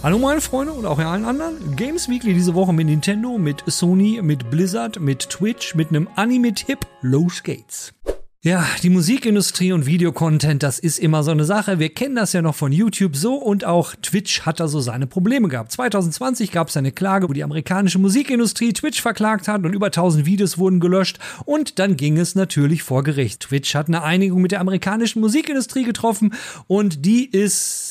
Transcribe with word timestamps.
Hallo 0.00 0.16
meine 0.20 0.40
Freunde 0.40 0.72
und 0.74 0.86
auch 0.86 1.00
allen 1.00 1.24
anderen. 1.24 1.74
Games 1.74 2.08
Weekly 2.08 2.32
diese 2.32 2.54
Woche 2.54 2.72
mit 2.72 2.86
Nintendo, 2.86 3.36
mit 3.36 3.64
Sony, 3.66 4.20
mit 4.22 4.48
Blizzard, 4.48 5.00
mit 5.00 5.28
Twitch, 5.28 5.74
mit 5.74 5.88
einem 5.88 6.08
Anime-Tipp. 6.14 6.78
Los 7.02 7.42
geht's. 7.42 7.92
Ja, 8.40 8.64
die 8.84 8.90
Musikindustrie 8.90 9.72
und 9.72 9.86
Videocontent, 9.86 10.62
das 10.62 10.78
ist 10.78 11.00
immer 11.00 11.24
so 11.24 11.32
eine 11.32 11.44
Sache. 11.44 11.80
Wir 11.80 11.88
kennen 11.88 12.14
das 12.14 12.32
ja 12.32 12.42
noch 12.42 12.54
von 12.54 12.70
YouTube 12.70 13.16
so 13.16 13.34
und 13.34 13.64
auch 13.64 13.96
Twitch 14.00 14.42
hat 14.42 14.60
da 14.60 14.68
so 14.68 14.78
seine 14.78 15.08
Probleme 15.08 15.48
gehabt. 15.48 15.72
2020 15.72 16.52
gab 16.52 16.68
es 16.68 16.76
eine 16.76 16.92
Klage, 16.92 17.28
wo 17.28 17.32
die 17.32 17.42
amerikanische 17.42 17.98
Musikindustrie 17.98 18.72
Twitch 18.72 19.02
verklagt 19.02 19.48
hat 19.48 19.64
und 19.64 19.72
über 19.72 19.86
1000 19.86 20.24
Videos 20.24 20.58
wurden 20.58 20.78
gelöscht 20.78 21.18
und 21.44 21.80
dann 21.80 21.96
ging 21.96 22.16
es 22.16 22.36
natürlich 22.36 22.84
vor 22.84 23.02
Gericht. 23.02 23.40
Twitch 23.40 23.74
hat 23.74 23.88
eine 23.88 24.04
Einigung 24.04 24.40
mit 24.40 24.52
der 24.52 24.60
amerikanischen 24.60 25.20
Musikindustrie 25.20 25.82
getroffen 25.82 26.32
und 26.68 27.04
die 27.04 27.28
ist 27.28 27.87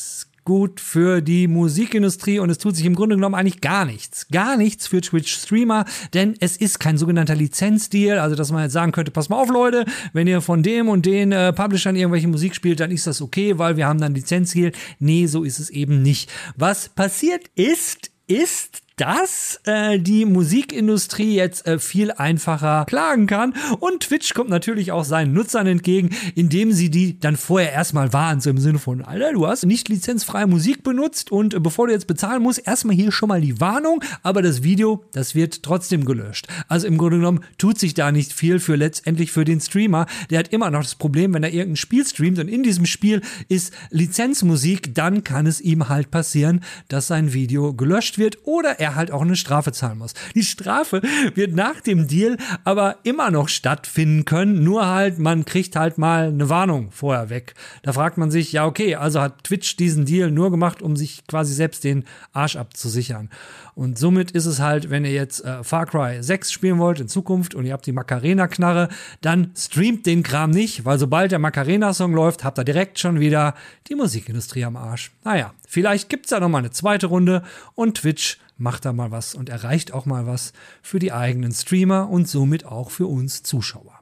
gut 0.48 0.80
für 0.80 1.20
die 1.20 1.46
Musikindustrie 1.46 2.38
und 2.38 2.48
es 2.48 2.56
tut 2.56 2.74
sich 2.74 2.86
im 2.86 2.94
Grunde 2.94 3.16
genommen 3.16 3.34
eigentlich 3.34 3.60
gar 3.60 3.84
nichts. 3.84 4.26
Gar 4.32 4.56
nichts 4.56 4.86
für 4.86 5.02
Twitch-Streamer, 5.02 5.84
denn 6.14 6.36
es 6.40 6.56
ist 6.56 6.80
kein 6.80 6.96
sogenannter 6.96 7.34
Lizenzdeal, 7.34 8.18
also 8.18 8.34
dass 8.34 8.50
man 8.50 8.62
jetzt 8.62 8.72
sagen 8.72 8.92
könnte, 8.92 9.10
pass 9.10 9.28
mal 9.28 9.36
auf 9.36 9.50
Leute, 9.50 9.84
wenn 10.14 10.26
ihr 10.26 10.40
von 10.40 10.62
dem 10.62 10.88
und 10.88 11.04
den 11.04 11.32
äh, 11.32 11.52
Publishern 11.52 11.96
irgendwelche 11.96 12.28
Musik 12.28 12.54
spielt, 12.54 12.80
dann 12.80 12.90
ist 12.90 13.06
das 13.06 13.20
okay, 13.20 13.58
weil 13.58 13.76
wir 13.76 13.86
haben 13.86 14.00
dann 14.00 14.14
Lizenzdeal. 14.14 14.72
Nee, 14.98 15.26
so 15.26 15.44
ist 15.44 15.58
es 15.58 15.68
eben 15.68 16.00
nicht. 16.00 16.30
Was 16.56 16.88
passiert 16.88 17.42
ist, 17.54 18.10
ist, 18.26 18.80
dass 18.98 19.60
äh, 19.64 19.98
die 19.98 20.24
Musikindustrie 20.24 21.34
jetzt 21.34 21.66
äh, 21.66 21.78
viel 21.78 22.10
einfacher 22.10 22.84
klagen 22.86 23.26
kann. 23.26 23.54
Und 23.80 24.00
Twitch 24.00 24.34
kommt 24.34 24.50
natürlich 24.50 24.92
auch 24.92 25.04
seinen 25.04 25.32
Nutzern 25.32 25.66
entgegen, 25.66 26.10
indem 26.34 26.72
sie 26.72 26.90
die 26.90 27.18
dann 27.18 27.36
vorher 27.36 27.72
erstmal 27.72 28.12
warnen, 28.12 28.40
so 28.40 28.50
im 28.50 28.58
Sinne 28.58 28.78
von, 28.78 29.02
Alter, 29.02 29.32
du 29.32 29.46
hast 29.46 29.64
nicht 29.64 29.88
lizenzfreie 29.88 30.46
Musik 30.46 30.82
benutzt 30.82 31.32
und 31.32 31.54
äh, 31.54 31.60
bevor 31.60 31.86
du 31.86 31.92
jetzt 31.92 32.06
bezahlen 32.06 32.42
musst, 32.42 32.66
erstmal 32.66 32.96
hier 32.96 33.12
schon 33.12 33.28
mal 33.28 33.40
die 33.40 33.60
Warnung, 33.60 34.02
aber 34.22 34.42
das 34.42 34.62
Video, 34.62 35.04
das 35.12 35.34
wird 35.34 35.62
trotzdem 35.62 36.04
gelöscht. 36.04 36.48
Also 36.66 36.86
im 36.86 36.98
Grunde 36.98 37.18
genommen 37.18 37.44
tut 37.56 37.78
sich 37.78 37.94
da 37.94 38.10
nicht 38.10 38.32
viel 38.32 38.58
für 38.58 38.74
letztendlich 38.76 39.30
für 39.30 39.44
den 39.44 39.60
Streamer. 39.60 40.06
Der 40.30 40.40
hat 40.40 40.52
immer 40.52 40.70
noch 40.70 40.82
das 40.82 40.96
Problem, 40.96 41.34
wenn 41.34 41.44
er 41.44 41.52
irgendein 41.52 41.76
Spiel 41.76 42.04
streamt 42.04 42.38
und 42.40 42.48
in 42.48 42.62
diesem 42.64 42.86
Spiel 42.86 43.22
ist 43.48 43.72
Lizenzmusik, 43.90 44.94
dann 44.94 45.22
kann 45.22 45.46
es 45.46 45.60
ihm 45.60 45.88
halt 45.88 46.10
passieren, 46.10 46.64
dass 46.88 47.06
sein 47.06 47.32
Video 47.32 47.74
gelöscht 47.74 48.18
wird 48.18 48.38
oder 48.44 48.80
er 48.80 48.87
er 48.88 48.94
halt 48.94 49.10
auch 49.10 49.22
eine 49.22 49.36
Strafe 49.36 49.72
zahlen 49.72 49.98
muss. 49.98 50.14
Die 50.34 50.42
Strafe 50.42 51.02
wird 51.34 51.54
nach 51.54 51.80
dem 51.80 52.08
Deal 52.08 52.36
aber 52.64 52.96
immer 53.04 53.30
noch 53.30 53.48
stattfinden 53.48 54.24
können, 54.24 54.64
nur 54.64 54.86
halt, 54.86 55.18
man 55.18 55.44
kriegt 55.44 55.76
halt 55.76 55.98
mal 55.98 56.28
eine 56.28 56.48
Warnung 56.48 56.90
vorher 56.90 57.30
weg. 57.30 57.54
Da 57.82 57.92
fragt 57.92 58.18
man 58.18 58.30
sich, 58.30 58.52
ja, 58.52 58.66
okay, 58.66 58.94
also 58.94 59.20
hat 59.20 59.44
Twitch 59.44 59.76
diesen 59.76 60.04
Deal 60.04 60.30
nur 60.30 60.50
gemacht, 60.50 60.82
um 60.82 60.96
sich 60.96 61.26
quasi 61.26 61.54
selbst 61.54 61.84
den 61.84 62.04
Arsch 62.32 62.56
abzusichern. 62.56 63.30
Und 63.74 63.96
somit 63.96 64.32
ist 64.32 64.46
es 64.46 64.58
halt, 64.58 64.90
wenn 64.90 65.04
ihr 65.04 65.12
jetzt 65.12 65.44
äh, 65.44 65.62
Far 65.62 65.86
Cry 65.86 66.20
6 66.20 66.50
spielen 66.50 66.78
wollt 66.78 66.98
in 66.98 67.06
Zukunft 67.06 67.54
und 67.54 67.64
ihr 67.64 67.72
habt 67.72 67.86
die 67.86 67.92
Macarena-Knarre, 67.92 68.88
dann 69.20 69.52
streamt 69.56 70.04
den 70.04 70.24
Kram 70.24 70.50
nicht, 70.50 70.84
weil 70.84 70.98
sobald 70.98 71.30
der 71.30 71.38
Macarena-Song 71.38 72.12
läuft, 72.12 72.42
habt 72.42 72.58
ihr 72.58 72.64
direkt 72.64 72.98
schon 72.98 73.20
wieder 73.20 73.54
die 73.88 73.94
Musikindustrie 73.94 74.64
am 74.64 74.76
Arsch. 74.76 75.12
Naja, 75.22 75.54
vielleicht 75.64 76.08
gibt's 76.08 76.30
da 76.30 76.40
noch 76.40 76.48
mal 76.48 76.58
eine 76.58 76.72
zweite 76.72 77.06
Runde 77.06 77.44
und 77.76 77.98
Twitch 77.98 78.38
macht 78.58 78.84
da 78.84 78.92
mal 78.92 79.10
was 79.10 79.34
und 79.34 79.48
erreicht 79.48 79.92
auch 79.92 80.04
mal 80.04 80.26
was 80.26 80.52
für 80.82 80.98
die 80.98 81.12
eigenen 81.12 81.52
Streamer 81.52 82.10
und 82.10 82.28
somit 82.28 82.66
auch 82.66 82.90
für 82.90 83.06
uns 83.06 83.42
Zuschauer. 83.42 84.00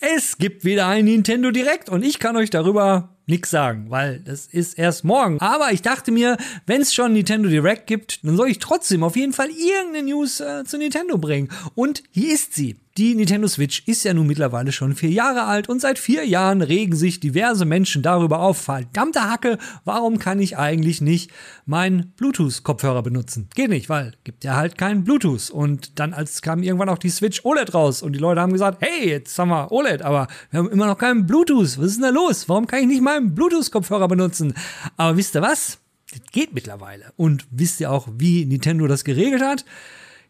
Es 0.00 0.36
gibt 0.36 0.64
wieder 0.64 0.86
ein 0.86 1.06
Nintendo 1.06 1.50
Direct 1.50 1.88
und 1.88 2.04
ich 2.04 2.18
kann 2.18 2.36
euch 2.36 2.50
darüber 2.50 3.16
nichts 3.26 3.50
sagen, 3.50 3.86
weil 3.88 4.20
das 4.20 4.46
ist 4.46 4.78
erst 4.78 5.02
morgen. 5.02 5.40
Aber 5.40 5.72
ich 5.72 5.80
dachte 5.80 6.12
mir, 6.12 6.36
wenn 6.66 6.82
es 6.82 6.92
schon 6.92 7.14
Nintendo 7.14 7.48
Direct 7.48 7.86
gibt, 7.86 8.24
dann 8.24 8.36
soll 8.36 8.48
ich 8.48 8.58
trotzdem 8.58 9.02
auf 9.02 9.16
jeden 9.16 9.32
Fall 9.32 9.48
irgendeine 9.48 10.06
News 10.06 10.40
äh, 10.40 10.64
zu 10.64 10.76
Nintendo 10.76 11.16
bringen. 11.16 11.48
Und 11.74 12.02
hier 12.10 12.34
ist 12.34 12.54
sie. 12.54 12.76
Die 12.96 13.16
Nintendo 13.16 13.48
Switch 13.48 13.82
ist 13.86 14.04
ja 14.04 14.14
nun 14.14 14.28
mittlerweile 14.28 14.70
schon 14.70 14.94
vier 14.94 15.10
Jahre 15.10 15.46
alt 15.46 15.68
und 15.68 15.80
seit 15.80 15.98
vier 15.98 16.24
Jahren 16.24 16.62
regen 16.62 16.94
sich 16.94 17.18
diverse 17.18 17.64
Menschen 17.64 18.02
darüber 18.02 18.38
auf. 18.38 18.56
Verdammte 18.56 19.28
Hacke, 19.28 19.58
warum 19.84 20.20
kann 20.20 20.38
ich 20.38 20.58
eigentlich 20.58 21.00
nicht 21.00 21.32
meinen 21.66 22.12
Bluetooth-Kopfhörer 22.16 23.02
benutzen? 23.02 23.48
Geht 23.56 23.70
nicht, 23.70 23.88
weil 23.88 24.12
gibt 24.22 24.44
ja 24.44 24.54
halt 24.54 24.78
keinen 24.78 25.02
Bluetooth. 25.02 25.50
Und 25.50 25.98
dann 25.98 26.14
als 26.14 26.40
kam 26.40 26.62
irgendwann 26.62 26.88
auch 26.88 26.98
die 26.98 27.10
Switch 27.10 27.44
OLED 27.44 27.74
raus 27.74 28.00
und 28.00 28.12
die 28.12 28.20
Leute 28.20 28.40
haben 28.40 28.52
gesagt, 28.52 28.78
hey, 28.80 29.08
jetzt 29.08 29.36
haben 29.40 29.48
wir 29.48 29.72
OLED, 29.72 30.02
aber 30.02 30.28
wir 30.52 30.60
haben 30.60 30.70
immer 30.70 30.86
noch 30.86 30.98
keinen 30.98 31.26
Bluetooth. 31.26 31.76
Was 31.78 31.86
ist 31.86 31.96
denn 31.96 32.04
da 32.04 32.10
los? 32.10 32.48
Warum 32.48 32.68
kann 32.68 32.78
ich 32.78 32.86
nicht 32.86 33.02
meinen 33.02 33.34
Bluetooth-Kopfhörer 33.34 34.06
benutzen? 34.06 34.54
Aber 34.96 35.16
wisst 35.16 35.34
ihr 35.34 35.42
was? 35.42 35.78
Das 36.12 36.20
geht 36.30 36.54
mittlerweile. 36.54 37.12
Und 37.16 37.44
wisst 37.50 37.80
ihr 37.80 37.90
auch, 37.90 38.06
wie 38.18 38.44
Nintendo 38.44 38.86
das 38.86 39.02
geregelt 39.02 39.42
hat? 39.42 39.64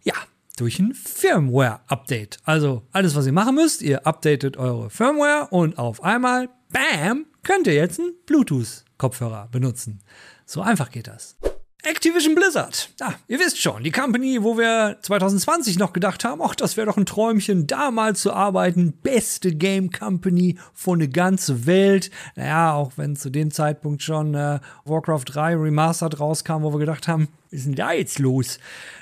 Ja, 0.03 0.14
durch 0.56 0.78
ein 0.78 0.94
Firmware-Update. 0.94 2.38
Also 2.44 2.82
alles, 2.92 3.15
was 3.15 3.26
ihr 3.26 3.32
machen 3.32 3.54
müsst, 3.54 3.82
ihr 3.82 4.06
updatet 4.06 4.56
eure 4.56 4.91
Firmware 4.91 5.48
und 5.50 5.78
auf 5.78 6.03
einmal, 6.03 6.48
bam, 6.70 7.26
könnt 7.42 7.66
ihr 7.66 7.75
jetzt 7.75 8.00
einen 8.00 8.15
Bluetooth-Kopfhörer 8.26 9.48
benutzen. 9.50 10.00
So 10.47 10.60
einfach 10.60 10.91
geht 10.91 11.09
das. 11.09 11.37
Activision 11.87 12.34
Blizzard. 12.34 12.88
Ja, 12.98 13.15
ihr 13.28 13.38
wisst 13.38 13.60
schon, 13.60 13.82
die 13.84 13.91
Company, 13.91 14.42
wo 14.42 14.56
wir 14.56 14.97
2020 15.03 15.78
noch 15.78 15.92
gedacht 15.92 16.25
haben, 16.25 16.41
ach, 16.42 16.54
das 16.54 16.78
wäre 16.78 16.86
doch 16.86 16.97
ein 16.97 17.04
Träumchen, 17.04 17.66
da 17.66 17.91
mal 17.91 18.16
zu 18.16 18.32
arbeiten. 18.32 18.94
Beste 19.03 19.54
Game 19.54 19.91
Company 19.91 20.56
von 20.72 20.98
der 20.98 21.09
ganzen 21.09 21.66
Welt. 21.66 22.10
Naja, 22.36 22.72
auch 22.72 22.92
wenn 22.97 23.16
zu 23.16 23.28
dem 23.28 23.50
Zeitpunkt 23.50 24.03
schon 24.03 24.34
äh, 24.34 24.60
Warcraft 24.86 25.25
3 25.26 25.56
Remastered 25.56 26.19
rauskam, 26.21 26.62
wo 26.62 26.72
wir 26.72 26.78
gedacht 26.78 27.06
haben, 27.06 27.28
ist 27.54 27.66
denn 27.66 27.75
da 27.75 27.92
jetzt 27.92 28.19
los? 28.19 28.59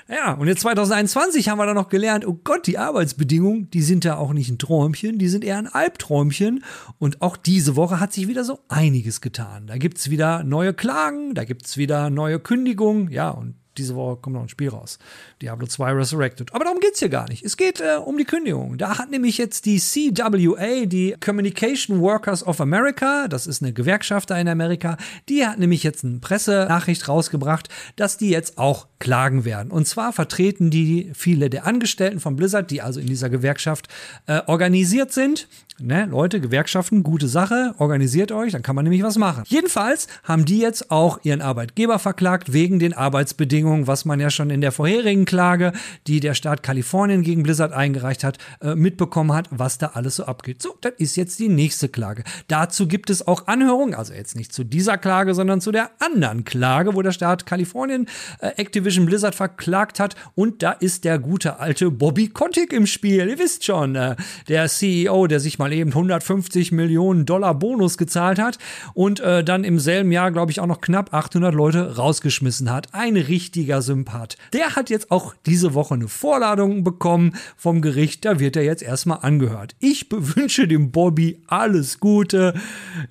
Ja, 0.07 0.33
und 0.33 0.47
jetzt 0.47 0.61
2021 0.61 1.49
haben 1.49 1.57
wir 1.57 1.65
dann 1.65 1.75
noch 1.75 1.89
gelernt, 1.89 2.27
oh 2.27 2.39
Gott, 2.43 2.67
die 2.67 2.77
Arbeitsbedingungen, 2.77 3.69
die 3.71 3.81
sind 3.81 4.05
da 4.05 4.17
auch 4.17 4.33
nicht 4.33 4.49
ein 4.49 4.57
Träumchen, 4.57 5.17
die 5.17 5.29
sind 5.29 5.43
eher 5.43 5.57
ein 5.57 5.67
Albträumchen. 5.67 6.63
Und 6.99 7.21
auch 7.21 7.37
diese 7.37 7.75
Woche 7.75 7.99
hat 7.99 8.13
sich 8.13 8.27
wieder 8.27 8.43
so 8.43 8.59
einiges 8.67 9.21
getan. 9.21 9.67
Da 9.67 9.77
gibt's 9.77 10.09
wieder 10.09 10.43
neue 10.43 10.73
Klagen, 10.73 11.33
da 11.35 11.45
gibt's 11.45 11.77
wieder 11.77 12.09
neue 12.09 12.39
Kündigungen, 12.39 13.09
ja, 13.11 13.29
und 13.29 13.55
diese 13.77 13.95
Woche 13.95 14.17
kommt 14.17 14.35
noch 14.35 14.43
ein 14.43 14.49
Spiel 14.49 14.69
raus. 14.69 14.99
Diablo 15.41 15.67
2 15.67 15.91
Resurrected. 15.93 16.53
Aber 16.53 16.65
darum 16.65 16.79
geht's 16.79 16.99
hier 16.99 17.09
gar 17.09 17.27
nicht. 17.29 17.43
Es 17.43 17.57
geht 17.57 17.81
äh, 17.81 17.97
um 17.97 18.17
die 18.17 18.25
Kündigung. 18.25 18.77
Da 18.77 18.97
hat 18.97 19.11
nämlich 19.11 19.37
jetzt 19.37 19.65
die 19.65 19.79
CWA, 19.79 20.85
die 20.85 21.15
Communication 21.23 22.01
Workers 22.01 22.45
of 22.45 22.61
America, 22.61 23.27
das 23.27 23.47
ist 23.47 23.61
eine 23.61 23.73
Gewerkschaft 23.73 24.29
da 24.29 24.37
in 24.37 24.47
Amerika, 24.47 24.97
die 25.29 25.45
hat 25.45 25.59
nämlich 25.59 25.83
jetzt 25.83 26.03
eine 26.03 26.19
Pressenachricht 26.19 27.07
rausgebracht, 27.07 27.69
dass 27.95 28.17
die 28.17 28.29
jetzt 28.29 28.57
auch 28.57 28.87
klagen 28.99 29.45
werden. 29.45 29.71
Und 29.71 29.87
zwar 29.87 30.13
vertreten 30.13 30.69
die 30.69 31.11
viele 31.13 31.49
der 31.49 31.65
Angestellten 31.65 32.19
von 32.19 32.35
Blizzard, 32.35 32.71
die 32.71 32.81
also 32.81 32.99
in 32.99 33.07
dieser 33.07 33.29
Gewerkschaft 33.29 33.87
äh, 34.27 34.41
organisiert 34.47 35.11
sind. 35.11 35.47
Ne, 35.79 36.05
Leute, 36.05 36.39
Gewerkschaften, 36.39 37.01
gute 37.01 37.27
Sache, 37.27 37.73
organisiert 37.79 38.31
euch, 38.31 38.51
dann 38.51 38.61
kann 38.61 38.75
man 38.75 38.83
nämlich 38.83 39.01
was 39.01 39.17
machen. 39.17 39.43
Jedenfalls 39.47 40.07
haben 40.23 40.45
die 40.45 40.59
jetzt 40.59 40.91
auch 40.91 41.19
ihren 41.23 41.41
Arbeitgeber 41.41 41.97
verklagt 41.97 42.53
wegen 42.53 42.77
den 42.77 42.93
Arbeitsbedingungen, 42.93 43.87
was 43.87 44.05
man 44.05 44.19
ja 44.19 44.29
schon 44.29 44.51
in 44.51 44.61
der 44.61 44.71
vorherigen 44.71 45.25
Klage, 45.25 45.73
die 46.05 46.19
der 46.19 46.35
Staat 46.35 46.61
Kalifornien 46.61 47.23
gegen 47.23 47.41
Blizzard 47.41 47.73
eingereicht 47.73 48.23
hat, 48.23 48.37
äh, 48.61 48.75
mitbekommen 48.75 49.33
hat, 49.33 49.47
was 49.49 49.79
da 49.79 49.91
alles 49.95 50.17
so 50.17 50.25
abgeht. 50.25 50.61
So, 50.61 50.77
das 50.79 50.93
ist 50.97 51.15
jetzt 51.15 51.39
die 51.39 51.49
nächste 51.49 51.89
Klage. 51.89 52.23
Dazu 52.47 52.87
gibt 52.87 53.09
es 53.09 53.27
auch 53.27 53.47
Anhörungen, 53.47 53.95
also 53.95 54.13
jetzt 54.13 54.35
nicht 54.35 54.53
zu 54.53 54.63
dieser 54.63 54.99
Klage, 54.99 55.33
sondern 55.33 55.59
zu 55.59 55.71
der 55.71 55.89
anderen 55.99 56.43
Klage, 56.43 56.93
wo 56.93 57.01
der 57.01 57.13
Staat 57.13 57.47
Kalifornien 57.47 58.07
äh, 58.41 58.51
Activision 58.57 59.07
Blizzard 59.07 59.33
verklagt 59.33 59.99
hat 59.99 60.15
und 60.35 60.61
da 60.61 60.71
ist 60.71 61.03
der 61.03 61.17
gute 61.17 61.59
alte 61.59 61.89
Bobby 61.89 62.27
Kotick 62.27 62.73
im 62.73 62.85
Spiel. 62.85 63.27
Ihr 63.27 63.39
wisst 63.39 63.65
schon, 63.65 63.95
äh, 63.95 64.15
der 64.47 64.69
CEO, 64.69 65.25
der 65.25 65.39
sich 65.39 65.57
mal 65.57 65.62
mal 65.63 65.73
eben 65.73 65.91
150 65.91 66.71
Millionen 66.71 67.25
Dollar 67.25 67.55
Bonus 67.55 67.97
gezahlt 67.97 68.39
hat 68.39 68.57
und 68.93 69.19
äh, 69.19 69.43
dann 69.43 69.63
im 69.63 69.79
selben 69.79 70.11
Jahr, 70.11 70.31
glaube 70.31 70.51
ich, 70.51 70.59
auch 70.59 70.67
noch 70.67 70.81
knapp 70.81 71.13
800 71.13 71.53
Leute 71.53 71.95
rausgeschmissen 71.95 72.71
hat. 72.71 72.93
Ein 72.93 73.15
richtig 73.15 73.53
richtiger 73.53 73.81
Sympath. 73.81 74.37
Der 74.51 74.75
hat 74.75 74.89
jetzt 74.89 75.11
auch 75.11 75.35
diese 75.45 75.73
Woche 75.73 75.93
eine 75.93 76.07
Vorladung 76.07 76.83
bekommen 76.83 77.35
vom 77.55 77.81
Gericht. 77.81 78.25
Da 78.25 78.39
wird 78.39 78.55
er 78.55 78.63
jetzt 78.63 78.81
erstmal 78.81 79.19
angehört. 79.21 79.75
Ich 79.79 80.07
wünsche 80.11 80.67
dem 80.67 80.91
Bobby 80.91 81.41
alles 81.47 81.99
Gute. 81.99 82.53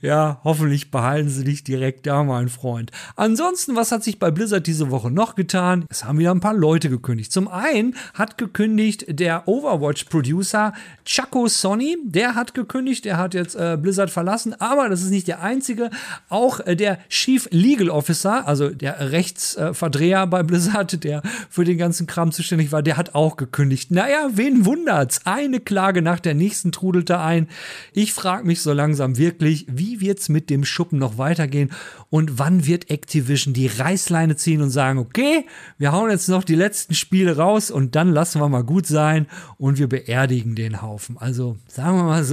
Ja, 0.01 0.41
hoffentlich 0.43 0.91
behalten 0.91 1.29
sie 1.29 1.45
dich 1.45 1.63
direkt 1.63 2.07
da, 2.07 2.25
mein 2.25 2.49
Freund. 2.49 2.91
Ansonsten, 3.15 3.77
was 3.77 3.93
hat 3.93 4.03
sich 4.03 4.19
bei 4.19 4.33
Blizzard 4.33 4.67
diese 4.67 4.91
Woche 4.91 5.13
noch 5.13 5.37
getan? 5.37 5.85
Es 5.89 6.05
haben 6.05 6.19
wieder 6.19 6.33
ein 6.33 6.41
paar 6.41 6.55
Leute 6.55 6.91
gekündigt. 6.91 7.31
Zum 7.31 7.47
einen 7.47 7.95
hat 8.15 8.37
gekündigt 8.37 9.05
der 9.09 9.47
Overwatch-Producer 9.47 10.73
Chaco 11.05 11.47
Sonny. 11.47 11.99
Der 12.05 12.35
hat 12.35 12.42
gekündigt. 12.49 13.05
Der 13.05 13.17
hat 13.17 13.35
jetzt 13.35 13.55
äh, 13.55 13.79
Blizzard 13.81 14.11
verlassen. 14.11 14.55
Aber 14.61 14.89
das 14.89 15.03
ist 15.03 15.11
nicht 15.11 15.29
der 15.29 15.43
einzige. 15.43 15.91
Auch 16.29 16.61
äh, 16.61 16.77
der 16.77 16.99
Chief 17.09 17.49
Legal 17.51 17.91
Officer, 17.91 18.47
also 18.47 18.69
der 18.69 19.13
Rechtsverdreher 19.13 20.27
bei 20.27 20.43
Blizzard, 20.43 21.05
der 21.05 21.23
für 21.49 21.65
den 21.65 21.79
ganzen 21.79 22.07
Kram 22.07 22.33
zuständig 22.33 22.73
war, 22.73 22.83
der 22.83 22.97
hat 22.97 23.15
auch 23.15 23.37
gekündigt. 23.37 23.91
Naja, 23.91 24.29
wen 24.35 24.65
wundert's? 24.65 25.21
Eine 25.25 25.61
Klage 25.61 26.03
nach 26.03 26.21
der 26.21 26.35
nächsten 26.35 26.73
trudelte 26.73 27.19
ein. 27.19 27.49
Ich 27.93 28.13
frage 28.13 28.47
mich 28.47 28.61
so 28.61 28.73
langsam 28.73 29.17
wirklich, 29.17 29.67
wie 29.69 30.01
wird's 30.01 30.29
mit 30.29 30.51
dem 30.51 30.65
Schuppen 30.65 30.99
noch 30.99 31.19
weitergehen 31.19 31.71
und 32.11 32.39
wann 32.39 32.67
wird 32.67 32.91
Activision 32.91 33.55
die 33.55 33.69
Reißleine 33.69 34.37
ziehen 34.37 34.61
und 34.63 34.71
sagen, 34.71 34.99
okay, 34.99 35.47
wir 35.79 35.93
hauen 35.93 36.11
jetzt 36.11 36.29
noch 36.29 36.45
die 36.45 36.55
letzten 36.55 36.95
Spiele 36.95 37.37
raus 37.37 37.71
und 37.71 37.95
dann 37.95 38.11
lassen 38.13 38.41
wir 38.41 38.49
mal 38.49 38.65
gut 38.65 38.87
sein 38.87 39.27
und 39.59 39.79
wir 39.79 39.89
beerdigen 39.89 40.55
den 40.55 40.83
Haufen. 40.83 41.17
Also 41.19 41.57
sagen 41.67 41.97
wir 41.97 42.05
mal 42.05 42.25
so, 42.25 42.32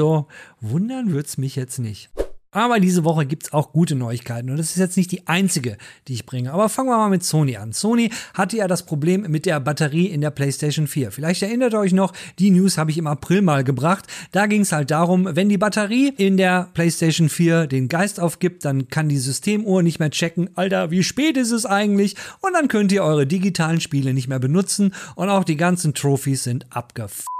wundern 0.62 1.14
wird's 1.14 1.38
mich 1.38 1.56
jetzt 1.56 1.80
nicht. 1.80 2.10
Aber 2.52 2.80
diese 2.80 3.04
Woche 3.04 3.28
gibt's 3.28 3.54
auch 3.54 3.72
gute 3.74 3.94
Neuigkeiten 3.94 4.50
und 4.50 4.58
das 4.58 4.72
ist 4.72 4.78
jetzt 4.78 4.98
nicht 4.98 5.12
die 5.12 5.28
einzige, 5.28 5.78
die 6.08 6.14
ich 6.14 6.26
bringe. 6.26 6.52
Aber 6.52 6.68
fangen 6.68 6.90
wir 6.90 6.98
mal 6.98 7.10
mit 7.10 7.24
Sony 7.24 7.58
an. 7.58 7.74
Sony 7.74 8.10
hatte 8.34 8.58
ja 8.58 8.68
das 8.68 8.88
Problem 8.88 9.22
mit 9.30 9.46
der 9.46 9.60
Batterie 9.60 10.08
in 10.08 10.22
der 10.22 10.32
PlayStation 10.32 10.88
4. 10.88 11.12
Vielleicht 11.12 11.44
erinnert 11.44 11.74
ihr 11.74 11.80
euch 11.80 11.94
noch, 11.94 12.12
die 12.40 12.50
News 12.50 12.80
habe 12.80 12.90
ich 12.90 12.98
im 12.98 13.06
April 13.06 13.44
mal 13.44 13.64
gebracht. 13.64 14.08
Da 14.32 14.48
ging's 14.48 14.72
halt 14.72 14.90
darum, 14.90 15.30
wenn 15.32 15.48
die 15.48 15.60
Batterie 15.60 16.12
in 16.18 16.38
der 16.38 16.70
PlayStation 16.74 17.30
4 17.30 17.68
den 17.68 17.88
Geist 17.88 18.20
aufgibt, 18.20 18.66
dann 18.66 18.88
kann 18.88 19.10
die 19.10 19.20
Systemuhr 19.20 19.84
nicht 19.84 20.00
mehr 20.00 20.10
checken, 20.10 20.50
Alter, 20.56 20.90
wie 20.90 21.04
spät 21.04 21.38
ist 21.38 21.52
es 21.52 21.68
eigentlich? 21.68 22.16
Und 22.42 22.54
dann 22.54 22.68
könnt 22.68 22.92
ihr 22.92 23.04
eure 23.04 23.28
digitalen 23.28 23.80
Spiele 23.80 24.16
nicht 24.16 24.28
mehr 24.28 24.40
benutzen 24.40 24.96
und 25.16 25.30
auch 25.30 25.44
die 25.44 25.58
ganzen 25.58 25.94
Trophys 25.94 26.46
sind 26.46 26.66
abgefuckt. 26.72 27.39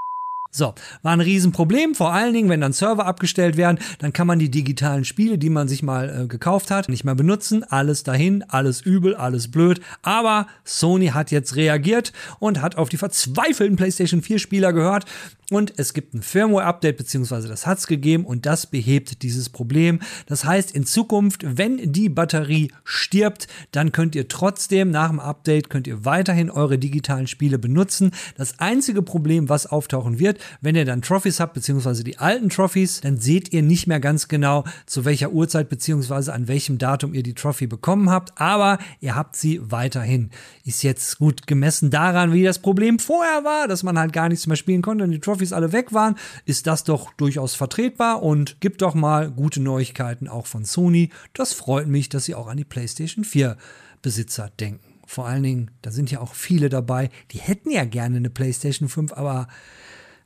So, 0.52 0.74
war 1.04 1.14
ein 1.14 1.22
Riesenproblem, 1.22 1.94
vor 1.94 2.12
allen 2.12 2.34
Dingen, 2.34 2.50
wenn 2.50 2.62
dann 2.62 2.74
Server 2.74 3.06
abgestellt 3.06 3.56
werden, 3.56 3.78
dann 4.00 4.14
kann 4.14 4.26
man 4.26 4.40
die 4.40 4.50
digitalen 4.50 5.06
Spiele, 5.06 5.38
die 5.38 5.52
man 5.52 5.68
sich 5.68 5.84
mal 5.84 6.24
äh, 6.24 6.28
gekauft 6.28 6.72
hat, 6.72 6.90
nicht 6.90 7.04
mehr 7.04 7.14
benutzen. 7.14 7.64
Alles 7.64 8.04
dahin, 8.04 8.44
alles 8.48 8.82
übel, 8.82 9.16
alles 9.16 9.52
blöd. 9.52 9.80
Aber 10.02 10.48
Sony 10.64 11.08
hat 11.08 11.30
jetzt 11.30 11.56
reagiert 11.56 12.14
und 12.40 12.62
hat 12.62 12.78
auf 12.78 12.90
die 12.90 12.98
verzweifelten 12.98 13.78
PlayStation 13.78 14.24
4 14.24 14.40
Spieler 14.40 14.74
gehört 14.74 15.06
und 15.52 15.74
es 15.78 15.94
gibt 15.94 16.14
ein 16.14 16.22
Firmware-Update, 16.22 16.98
beziehungsweise 16.98 17.48
das 17.48 17.66
hat 17.66 17.80
es 17.80 17.88
gegeben 17.88 18.26
und 18.26 18.46
das 18.46 18.68
behebt 18.68 19.24
dieses 19.24 19.50
Problem. 19.50 20.00
Das 20.28 20.46
heißt, 20.46 20.72
in 20.76 20.86
Zukunft, 20.86 21.44
wenn 21.44 21.92
die 21.92 22.10
Batterie 22.10 22.72
stirbt, 22.84 23.48
dann 23.72 23.92
könnt 23.92 24.16
ihr 24.16 24.28
trotzdem 24.28 24.92
nach 24.92 25.10
dem 25.10 25.20
Update, 25.20 25.70
könnt 25.70 25.88
ihr 25.88 26.06
weiterhin 26.06 26.52
eure 26.52 26.78
digitalen 26.78 27.28
Spiele 27.28 27.58
benutzen. 27.58 28.12
Das 28.38 28.60
einzige 28.60 29.02
Problem, 29.02 29.50
was 29.50 29.66
auftauchen 29.66 30.20
wird, 30.20 30.39
wenn 30.62 30.76
ihr 30.76 30.86
dann 30.86 31.02
Trophies 31.02 31.40
habt, 31.40 31.54
beziehungsweise 31.56 32.04
die 32.04 32.20
alten 32.20 32.50
Trophies, 32.50 33.02
dann 33.02 33.18
seht 33.18 33.52
ihr 33.52 33.64
nicht 33.64 33.88
mehr 33.88 34.00
ganz 34.00 34.28
genau, 34.28 34.66
zu 34.86 35.06
welcher 35.06 35.32
Uhrzeit, 35.32 35.70
beziehungsweise 35.70 36.34
an 36.34 36.48
welchem 36.48 36.78
Datum 36.78 37.14
ihr 37.14 37.24
die 37.24 37.34
Trophy 37.34 37.66
bekommen 37.66 38.10
habt, 38.10 38.40
aber 38.40 38.78
ihr 39.00 39.16
habt 39.16 39.36
sie 39.36 39.60
weiterhin. 39.64 40.30
Ist 40.64 40.84
jetzt 40.84 41.18
gut 41.18 41.48
gemessen 41.48 41.90
daran, 41.90 42.34
wie 42.34 42.44
das 42.44 42.60
Problem 42.60 43.00
vorher 43.00 43.44
war, 43.44 43.68
dass 43.68 43.84
man 43.84 43.98
halt 43.98 44.14
gar 44.14 44.30
nichts 44.30 44.46
mehr 44.46 44.58
spielen 44.58 44.82
konnte 44.82 45.04
und 45.04 45.12
die 45.12 45.20
Trophy 45.20 45.40
Trophys 45.40 45.54
alle 45.54 45.72
weg 45.72 45.94
waren, 45.94 46.16
ist 46.46 46.68
das 46.68 46.84
doch 46.84 47.14
durchaus 47.14 47.56
vertretbar 47.56 48.22
und 48.24 48.60
gibt 48.60 48.82
doch 48.82 48.94
mal 48.94 49.32
gute 49.32 49.62
Neuigkeiten 49.62 50.28
auch 50.28 50.48
von 50.48 50.66
Sony. 50.66 51.12
Das 51.34 51.54
freut 51.54 51.88
mich, 51.88 52.10
dass 52.10 52.26
sie 52.26 52.36
auch 52.36 52.48
an 52.48 52.58
die 52.58 52.66
PlayStation 52.66 53.24
4 53.24 53.58
Besitzer 54.02 54.52
denken. 54.60 54.84
Vor 55.06 55.28
allen 55.28 55.44
Dingen, 55.44 55.72
da 55.82 55.92
sind 55.92 56.12
ja 56.12 56.20
auch 56.20 56.34
viele 56.34 56.70
dabei, 56.70 57.10
die 57.32 57.40
hätten 57.40 57.72
ja 57.72 57.86
gerne 57.86 58.18
eine 58.18 58.30
PlayStation 58.30 58.90
5, 58.90 59.14
aber 59.14 59.48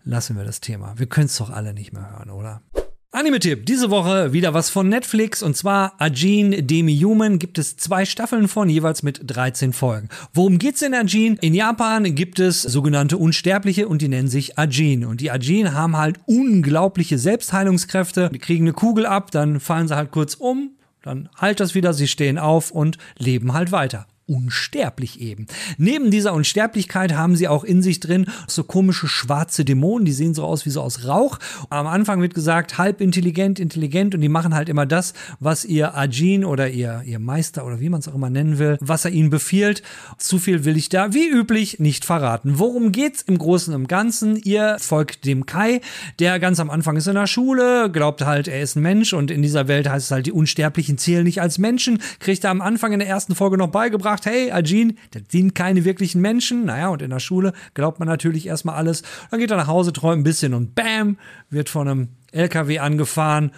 lassen 0.04 0.36
wir 0.38 0.44
das 0.44 0.62
Thema. 0.62 0.94
Wir 0.98 1.08
können 1.08 1.28
es 1.28 1.38
doch 1.38 1.50
alle 1.50 1.74
nicht 1.74 1.94
mehr 1.94 2.12
hören, 2.12 2.30
oder? 2.30 2.62
Anime-Tipp. 3.12 3.68
Diese 3.68 3.92
Woche 3.92 4.34
wieder 4.34 4.56
was 4.56 4.72
von 4.72 4.90
Netflix 4.90 5.44
und 5.44 5.56
zwar 5.56 5.94
Ajin 6.00 6.66
Demi-Human 6.66 7.38
gibt 7.38 7.60
es 7.60 7.78
zwei 7.78 8.06
Staffeln 8.06 8.48
von, 8.48 8.70
jeweils 8.70 9.04
mit 9.04 9.22
13 9.24 9.72
Folgen. 9.72 10.10
Worum 10.34 10.58
geht's 10.58 10.82
in 10.82 10.96
Ajin? 10.96 11.38
In 11.40 11.54
Japan 11.54 12.16
gibt 12.16 12.40
es 12.40 12.64
sogenannte 12.64 13.18
Unsterbliche 13.18 13.88
und 13.88 14.02
die 14.02 14.08
nennen 14.08 14.30
sich 14.30 14.58
Ajin. 14.58 15.06
Und 15.06 15.22
die 15.22 15.30
Ajin 15.30 15.74
haben 15.74 15.96
halt 15.96 16.22
unglaubliche 16.26 17.20
Selbstheilungskräfte. 17.20 18.32
Die 18.34 18.40
kriegen 18.40 18.64
eine 18.64 18.74
Kugel 18.74 19.06
ab, 19.06 19.30
dann 19.30 19.60
fallen 19.60 19.88
sie 19.88 19.96
halt 19.96 20.10
kurz 20.10 20.34
um, 20.34 20.72
dann 21.04 21.30
halt 21.38 21.60
das 21.60 21.76
wieder, 21.76 21.94
sie 21.94 22.08
stehen 22.08 22.40
auf 22.40 22.72
und 22.72 22.98
leben 23.20 23.54
halt 23.54 23.72
weiter 23.72 24.08
unsterblich 24.26 25.20
eben. 25.20 25.48
Neben 25.78 26.10
dieser 26.12 26.34
Unsterblichkeit 26.34 27.14
haben 27.14 27.36
sie 27.36 27.48
auch 27.48 27.64
in 27.64 27.82
sich 27.82 28.00
drin 28.00 28.26
so 28.48 28.64
komische 28.64 29.08
schwarze 29.08 29.66
Dämonen, 29.66 30.06
die 30.06 30.14
sehen 30.14 30.34
so 30.34 30.44
aus 30.46 30.66
wie 30.66 30.70
so 30.70 30.82
aus 30.82 31.06
Rauch. 31.06 31.40
Am 31.70 31.88
Anfang 31.88 32.22
wird 32.22 32.34
gesagt, 32.34 32.78
halb 32.78 33.02
intelligent, 33.02 33.60
intelligent 33.60 34.16
und 34.16 34.22
die 34.22 34.30
machen 34.30 34.56
halt 34.56 34.70
immer 34.70 34.86
das, 34.86 35.14
was 35.40 35.66
ihr 35.66 35.96
Ajin 35.96 36.46
oder 36.46 36.70
ihr, 36.70 37.02
ihr 37.06 37.20
Meister 37.20 37.66
oder 37.66 37.80
wie 37.80 37.90
man 37.90 38.00
es 38.00 38.08
auch 38.08 38.16
immer 38.16 38.30
nennen 38.30 38.60
will, 38.60 38.78
was 38.80 39.06
er 39.06 39.12
ihnen 39.12 39.30
befiehlt. 39.30 39.84
Zu 40.18 40.40
viel 40.40 40.64
will 40.64 40.78
ich 40.78 40.90
da 40.90 41.14
wie 41.14 41.28
üblich 41.28 41.80
nicht 41.80 42.06
verraten. 42.06 42.60
Worum 42.60 42.92
geht's 42.92 43.22
im 43.22 43.38
Großen 43.38 43.74
und 43.74 43.88
Ganzen? 43.88 44.38
Ihr 44.38 44.78
folgt 44.80 45.26
dem 45.26 45.46
Kai, 45.46 45.82
der 46.20 46.40
ganz 46.40 46.60
am 46.60 46.70
Anfang 46.70 46.96
ist 46.96 47.08
in 47.08 47.16
der 47.16 47.28
Schule, 47.28 47.90
glaubt 47.92 48.26
halt, 48.26 48.48
er 48.48 48.62
ist 48.62 48.76
ein 48.76 48.82
Mensch 48.82 49.14
und 49.14 49.32
in 49.32 49.42
dieser 49.42 49.68
Welt 49.68 49.90
heißt 49.90 50.06
es 50.06 50.12
halt, 50.12 50.26
die 50.26 50.32
Unsterblichen 50.32 50.98
zählen 50.98 51.24
nicht 51.24 51.42
als 51.42 51.58
Menschen, 51.58 52.00
kriegt 52.20 52.44
er 52.44 52.52
am 52.52 52.62
Anfang 52.62 52.94
in 52.94 53.00
der 53.00 53.08
ersten 53.08 53.36
Folge 53.36 53.58
noch 53.58 53.68
beigebracht, 53.68 54.13
sagt, 54.14 54.26
hey, 54.28 54.52
Ajin, 54.52 54.98
das 55.12 55.24
sind 55.30 55.56
keine 55.56 55.86
wirklichen 55.86 56.22
Menschen. 56.22 56.66
Naja, 56.66 56.90
und 56.90 57.02
in 57.02 57.10
der 57.10 57.20
Schule 57.20 57.54
glaubt 57.74 58.00
man 58.00 58.08
natürlich 58.08 58.46
erstmal 58.46 58.76
alles. 58.76 59.02
Dann 59.32 59.40
geht 59.40 59.50
er 59.50 59.58
nach 59.58 59.68
Hause, 59.68 59.92
träumt 59.92 60.22
ein 60.22 60.24
bisschen 60.24 60.54
und 60.54 60.76
bam, 60.76 61.18
wird 61.50 61.70
von 61.70 61.88
einem 61.88 62.08
LKW 62.32 62.80
angefahren 62.80 63.52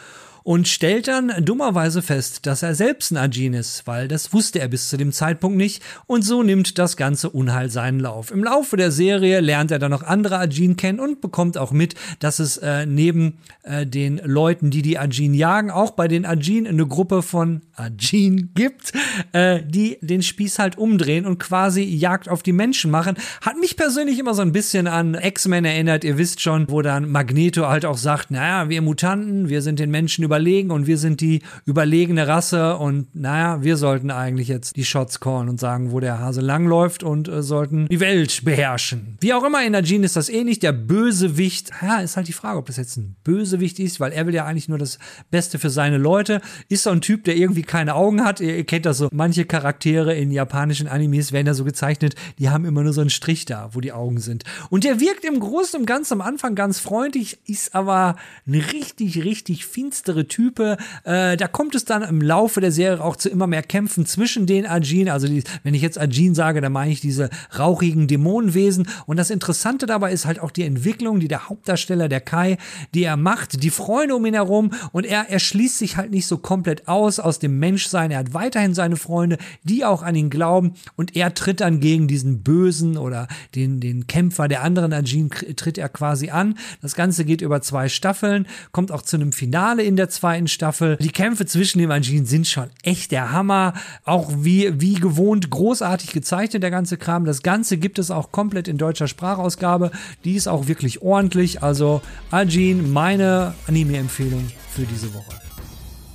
und 0.46 0.68
stellt 0.68 1.08
dann 1.08 1.34
dummerweise 1.44 2.04
fest, 2.04 2.46
dass 2.46 2.62
er 2.62 2.76
selbst 2.76 3.12
ein 3.12 3.18
Ajin 3.18 3.56
ist, 3.56 3.88
weil 3.88 4.08
das 4.08 4.32
wusste 4.32 4.60
er 4.60 4.68
bis 4.68 4.90
zu 4.90 4.96
dem 4.96 5.12
Zeitpunkt 5.12 5.58
nicht 5.58 5.82
und 6.06 6.22
so 6.22 6.44
nimmt 6.44 6.78
das 6.78 6.98
ganze 6.98 7.32
Unheil 7.32 7.72
seinen 7.72 8.00
Lauf. 8.00 8.30
Im 8.30 8.44
Laufe 8.44 8.78
der 8.78 8.92
Serie 8.92 9.40
lernt 9.40 9.72
er 9.72 9.80
dann 9.80 9.90
noch 9.90 10.04
andere 10.04 10.38
Ajin 10.38 10.78
kennen 10.78 11.00
und 11.00 11.20
bekommt 11.20 11.58
auch 11.58 11.72
mit, 11.72 11.96
dass 12.20 12.38
es 12.38 12.58
äh, 12.58 12.86
neben 12.86 13.40
äh, 13.64 13.88
den 13.88 14.22
Leuten, 14.24 14.70
die 14.70 14.84
die 14.84 15.00
Ajin 15.00 15.34
jagen, 15.34 15.72
auch 15.72 15.92
bei 15.92 16.08
den 16.08 16.28
Ajin 16.28 16.68
eine 16.68 16.86
Gruppe 16.86 17.24
von 17.24 17.64
Ajin 17.74 18.52
gibt, 18.54 18.94
äh, 19.32 19.64
die 19.66 19.98
den 20.02 20.22
Spieß 20.22 20.60
halt 20.60 20.78
umdrehen 20.78 21.26
und 21.26 21.40
quasi 21.40 21.82
Jagd 21.82 22.30
auf 22.30 22.44
die 22.44 22.54
Menschen 22.54 22.92
machen. 22.92 23.16
Hat 23.42 23.58
mich 23.60 23.78
persönlich 23.78 24.20
immer 24.20 24.36
so 24.36 24.44
ein 24.44 24.52
bisschen 24.52 24.86
an 24.86 25.16
X-Men 25.16 25.66
erinnert, 25.66 26.04
ihr 26.04 26.20
wisst 26.20 26.40
schon, 26.40 26.70
wo 26.70 26.84
dann 26.84 27.10
Magneto 27.10 27.66
halt 27.66 27.84
auch 27.84 27.98
sagt, 27.98 28.30
naja, 28.30 28.70
wir 28.70 28.84
Mutanten, 28.84 29.50
wir 29.50 29.64
sind 29.64 29.80
den 29.80 29.90
Menschen 29.90 30.24
über 30.24 30.35
überlegen 30.36 30.72
und 30.72 30.86
wir 30.86 30.98
sind 30.98 31.22
die 31.22 31.42
überlegene 31.66 32.28
Rasse 32.28 32.78
und 32.78 33.16
naja, 33.16 33.64
wir 33.64 33.78
sollten 33.78 34.12
eigentlich 34.12 34.50
jetzt 34.50 34.76
die 34.76 34.84
Shots 34.84 35.22
callen 35.22 35.48
und 35.48 35.60
sagen, 35.60 35.92
wo 35.92 36.02
der 36.02 36.20
Hase 36.20 36.42
langläuft 36.42 37.04
und 37.04 37.30
äh, 37.30 37.42
sollten 37.42 37.88
die 37.88 38.02
Welt 38.02 38.44
beherrschen. 38.44 39.18
Wie 39.22 39.34
auch 39.34 39.44
immer, 39.46 39.64
in 39.64 39.72
der 39.72 39.84
Jean 39.84 40.04
ist 40.04 40.18
das 40.18 40.28
ähnlich. 40.28 40.60
Der 40.60 40.74
Bösewicht, 40.74 41.72
ja, 41.82 42.00
ist 42.00 42.18
halt 42.18 42.28
die 42.28 42.34
Frage, 42.34 42.58
ob 42.58 42.66
das 42.66 42.76
jetzt 42.76 42.98
ein 42.98 43.16
Bösewicht 43.24 43.80
ist, 43.80 44.00
weil 44.00 44.12
er 44.12 44.28
will 44.28 44.34
ja 44.34 44.46
eigentlich 44.46 44.68
nur 44.68 44.78
das 44.78 45.00
Beste 45.32 45.58
für 45.58 45.70
seine 45.70 45.98
Leute. 45.98 46.42
Ist 46.68 46.84
so 46.84 46.90
ein 46.90 47.02
Typ, 47.02 47.24
der 47.24 47.38
irgendwie 47.38 47.64
keine 47.64 47.96
Augen 47.96 48.24
hat. 48.24 48.42
Ihr, 48.42 48.58
ihr 48.58 48.66
kennt 48.66 48.86
das 48.86 48.98
so. 48.98 49.10
Manche 49.14 49.46
Charaktere 49.46 50.16
in 50.16 50.32
japanischen 50.32 50.88
Animes 50.88 51.32
werden 51.32 51.48
ja 51.48 51.54
so 51.54 51.64
gezeichnet, 51.64 52.16
die 52.40 52.50
haben 52.50 52.66
immer 52.66 52.84
nur 52.84 52.94
so 52.94 53.02
einen 53.02 53.10
Strich 53.10 53.46
da, 53.46 53.70
wo 53.72 53.80
die 53.80 53.94
Augen 53.94 54.20
sind. 54.20 54.44
Und 54.70 54.84
der 54.84 55.00
wirkt 55.00 55.24
im 55.24 55.40
Großen 55.40 55.80
und 55.80 55.86
Ganzen 55.86 56.14
am 56.14 56.22
Anfang 56.22 56.56
ganz 56.56 56.80
freundlich, 56.80 57.40
ist 57.48 57.74
aber 57.74 58.18
eine 58.46 58.74
richtig, 58.74 59.24
richtig 59.24 59.66
finstere 59.66 60.25
Type. 60.28 60.78
Äh, 61.04 61.38
da 61.38 61.48
kommt 61.48 61.76
es 61.76 61.86
dann 61.86 62.04
im 62.04 62.22
Laufe 62.22 62.62
der 62.62 62.72
Serie 62.72 63.04
auch 63.04 63.16
zu 63.16 63.30
immer 63.30 63.48
mehr 63.48 63.64
Kämpfen 63.64 64.06
zwischen 64.06 64.46
den 64.46 64.66
Ajin. 64.66 65.10
Also 65.10 65.28
die, 65.28 65.44
wenn 65.64 65.74
ich 65.74 65.82
jetzt 65.82 66.00
Ajin 66.00 66.36
sage, 66.36 66.62
dann 66.62 66.72
meine 66.72 66.92
ich 66.92 67.02
diese 67.02 67.30
rauchigen 67.58 68.08
Dämonenwesen. 68.08 68.88
Und 69.06 69.18
das 69.18 69.30
Interessante 69.30 69.86
dabei 69.86 70.12
ist 70.12 70.26
halt 70.26 70.40
auch 70.40 70.52
die 70.52 70.64
Entwicklung, 70.64 71.20
die 71.20 71.28
der 71.28 71.50
Hauptdarsteller, 71.50 72.10
der 72.10 72.22
Kai, 72.22 72.58
die 72.94 73.04
er 73.04 73.18
macht, 73.18 73.64
die 73.64 73.70
Freunde 73.70 74.16
um 74.16 74.26
ihn 74.26 74.34
herum. 74.34 74.72
Und 74.92 75.06
er, 75.06 75.30
er 75.30 75.40
schließt 75.40 75.78
sich 75.78 75.98
halt 75.98 76.12
nicht 76.12 76.28
so 76.28 76.38
komplett 76.38 76.88
aus 76.88 77.20
aus 77.20 77.40
dem 77.40 77.60
Menschsein. 77.60 78.12
Er 78.12 78.20
hat 78.20 78.34
weiterhin 78.34 78.74
seine 78.74 78.96
Freunde, 78.96 79.38
die 79.64 79.86
auch 79.86 80.04
an 80.04 80.16
ihn 80.16 80.30
glauben. 80.30 80.74
Und 80.96 81.16
er 81.16 81.34
tritt 81.34 81.62
dann 81.62 81.80
gegen 81.80 82.08
diesen 82.08 82.44
Bösen 82.44 82.98
oder 82.98 83.28
den, 83.56 83.80
den 83.80 84.08
Kämpfer 84.08 84.48
der 84.48 84.64
anderen 84.64 84.94
Ajin, 84.94 85.30
tritt 85.30 85.78
er 85.78 85.90
quasi 85.90 86.30
an. 86.30 86.58
Das 86.82 86.96
Ganze 86.96 87.26
geht 87.26 87.42
über 87.42 87.62
zwei 87.62 87.90
Staffeln, 87.90 88.48
kommt 88.72 88.92
auch 88.92 89.02
zu 89.02 89.16
einem 89.16 89.32
Finale 89.32 89.84
in 89.84 89.96
der 89.96 90.10
zweiten 90.16 90.48
Staffel. 90.48 90.98
Die 90.98 91.10
Kämpfe 91.10 91.46
zwischen 91.46 91.80
den 91.80 91.90
Maschinen 91.90 92.26
sind 92.26 92.48
schon 92.48 92.70
echt 92.84 93.12
der 93.12 93.32
Hammer. 93.32 93.74
Auch 94.04 94.32
wie, 94.38 94.82
wie 94.82 94.96
gewohnt 94.96 95.50
großartig 95.50 96.12
gezeichnet, 96.12 96.64
der 96.64 96.72
ganze 96.72 96.98
Kram. 96.98 97.26
Das 97.26 97.44
Ganze 97.44 97.78
gibt 97.78 98.00
es 98.00 98.12
auch 98.12 98.32
komplett 98.32 98.68
in 98.68 98.78
deutscher 98.78 99.08
Sprachausgabe. 99.08 99.92
Die 100.24 100.36
ist 100.36 100.48
auch 100.48 100.68
wirklich 100.68 101.02
ordentlich. 101.02 101.62
Also, 101.64 102.02
Ajin, 102.32 102.92
meine 102.92 103.54
Anime-Empfehlung 103.68 104.50
für 104.72 104.84
diese 104.84 105.14
Woche. 105.14 105.40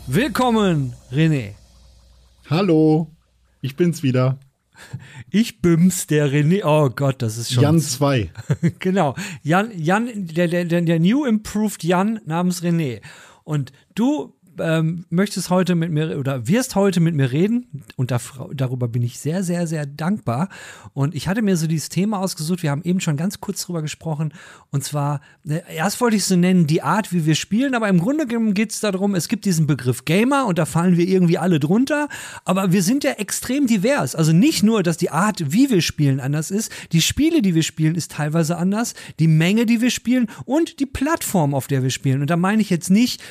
Willkommen, 0.07 0.95
René. 1.12 1.54
Hallo, 2.49 3.09
ich 3.61 3.76
bin's 3.76 4.02
wieder. 4.02 4.38
Ich 5.30 5.61
bims 5.61 6.07
der 6.07 6.30
René. 6.30 6.62
Oh 6.64 6.90
Gott, 6.90 7.23
das 7.23 7.37
ist 7.37 7.52
schon. 7.52 7.62
Jan 7.62 7.80
2. 7.80 8.30
genau. 8.78 9.14
Jan, 9.42 9.71
Jan, 9.76 10.09
der, 10.14 10.49
der, 10.49 10.64
der 10.64 11.00
New 11.00 11.25
Improved 11.25 11.85
Jan 11.85 12.21
namens 12.26 12.62
René. 12.62 13.00
Und 13.45 13.73
du 14.00 14.35
ähm, 14.59 15.04
möchtest 15.11 15.50
heute 15.50 15.75
mit 15.75 15.90
mir 15.90 16.19
oder 16.19 16.47
wirst 16.47 16.75
heute 16.75 17.00
mit 17.00 17.14
mir 17.14 17.33
reden 17.33 17.83
und 17.97 18.11
da, 18.11 18.19
darüber 18.52 18.88
bin 18.88 19.02
ich 19.02 19.19
sehr, 19.19 19.42
sehr, 19.42 19.66
sehr 19.66 19.87
dankbar. 19.87 20.49
Und 20.92 21.14
ich 21.14 21.28
hatte 21.28 21.42
mir 21.42 21.57
so 21.57 21.66
dieses 21.66 21.88
Thema 21.88 22.19
ausgesucht. 22.19 22.62
Wir 22.62 22.71
haben 22.71 22.83
eben 22.83 23.00
schon 23.00 23.16
ganz 23.16 23.40
kurz 23.40 23.64
drüber 23.64 23.83
gesprochen. 23.83 24.33
Und 24.71 24.85
zwar, 24.85 25.21
äh, 25.49 25.61
erst 25.75 26.00
wollte 26.00 26.16
ich 26.16 26.23
es 26.23 26.28
so 26.28 26.37
nennen, 26.37 26.66
die 26.66 26.83
Art, 26.83 27.12
wie 27.12 27.26
wir 27.26 27.35
spielen, 27.35 27.75
aber 27.75 27.88
im 27.88 28.00
Grunde 28.00 28.26
genommen 28.26 28.54
geht 28.54 28.73
es 28.73 28.80
darum, 28.80 29.14
es 29.14 29.28
gibt 29.28 29.45
diesen 29.45 29.66
Begriff 29.66 30.04
Gamer 30.04 30.47
und 30.47 30.59
da 30.59 30.66
fallen 30.66 30.97
wir 30.97 31.07
irgendwie 31.07 31.38
alle 31.38 31.61
drunter. 31.61 32.09
Aber 32.45 32.73
wir 32.73 32.83
sind 32.83 33.04
ja 33.04 33.12
extrem 33.12 33.66
divers. 33.66 34.14
Also 34.14 34.33
nicht 34.33 34.62
nur, 34.62 34.83
dass 34.83 34.97
die 34.97 35.11
Art, 35.11 35.52
wie 35.52 35.71
wir 35.71 35.83
spielen, 35.83 36.21
anders 36.21 36.50
ist, 36.50 36.73
die 36.92 37.02
Spiele, 37.02 37.42
die 37.42 37.54
wir 37.54 37.62
spielen, 37.62 37.95
ist 37.95 38.12
teilweise 38.12 38.57
anders, 38.57 38.95
die 39.19 39.28
Menge, 39.28 39.66
die 39.66 39.80
wir 39.80 39.90
spielen 39.90 40.28
und 40.45 40.80
die 40.80 40.87
Plattform, 40.87 41.54
auf 41.54 41.66
der 41.66 41.83
wir 41.83 41.90
spielen. 41.90 42.21
Und 42.21 42.30
da 42.30 42.37
meine 42.37 42.62
ich 42.62 42.71
jetzt 42.71 42.90
nicht 42.90 43.23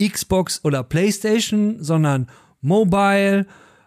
Xbox 0.00 0.60
oder 0.64 0.82
PlayStation, 0.82 1.82
sondern 1.82 2.28
Mobile. 2.60 3.46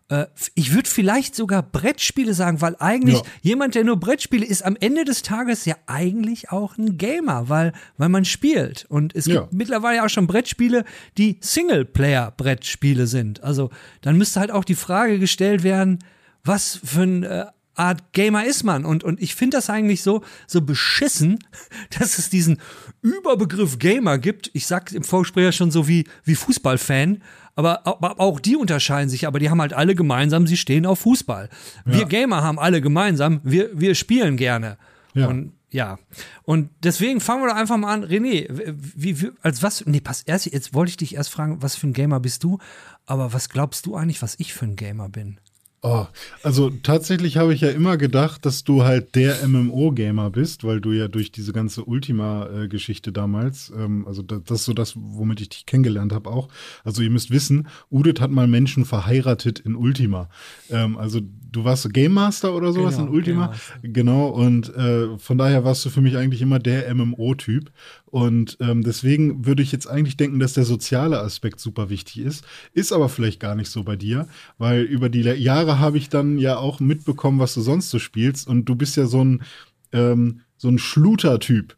Äh, 0.10 0.26
ich 0.56 0.74
würde 0.74 0.90
vielleicht 0.90 1.36
sogar 1.36 1.64
Brettspiele 1.64 2.34
sagen, 2.34 2.62
weil 2.62 2.76
eigentlich 2.80 3.18
ja. 3.18 3.24
jemand, 3.42 3.76
der 3.76 3.84
nur 3.84 4.00
Brettspiele 4.00 4.46
ist, 4.46 4.64
am 4.64 4.78
Ende 4.80 5.04
des 5.04 5.22
Tages 5.22 5.66
ja 5.66 5.76
eigentlich 5.86 6.52
auch 6.52 6.78
ein 6.78 6.98
Gamer, 6.98 7.50
weil, 7.50 7.74
weil 7.98 8.10
man 8.10 8.26
spielt. 8.26 8.86
Und 8.90 9.16
es 9.16 9.26
gibt 9.26 9.36
ja. 9.38 9.48
mittlerweile 9.52 10.04
auch 10.04 10.10
schon 10.10 10.28
Brettspiele, 10.28 10.86
die 11.18 11.38
Singleplayer-Brettspiele 11.42 13.08
sind. 13.08 13.44
Also 13.44 13.70
dann 14.02 14.18
müsste 14.18 14.40
halt 14.40 14.52
auch 14.52 14.64
die 14.64 14.76
Frage 14.76 15.20
gestellt 15.20 15.64
werden, 15.64 16.00
was 16.44 16.80
für 16.84 17.02
ein 17.02 17.24
äh, 17.24 17.46
Art 17.78 18.14
Gamer 18.14 18.46
ist 18.46 18.64
man. 18.64 18.86
Und, 18.86 19.04
und 19.04 19.22
ich 19.22 19.36
finde 19.36 19.58
das 19.58 19.70
eigentlich 19.70 20.02
so, 20.02 20.24
so 20.48 20.62
beschissen, 20.62 21.40
dass 22.00 22.18
es 22.18 22.30
diesen 22.30 22.60
Überbegriff 23.02 23.80
Gamer 23.80 24.18
gibt. 24.18 24.50
Ich 24.54 24.68
sag 24.68 24.92
im 24.92 25.04
Vorgespräch 25.04 25.56
schon 25.56 25.72
so 25.72 25.88
wie, 25.88 26.06
wie 26.24 26.36
Fußballfan. 26.36 27.24
Aber, 27.56 27.88
aber 27.88 28.20
auch 28.20 28.40
die 28.40 28.56
unterscheiden 28.56 29.10
sich, 29.10 29.26
aber 29.26 29.40
die 29.40 29.50
haben 29.50 29.62
halt 29.62 29.74
alle 29.74 29.96
gemeinsam, 29.96 30.46
sie 30.46 30.58
stehen 30.58 30.86
auf 30.86 31.00
Fußball. 31.00 31.50
Wir 31.86 32.06
Gamer 32.06 32.44
haben 32.44 32.60
alle 32.60 32.82
gemeinsam, 32.82 33.42
wir, 33.44 33.72
wir 33.74 33.96
spielen 33.96 34.38
gerne. 34.38 34.78
Ja. 35.16 35.28
Und 35.28 35.54
ja. 35.70 36.00
Und 36.44 36.70
deswegen 36.84 37.20
fangen 37.20 37.44
wir 37.44 37.50
doch 37.50 37.56
einfach 37.56 37.78
mal 37.78 37.94
an. 37.94 38.06
René, 38.06 38.48
wie, 38.50 39.22
wie, 39.22 39.32
als 39.42 39.64
was, 39.64 39.86
nee, 39.86 40.00
pass, 40.00 40.22
erst, 40.22 40.46
jetzt 40.46 40.74
wollte 40.74 40.92
ich 40.92 40.98
dich 40.98 41.16
erst 41.16 41.30
fragen, 41.30 41.62
was 41.62 41.76
für 41.76 41.88
ein 41.88 41.94
Gamer 41.94 42.20
bist 42.20 42.44
du? 42.44 42.60
Aber 43.06 43.34
was 43.34 43.50
glaubst 43.50 43.86
du 43.86 43.96
eigentlich, 43.96 44.22
was 44.22 44.36
ich 44.38 44.54
für 44.54 44.66
ein 44.66 44.76
Gamer 44.76 45.10
bin? 45.10 45.40
Oh, 45.84 46.08
also 46.42 46.72
tatsächlich 46.72 47.38
habe 47.38 47.54
ich 47.54 47.62
ja 47.62 47.70
immer 47.70 47.98
gedacht, 47.98 48.48
dass 48.48 48.64
du 48.64 48.84
halt 48.84 49.14
der 49.14 49.48
MMO-Gamer 49.48 50.32
bist, 50.32 50.64
weil 50.64 50.82
du 50.82 50.92
ja 50.92 51.08
durch 51.08 51.32
diese 51.32 51.54
ganze 51.54 51.86
Ultima-Geschichte 51.86 53.12
damals, 53.12 53.72
ähm, 53.78 54.08
also 54.08 54.24
das, 54.24 54.44
das, 54.46 54.60
ist 54.60 54.66
so 54.66 54.74
das, 54.74 54.94
womit 54.96 55.40
ich 55.40 55.50
dich 55.50 55.66
kennengelernt 55.68 56.14
habe 56.14 56.32
auch. 56.32 56.50
Also 56.84 57.04
ihr 57.04 57.12
müsst 57.12 57.30
wissen, 57.30 57.68
Udit 57.92 58.20
hat 58.20 58.32
mal 58.32 58.48
Menschen 58.48 58.86
verheiratet 58.86 59.60
in 59.60 59.76
Ultima. 59.76 60.30
Ähm, 60.72 60.98
also 60.98 61.22
du 61.52 61.64
warst 61.64 61.84
so 61.84 61.90
Game 61.90 62.14
Master 62.14 62.56
oder 62.56 62.74
sowas 62.74 62.96
genau, 62.96 63.10
in 63.10 63.14
Ultima. 63.14 63.54
Genau, 63.84 64.30
und 64.30 64.76
äh, 64.76 65.18
von 65.20 65.38
daher 65.38 65.64
warst 65.64 65.86
du 65.86 65.92
für 65.92 66.02
mich 66.02 66.18
eigentlich 66.18 66.42
immer 66.42 66.58
der 66.58 66.94
MMO-Typ. 66.94 67.72
Und 68.10 68.58
ähm, 68.62 68.84
deswegen 68.84 69.46
würde 69.46 69.62
ich 69.62 69.72
jetzt 69.72 69.88
eigentlich 69.88 70.18
denken, 70.18 70.40
dass 70.40 70.54
der 70.54 70.64
soziale 70.64 71.20
Aspekt 71.20 71.60
super 71.60 71.90
wichtig 71.90 72.20
ist. 72.20 72.46
Ist 72.74 72.94
aber 72.94 73.10
vielleicht 73.10 73.40
gar 73.40 73.56
nicht 73.56 73.70
so 73.70 73.84
bei 73.84 73.96
dir, 73.96 74.28
weil 74.58 74.82
über 74.84 75.10
die 75.10 75.22
Jahre 75.22 75.80
habe 75.80 75.98
ich 75.98 76.10
dann 76.10 76.38
ja 76.38 76.58
auch 76.58 76.80
mitbekommen, 76.80 77.40
was 77.40 77.54
du 77.54 77.62
sonst 77.62 77.90
so 77.90 78.00
spielst. 78.00 78.48
Und 78.48 78.66
du 78.66 78.76
bist 78.76 78.96
ja 78.96 79.06
so 79.06 79.24
ein, 79.24 79.44
ähm, 79.92 80.42
so 80.58 80.70
ein 80.70 80.80
Schluter-Typ. 80.80 81.76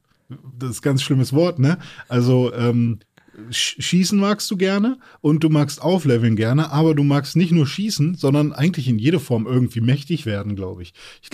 Das 0.60 0.70
ist 0.70 0.80
ein 0.80 0.84
ganz 0.84 1.02
schlimmes 1.02 1.34
Wort, 1.34 1.58
ne? 1.58 1.80
Also, 2.08 2.54
ähm, 2.54 3.00
Schießen 3.52 4.20
magst 4.20 4.50
du 4.52 4.58
gerne 4.58 4.98
und 5.22 5.44
du 5.44 5.50
magst 5.50 5.82
Aufleveln 5.82 6.36
gerne, 6.36 6.72
aber 6.72 6.96
du 6.96 7.04
magst 7.04 7.36
nicht 7.36 7.52
nur 7.52 7.68
Schießen, 7.68 8.16
sondern 8.16 8.54
eigentlich 8.54 8.88
in 8.88 9.00
jeder 9.00 9.20
Form 9.20 9.48
irgendwie 9.48 9.82
mächtig 9.82 10.26
werden, 10.26 10.56
glaube 10.56 10.84
ich. 10.84 10.94
Ich 11.22 11.30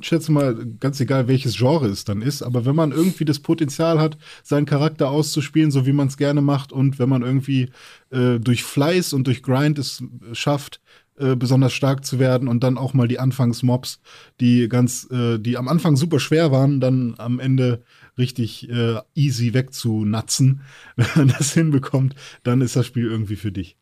schätze 0.00 0.32
mal, 0.32 0.54
ganz 0.80 1.00
egal 1.00 1.28
welches 1.28 1.56
Genre 1.56 1.88
es 1.88 2.04
dann 2.04 2.22
ist, 2.22 2.42
aber 2.42 2.64
wenn 2.64 2.76
man 2.76 2.92
irgendwie 2.92 3.24
das 3.24 3.40
Potenzial 3.40 3.98
hat, 3.98 4.18
seinen 4.42 4.66
Charakter 4.66 5.10
auszuspielen, 5.10 5.70
so 5.70 5.86
wie 5.86 5.92
man 5.92 6.08
es 6.08 6.16
gerne 6.16 6.40
macht 6.40 6.72
und 6.72 6.98
wenn 6.98 7.08
man 7.08 7.22
irgendwie 7.22 7.70
äh, 8.10 8.38
durch 8.38 8.62
Fleiß 8.62 9.12
und 9.12 9.26
durch 9.26 9.42
Grind 9.42 9.78
es 9.78 10.02
schafft, 10.32 10.80
äh, 11.22 11.36
besonders 11.36 11.72
stark 11.72 12.04
zu 12.04 12.18
werden 12.18 12.48
und 12.48 12.62
dann 12.64 12.76
auch 12.76 12.94
mal 12.94 13.08
die 13.08 13.18
Anfangsmobs, 13.18 14.00
die 14.40 14.68
ganz, 14.68 15.08
äh, 15.10 15.38
die 15.38 15.56
am 15.56 15.68
Anfang 15.68 15.96
super 15.96 16.18
schwer 16.18 16.50
waren, 16.50 16.80
dann 16.80 17.14
am 17.18 17.38
Ende 17.38 17.82
richtig 18.18 18.68
äh, 18.68 19.00
easy 19.14 19.54
wegzunatzen. 19.54 20.62
Wenn 20.96 21.06
man 21.14 21.28
das 21.28 21.54
hinbekommt, 21.54 22.14
dann 22.42 22.60
ist 22.60 22.76
das 22.76 22.86
Spiel 22.86 23.06
irgendwie 23.06 23.36
für 23.36 23.52
dich. 23.52 23.76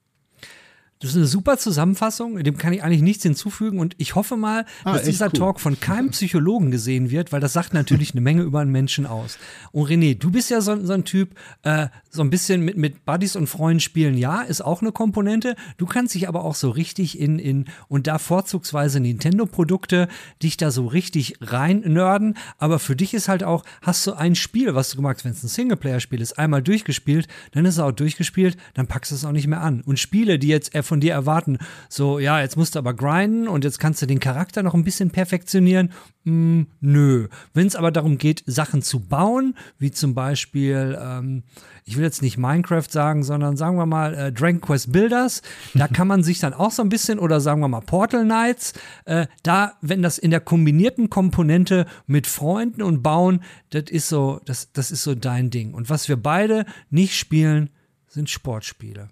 Das 1.00 1.12
ist 1.12 1.16
eine 1.16 1.26
super 1.26 1.56
Zusammenfassung, 1.56 2.36
dem 2.42 2.58
kann 2.58 2.74
ich 2.74 2.82
eigentlich 2.82 3.00
nichts 3.00 3.22
hinzufügen 3.22 3.78
und 3.78 3.94
ich 3.96 4.16
hoffe 4.16 4.36
mal, 4.36 4.66
ah, 4.84 4.92
dass 4.92 5.04
dieser 5.04 5.28
cool. 5.28 5.32
Talk 5.32 5.60
von 5.60 5.80
keinem 5.80 6.10
Psychologen 6.10 6.70
gesehen 6.70 7.10
wird, 7.10 7.32
weil 7.32 7.40
das 7.40 7.54
sagt 7.54 7.72
natürlich 7.72 8.12
eine 8.12 8.20
Menge 8.20 8.42
über 8.42 8.60
einen 8.60 8.70
Menschen 8.70 9.06
aus. 9.06 9.38
Und 9.72 9.88
René, 9.88 10.18
du 10.18 10.30
bist 10.30 10.50
ja 10.50 10.60
so, 10.60 10.84
so 10.84 10.92
ein 10.92 11.04
Typ, 11.04 11.36
äh, 11.62 11.88
so 12.10 12.20
ein 12.20 12.28
bisschen 12.28 12.62
mit, 12.62 12.76
mit 12.76 13.06
Buddies 13.06 13.34
und 13.34 13.46
Freunden 13.46 13.80
spielen, 13.80 14.18
ja, 14.18 14.42
ist 14.42 14.60
auch 14.60 14.82
eine 14.82 14.92
Komponente. 14.92 15.56
Du 15.78 15.86
kannst 15.86 16.14
dich 16.14 16.28
aber 16.28 16.44
auch 16.44 16.54
so 16.54 16.68
richtig 16.68 17.18
in, 17.18 17.38
in 17.38 17.64
und 17.88 18.06
da 18.06 18.18
vorzugsweise 18.18 19.00
Nintendo-Produkte, 19.00 20.06
dich 20.42 20.58
da 20.58 20.70
so 20.70 20.86
richtig 20.86 21.36
rein 21.40 21.80
nörden, 21.86 22.36
aber 22.58 22.78
für 22.78 22.94
dich 22.94 23.14
ist 23.14 23.28
halt 23.28 23.42
auch, 23.42 23.64
hast 23.80 24.06
du 24.06 24.12
ein 24.12 24.34
Spiel, 24.34 24.74
was 24.74 24.90
du 24.90 24.96
gemacht 24.96 25.16
hast, 25.16 25.24
wenn 25.24 25.32
es 25.32 25.42
ein 25.42 25.48
Singleplayer-Spiel 25.48 26.20
ist, 26.20 26.38
einmal 26.38 26.62
durchgespielt, 26.62 27.26
dann 27.52 27.64
ist 27.64 27.74
es 27.74 27.80
auch 27.80 27.92
durchgespielt, 27.92 28.58
dann 28.74 28.86
packst 28.86 29.12
du 29.12 29.14
es 29.14 29.24
auch 29.24 29.32
nicht 29.32 29.46
mehr 29.46 29.62
an. 29.62 29.80
Und 29.80 29.98
Spiele, 29.98 30.38
die 30.38 30.48
jetzt 30.48 30.74
von 30.90 31.00
dir 31.00 31.12
erwarten. 31.12 31.58
So, 31.88 32.18
ja, 32.18 32.40
jetzt 32.40 32.56
musst 32.56 32.74
du 32.74 32.80
aber 32.80 32.92
grinden 32.92 33.48
und 33.48 33.64
jetzt 33.64 33.78
kannst 33.78 34.02
du 34.02 34.06
den 34.06 34.18
Charakter 34.18 34.62
noch 34.62 34.74
ein 34.74 34.82
bisschen 34.82 35.10
perfektionieren. 35.10 35.92
Mm, 36.24 36.62
nö. 36.80 37.28
Wenn 37.54 37.66
es 37.68 37.76
aber 37.76 37.92
darum 37.92 38.18
geht, 38.18 38.42
Sachen 38.44 38.82
zu 38.82 39.00
bauen, 39.00 39.54
wie 39.78 39.92
zum 39.92 40.14
Beispiel, 40.14 40.98
ähm, 41.00 41.44
ich 41.84 41.96
will 41.96 42.02
jetzt 42.02 42.22
nicht 42.22 42.36
Minecraft 42.36 42.90
sagen, 42.90 43.22
sondern 43.22 43.56
sagen 43.56 43.76
wir 43.76 43.86
mal 43.86 44.14
äh, 44.14 44.32
Dragon 44.32 44.60
Quest 44.60 44.90
Builders, 44.90 45.42
da 45.74 45.86
kann 45.96 46.08
man 46.08 46.24
sich 46.24 46.40
dann 46.40 46.52
auch 46.52 46.72
so 46.72 46.82
ein 46.82 46.88
bisschen, 46.88 47.20
oder 47.20 47.40
sagen 47.40 47.60
wir 47.60 47.68
mal 47.68 47.80
Portal 47.80 48.24
Knights, 48.24 48.74
äh, 49.04 49.28
da, 49.44 49.74
wenn 49.80 50.02
das 50.02 50.18
in 50.18 50.32
der 50.32 50.40
kombinierten 50.40 51.08
Komponente 51.08 51.86
mit 52.06 52.26
Freunden 52.26 52.82
und 52.82 53.02
Bauen, 53.02 53.44
das 53.70 53.84
ist 53.90 54.08
so, 54.08 54.40
das, 54.44 54.72
das 54.72 54.90
ist 54.90 55.04
so 55.04 55.14
dein 55.14 55.50
Ding. 55.50 55.72
Und 55.72 55.88
was 55.88 56.08
wir 56.08 56.16
beide 56.16 56.66
nicht 56.90 57.16
spielen, 57.16 57.70
sind 58.08 58.28
Sportspiele. 58.28 59.08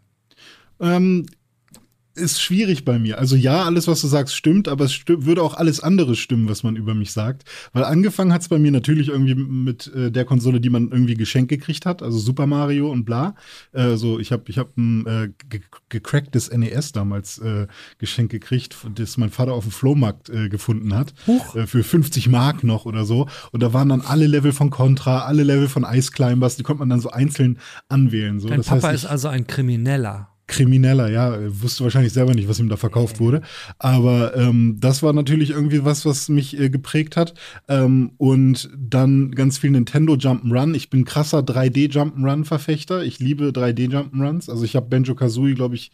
Ähm, 0.81 1.27
ist 2.19 2.43
schwierig 2.43 2.85
bei 2.85 2.99
mir. 2.99 3.19
Also 3.19 3.37
ja, 3.37 3.65
alles, 3.65 3.87
was 3.89 4.01
du 4.01 4.07
sagst, 4.07 4.35
stimmt, 4.35 4.69
aber 4.69 4.85
es 4.85 4.93
stimmt, 4.93 5.27
würde 5.27 5.43
auch 5.43 5.55
alles 5.55 5.81
andere 5.81 6.17
stimmen, 6.17 6.49
was 6.49 6.63
man 6.63 6.77
über 6.77 6.95
mich 6.95 7.13
sagt. 7.13 7.45
Weil 7.73 7.85
angefangen 7.85 8.33
hat 8.33 8.43
es 8.43 8.49
bei 8.49 8.59
mir 8.59 8.71
natürlich 8.71 9.09
irgendwie 9.09 9.35
mit 9.35 9.93
äh, 9.95 10.11
der 10.11 10.25
Konsole, 10.25 10.61
die 10.61 10.71
man 10.71 10.91
irgendwie 10.91 11.15
geschenkt 11.15 11.49
gekriegt 11.49 11.87
hat, 11.87 12.03
also 12.03 12.19
Super 12.19 12.47
Mario 12.47 12.91
und 12.91 13.05
bla. 13.05 13.35
Äh, 13.73 13.97
so, 13.97 14.19
ich 14.19 14.33
habe 14.33 14.45
ich 14.49 14.59
hab 14.59 14.77
ein 14.77 15.07
äh, 15.07 15.29
ge 15.49 15.61
gecracktes 15.89 16.51
NES 16.51 16.93
damals 16.93 17.39
äh, 17.39 17.67
geschenkt 17.99 18.33
gekriegt, 18.33 18.77
das 18.95 19.17
mein 19.17 19.31
Vater 19.31 19.53
auf 19.53 19.65
dem 19.65 19.73
Flohmarkt 19.73 20.29
äh, 20.29 20.49
gefunden 20.49 20.95
hat. 20.95 21.15
Huch. 21.27 21.57
Äh, 21.57 21.67
für 21.67 21.83
50 21.83 22.29
Mark 22.29 22.65
noch 22.65 22.85
oder 22.85 23.05
so. 23.05 23.29
Und 23.53 23.63
da 23.63 23.73
waren 23.73 23.89
dann 23.89 24.01
alle 24.01 24.27
Level 24.27 24.53
von 24.53 24.71
Contra, 24.71 25.21
alle 25.21 25.43
Level 25.43 25.69
von 25.69 25.85
Ice 25.85 26.11
Climbers, 26.13 26.57
die 26.57 26.63
konnte 26.63 26.81
man 26.81 26.91
dann 26.91 27.01
so 27.01 27.11
einzeln 27.11 27.59
anwählen. 27.89 28.41
So. 28.41 28.49
Dein 28.49 28.59
das 28.59 28.67
Papa 28.67 28.89
heißt, 28.89 29.05
ist 29.05 29.11
also 29.11 29.29
ein 29.29 29.47
Krimineller. 29.47 30.29
Krimineller, 30.49 31.09
ja, 31.11 31.39
wusste 31.63 31.85
wahrscheinlich 31.85 32.13
selber 32.13 32.35
nicht, 32.35 32.49
was 32.49 32.59
ihm 32.59 32.69
da 32.69 32.77
verkauft 32.77 33.21
wurde. 33.21 33.43
Aber 33.79 34.37
ähm, 34.37 34.79
das 34.81 35.03
war 35.03 35.13
natürlich 35.13 35.51
irgendwie 35.51 35.85
was, 35.85 36.05
was 36.05 36.29
mich 36.29 36.59
äh, 36.59 36.71
geprägt 36.71 37.17
hat. 37.17 37.35
Ähm, 37.69 38.13
und 38.17 38.71
dann 38.77 39.31
ganz 39.31 39.59
viel 39.59 39.71
Nintendo 39.71 40.15
Jump'n'Run. 40.15 40.75
Ich 40.75 40.91
bin 40.91 41.05
krasser 41.05 41.41
3D 41.41 41.93
Jump'n'Run-Verfechter. 41.93 43.05
Ich 43.05 43.21
liebe 43.21 43.51
3D 43.51 43.91
Jump'n'Runs. 43.91 44.51
Also 44.51 44.65
ich 44.65 44.75
habe 44.75 44.89
Benjo 44.89 45.15
Kazooie, 45.15 45.55
glaube 45.55 45.77
ich, 45.77 45.93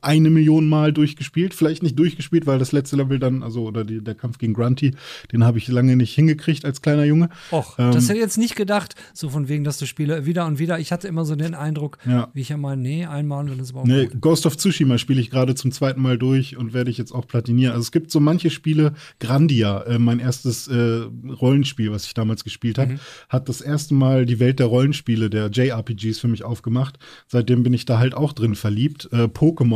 eine 0.00 0.30
Million 0.30 0.68
Mal 0.68 0.92
durchgespielt. 0.92 1.54
Vielleicht 1.54 1.82
nicht 1.82 1.98
durchgespielt, 1.98 2.46
weil 2.46 2.58
das 2.58 2.72
letzte 2.72 2.96
Level 2.96 3.18
dann, 3.18 3.42
also 3.42 3.66
oder 3.66 3.84
die, 3.84 4.02
der 4.02 4.14
Kampf 4.14 4.38
gegen 4.38 4.54
Grunty, 4.54 4.94
den 5.32 5.44
habe 5.44 5.58
ich 5.58 5.66
lange 5.68 5.96
nicht 5.96 6.14
hingekriegt 6.14 6.64
als 6.64 6.82
kleiner 6.82 7.04
Junge. 7.04 7.30
Och, 7.50 7.78
ähm, 7.78 7.92
das 7.92 8.04
hätte 8.04 8.14
ich 8.14 8.20
jetzt 8.20 8.38
nicht 8.38 8.54
gedacht, 8.54 8.94
so 9.12 9.28
von 9.28 9.48
wegen, 9.48 9.64
dass 9.64 9.78
du 9.78 9.86
Spiele 9.86 10.24
wieder 10.24 10.46
und 10.46 10.58
wieder. 10.58 10.78
Ich 10.78 10.92
hatte 10.92 11.08
immer 11.08 11.24
so 11.24 11.34
den 11.34 11.54
Eindruck, 11.54 11.98
ja. 12.06 12.28
wie 12.32 12.42
ich 12.42 12.50
ja 12.50 12.56
mal, 12.56 12.76
nee, 12.76 13.06
einmal 13.06 13.40
und 13.40 13.50
dann 13.50 13.58
ist 13.58 13.70
überhaupt 13.70 13.88
nee, 13.88 14.06
gut. 14.06 14.20
Ghost 14.20 14.46
of 14.46 14.56
Tsushima 14.56 14.98
spiele 14.98 15.20
ich 15.20 15.30
gerade 15.30 15.54
zum 15.54 15.72
zweiten 15.72 16.00
Mal 16.00 16.16
durch 16.16 16.56
und 16.56 16.74
werde 16.74 16.90
ich 16.90 16.98
jetzt 16.98 17.12
auch 17.12 17.26
platinieren. 17.26 17.72
Also 17.72 17.82
es 17.82 17.92
gibt 17.92 18.12
so 18.12 18.20
manche 18.20 18.50
Spiele, 18.50 18.94
Grandia, 19.18 19.82
äh, 19.82 19.98
mein 19.98 20.20
erstes 20.20 20.68
äh, 20.68 21.02
Rollenspiel, 21.40 21.90
was 21.90 22.06
ich 22.06 22.14
damals 22.14 22.44
gespielt 22.44 22.78
habe, 22.78 22.92
mhm. 22.92 23.00
hat 23.28 23.48
das 23.48 23.60
erste 23.60 23.94
Mal 23.94 24.26
die 24.26 24.38
Welt 24.38 24.60
der 24.60 24.66
Rollenspiele, 24.66 25.28
der 25.28 25.50
JRPGs 25.50 26.20
für 26.20 26.28
mich 26.28 26.44
aufgemacht. 26.44 27.00
Seitdem 27.26 27.64
bin 27.64 27.72
ich 27.72 27.84
da 27.84 27.98
halt 27.98 28.14
auch 28.14 28.32
drin 28.32 28.54
verliebt. 28.54 29.08
Äh, 29.10 29.24
Pokémon, 29.24 29.71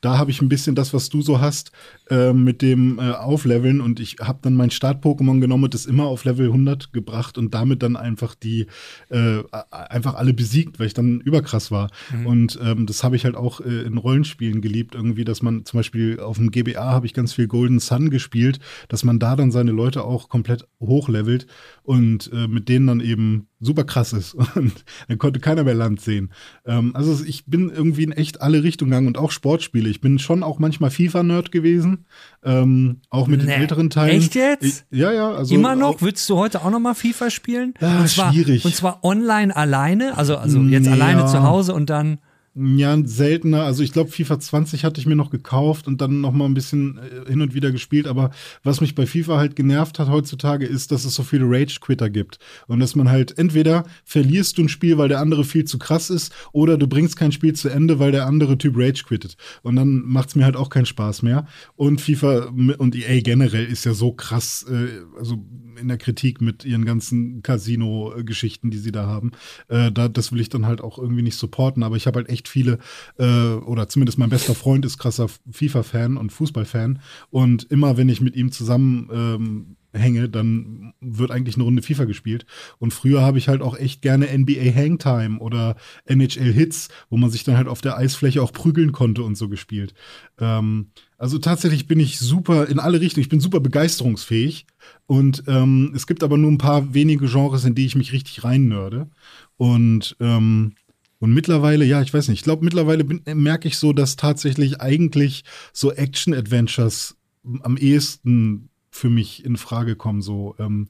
da 0.00 0.18
habe 0.18 0.30
ich 0.30 0.42
ein 0.42 0.48
bisschen 0.48 0.74
das, 0.74 0.94
was 0.94 1.08
du 1.08 1.22
so 1.22 1.40
hast, 1.40 1.72
äh, 2.10 2.32
mit 2.32 2.62
dem 2.62 2.98
äh, 2.98 3.12
Aufleveln 3.12 3.80
und 3.80 4.00
ich 4.00 4.16
habe 4.20 4.38
dann 4.42 4.54
mein 4.54 4.70
Start-Pokémon 4.70 5.40
genommen 5.40 5.64
und 5.64 5.74
das 5.74 5.86
immer 5.86 6.04
auf 6.04 6.24
Level 6.24 6.46
100 6.46 6.92
gebracht 6.92 7.38
und 7.38 7.54
damit 7.54 7.82
dann 7.82 7.96
einfach 7.96 8.34
die, 8.34 8.66
äh, 9.10 9.42
einfach 9.70 10.14
alle 10.14 10.34
besiegt, 10.34 10.78
weil 10.78 10.86
ich 10.86 10.94
dann 10.94 11.20
überkrass 11.20 11.70
war. 11.70 11.90
Mhm. 12.12 12.26
Und 12.26 12.58
ähm, 12.62 12.86
das 12.86 13.04
habe 13.04 13.16
ich 13.16 13.24
halt 13.24 13.36
auch 13.36 13.60
äh, 13.60 13.82
in 13.82 13.98
Rollenspielen 13.98 14.60
geliebt, 14.60 14.94
irgendwie, 14.94 15.24
dass 15.24 15.42
man 15.42 15.64
zum 15.64 15.78
Beispiel 15.78 16.20
auf 16.20 16.36
dem 16.36 16.50
GBA 16.50 16.92
habe 16.92 17.06
ich 17.06 17.14
ganz 17.14 17.32
viel 17.32 17.46
Golden 17.46 17.78
Sun 17.78 18.10
gespielt, 18.10 18.58
dass 18.88 19.04
man 19.04 19.18
da 19.18 19.36
dann 19.36 19.50
seine 19.50 19.72
Leute 19.72 20.04
auch 20.04 20.28
komplett 20.28 20.66
hochlevelt 20.80 21.46
und 21.82 22.30
äh, 22.32 22.48
mit 22.48 22.68
denen 22.68 22.86
dann 22.86 23.00
eben 23.00 23.48
super 23.60 23.84
krass 23.84 24.12
ist. 24.12 24.34
Und 24.54 24.84
dann 25.08 25.18
konnte 25.18 25.40
keiner 25.40 25.64
mehr 25.64 25.74
Land 25.74 26.00
sehen. 26.00 26.30
Ähm, 26.66 26.94
also 26.94 27.24
ich 27.24 27.46
bin 27.46 27.70
irgendwie 27.70 28.04
in 28.04 28.12
echt 28.12 28.40
alle 28.40 28.62
Richtungen 28.62 28.90
gegangen 28.90 29.08
und 29.08 29.18
auch 29.18 29.30
Sportspiele. 29.30 29.88
Ich 29.88 30.00
bin 30.00 30.18
schon 30.18 30.42
auch 30.42 30.58
manchmal 30.58 30.90
FIFA-Nerd 30.90 31.52
gewesen, 31.52 32.06
ähm, 32.44 33.00
auch 33.10 33.26
mit 33.26 33.40
nee. 33.40 33.46
den 33.46 33.60
älteren 33.60 33.90
Teilen. 33.90 34.18
Echt 34.18 34.34
jetzt? 34.34 34.64
Ich, 34.90 34.98
ja, 34.98 35.12
ja. 35.12 35.30
Also 35.32 35.54
Immer 35.54 35.76
noch? 35.76 36.00
Würdest 36.00 36.28
du 36.28 36.36
heute 36.36 36.62
auch 36.62 36.70
noch 36.70 36.80
mal 36.80 36.94
FIFA 36.94 37.30
spielen? 37.30 37.74
Ja, 37.80 38.00
und 38.00 38.08
zwar, 38.08 38.32
schwierig. 38.32 38.64
Und 38.64 38.74
zwar 38.74 39.04
online 39.04 39.54
alleine, 39.54 40.16
also, 40.16 40.36
also 40.36 40.60
jetzt 40.60 40.86
ja. 40.86 40.92
alleine 40.92 41.26
zu 41.26 41.42
Hause 41.42 41.74
und 41.74 41.90
dann 41.90 42.18
ja, 42.58 42.96
seltener. 43.04 43.62
Also 43.62 43.82
ich 43.82 43.92
glaube, 43.92 44.10
FIFA 44.10 44.40
20 44.40 44.84
hatte 44.84 45.00
ich 45.00 45.06
mir 45.06 45.16
noch 45.16 45.30
gekauft 45.30 45.86
und 45.86 46.00
dann 46.00 46.20
noch 46.20 46.32
mal 46.32 46.46
ein 46.46 46.54
bisschen 46.54 46.98
äh, 46.98 47.30
hin 47.30 47.40
und 47.40 47.54
wieder 47.54 47.70
gespielt. 47.70 48.06
Aber 48.06 48.30
was 48.64 48.80
mich 48.80 48.94
bei 48.94 49.06
FIFA 49.06 49.38
halt 49.38 49.56
genervt 49.56 49.98
hat 49.98 50.08
heutzutage, 50.08 50.66
ist, 50.66 50.90
dass 50.90 51.04
es 51.04 51.14
so 51.14 51.22
viele 51.22 51.44
Rage-Quitter 51.46 52.10
gibt. 52.10 52.38
Und 52.66 52.80
dass 52.80 52.96
man 52.96 53.08
halt 53.08 53.38
entweder 53.38 53.84
verlierst 54.04 54.58
du 54.58 54.62
ein 54.62 54.68
Spiel, 54.68 54.98
weil 54.98 55.08
der 55.08 55.20
andere 55.20 55.44
viel 55.44 55.64
zu 55.64 55.78
krass 55.78 56.10
ist, 56.10 56.32
oder 56.52 56.76
du 56.76 56.88
bringst 56.88 57.16
kein 57.16 57.32
Spiel 57.32 57.52
zu 57.52 57.68
Ende, 57.68 57.98
weil 57.98 58.12
der 58.12 58.26
andere 58.26 58.58
Typ 58.58 58.74
Rage 58.76 59.04
quittet. 59.04 59.36
Und 59.62 59.76
dann 59.76 60.02
macht 60.04 60.30
es 60.30 60.34
mir 60.34 60.44
halt 60.44 60.56
auch 60.56 60.70
keinen 60.70 60.86
Spaß 60.86 61.22
mehr. 61.22 61.46
Und 61.76 62.00
FIFA 62.00 62.52
und 62.78 62.96
EA 62.96 63.20
generell 63.20 63.66
ist 63.66 63.84
ja 63.84 63.94
so 63.94 64.12
krass, 64.12 64.66
äh, 64.68 64.88
also 65.18 65.38
in 65.78 65.88
der 65.88 65.98
Kritik 65.98 66.40
mit 66.40 66.64
ihren 66.64 66.84
ganzen 66.84 67.42
Casino-Geschichten, 67.42 68.70
die 68.70 68.78
sie 68.78 68.92
da 68.92 69.06
haben. 69.06 69.32
Äh, 69.68 69.92
da, 69.92 70.08
das 70.08 70.32
will 70.32 70.40
ich 70.40 70.48
dann 70.48 70.66
halt 70.66 70.80
auch 70.80 70.98
irgendwie 70.98 71.22
nicht 71.22 71.36
supporten. 71.36 71.82
Aber 71.82 71.96
ich 71.96 72.06
habe 72.06 72.18
halt 72.18 72.28
echt 72.28 72.47
viele, 72.48 72.78
äh, 73.18 73.52
oder 73.52 73.88
zumindest 73.88 74.18
mein 74.18 74.30
bester 74.30 74.54
Freund 74.54 74.84
ist 74.84 74.98
krasser 74.98 75.28
FIFA-Fan 75.50 76.16
und 76.16 76.32
Fußball-Fan. 76.32 77.00
Und 77.30 77.64
immer 77.70 77.96
wenn 77.96 78.08
ich 78.08 78.20
mit 78.20 78.36
ihm 78.36 78.50
zusammen 78.52 79.08
ähm, 79.12 79.76
hänge, 79.92 80.28
dann 80.28 80.92
wird 81.00 81.30
eigentlich 81.30 81.56
eine 81.56 81.64
Runde 81.64 81.82
FIFA 81.82 82.04
gespielt. 82.04 82.46
Und 82.78 82.92
früher 82.92 83.22
habe 83.22 83.38
ich 83.38 83.48
halt 83.48 83.62
auch 83.62 83.76
echt 83.76 84.02
gerne 84.02 84.26
NBA 84.36 84.74
Hangtime 84.74 85.38
oder 85.38 85.76
NHL 86.04 86.52
Hits, 86.52 86.88
wo 87.10 87.16
man 87.16 87.30
sich 87.30 87.44
dann 87.44 87.56
halt 87.56 87.68
auf 87.68 87.80
der 87.80 87.96
Eisfläche 87.96 88.42
auch 88.42 88.52
prügeln 88.52 88.92
konnte 88.92 89.22
und 89.22 89.36
so 89.36 89.48
gespielt. 89.48 89.94
Ähm, 90.38 90.90
also 91.16 91.38
tatsächlich 91.38 91.86
bin 91.86 92.00
ich 92.00 92.18
super 92.18 92.68
in 92.68 92.78
alle 92.78 93.00
Richtungen, 93.00 93.22
ich 93.22 93.28
bin 93.28 93.40
super 93.40 93.60
begeisterungsfähig. 93.60 94.66
Und 95.06 95.44
ähm, 95.46 95.92
es 95.94 96.06
gibt 96.06 96.22
aber 96.22 96.36
nur 96.36 96.50
ein 96.50 96.58
paar 96.58 96.94
wenige 96.94 97.26
Genres, 97.26 97.64
in 97.64 97.74
die 97.74 97.86
ich 97.86 97.96
mich 97.96 98.12
richtig 98.12 98.44
reinnörde. 98.44 99.08
Und 99.56 100.16
ähm, 100.20 100.74
und 101.20 101.32
mittlerweile, 101.32 101.84
ja, 101.84 102.00
ich 102.00 102.14
weiß 102.14 102.28
nicht, 102.28 102.40
ich 102.40 102.44
glaube, 102.44 102.64
mittlerweile 102.64 103.04
merke 103.04 103.68
ich 103.68 103.76
so, 103.76 103.92
dass 103.92 104.16
tatsächlich 104.16 104.80
eigentlich 104.80 105.44
so 105.72 105.92
Action-Adventures 105.92 107.16
am 107.62 107.76
ehesten 107.76 108.68
für 108.90 109.10
mich 109.10 109.44
in 109.44 109.56
Frage 109.56 109.96
kommen. 109.96 110.22
So 110.22 110.54
ähm, 110.58 110.88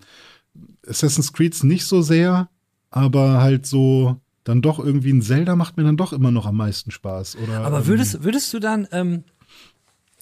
Assassin's 0.87 1.32
Creed 1.32 1.62
nicht 1.64 1.87
so 1.87 2.02
sehr, 2.02 2.50
aber 2.90 3.40
halt 3.40 3.66
so 3.66 4.20
dann 4.44 4.62
doch 4.62 4.78
irgendwie 4.78 5.12
ein 5.12 5.23
Zelda 5.23 5.56
macht 5.56 5.76
mir 5.76 5.85
dann 5.85 5.99
doch 5.99 6.12
immer 6.12 6.30
noch 6.30 6.47
am 6.47 6.56
meisten 6.56 6.90
Spaß. 6.90 7.37
Oder, 7.37 7.61
aber 7.61 7.87
würdest, 7.87 8.16
ähm, 8.16 8.25
würdest 8.25 8.52
du 8.54 8.58
dann, 8.58 8.88
ähm, 8.92 9.25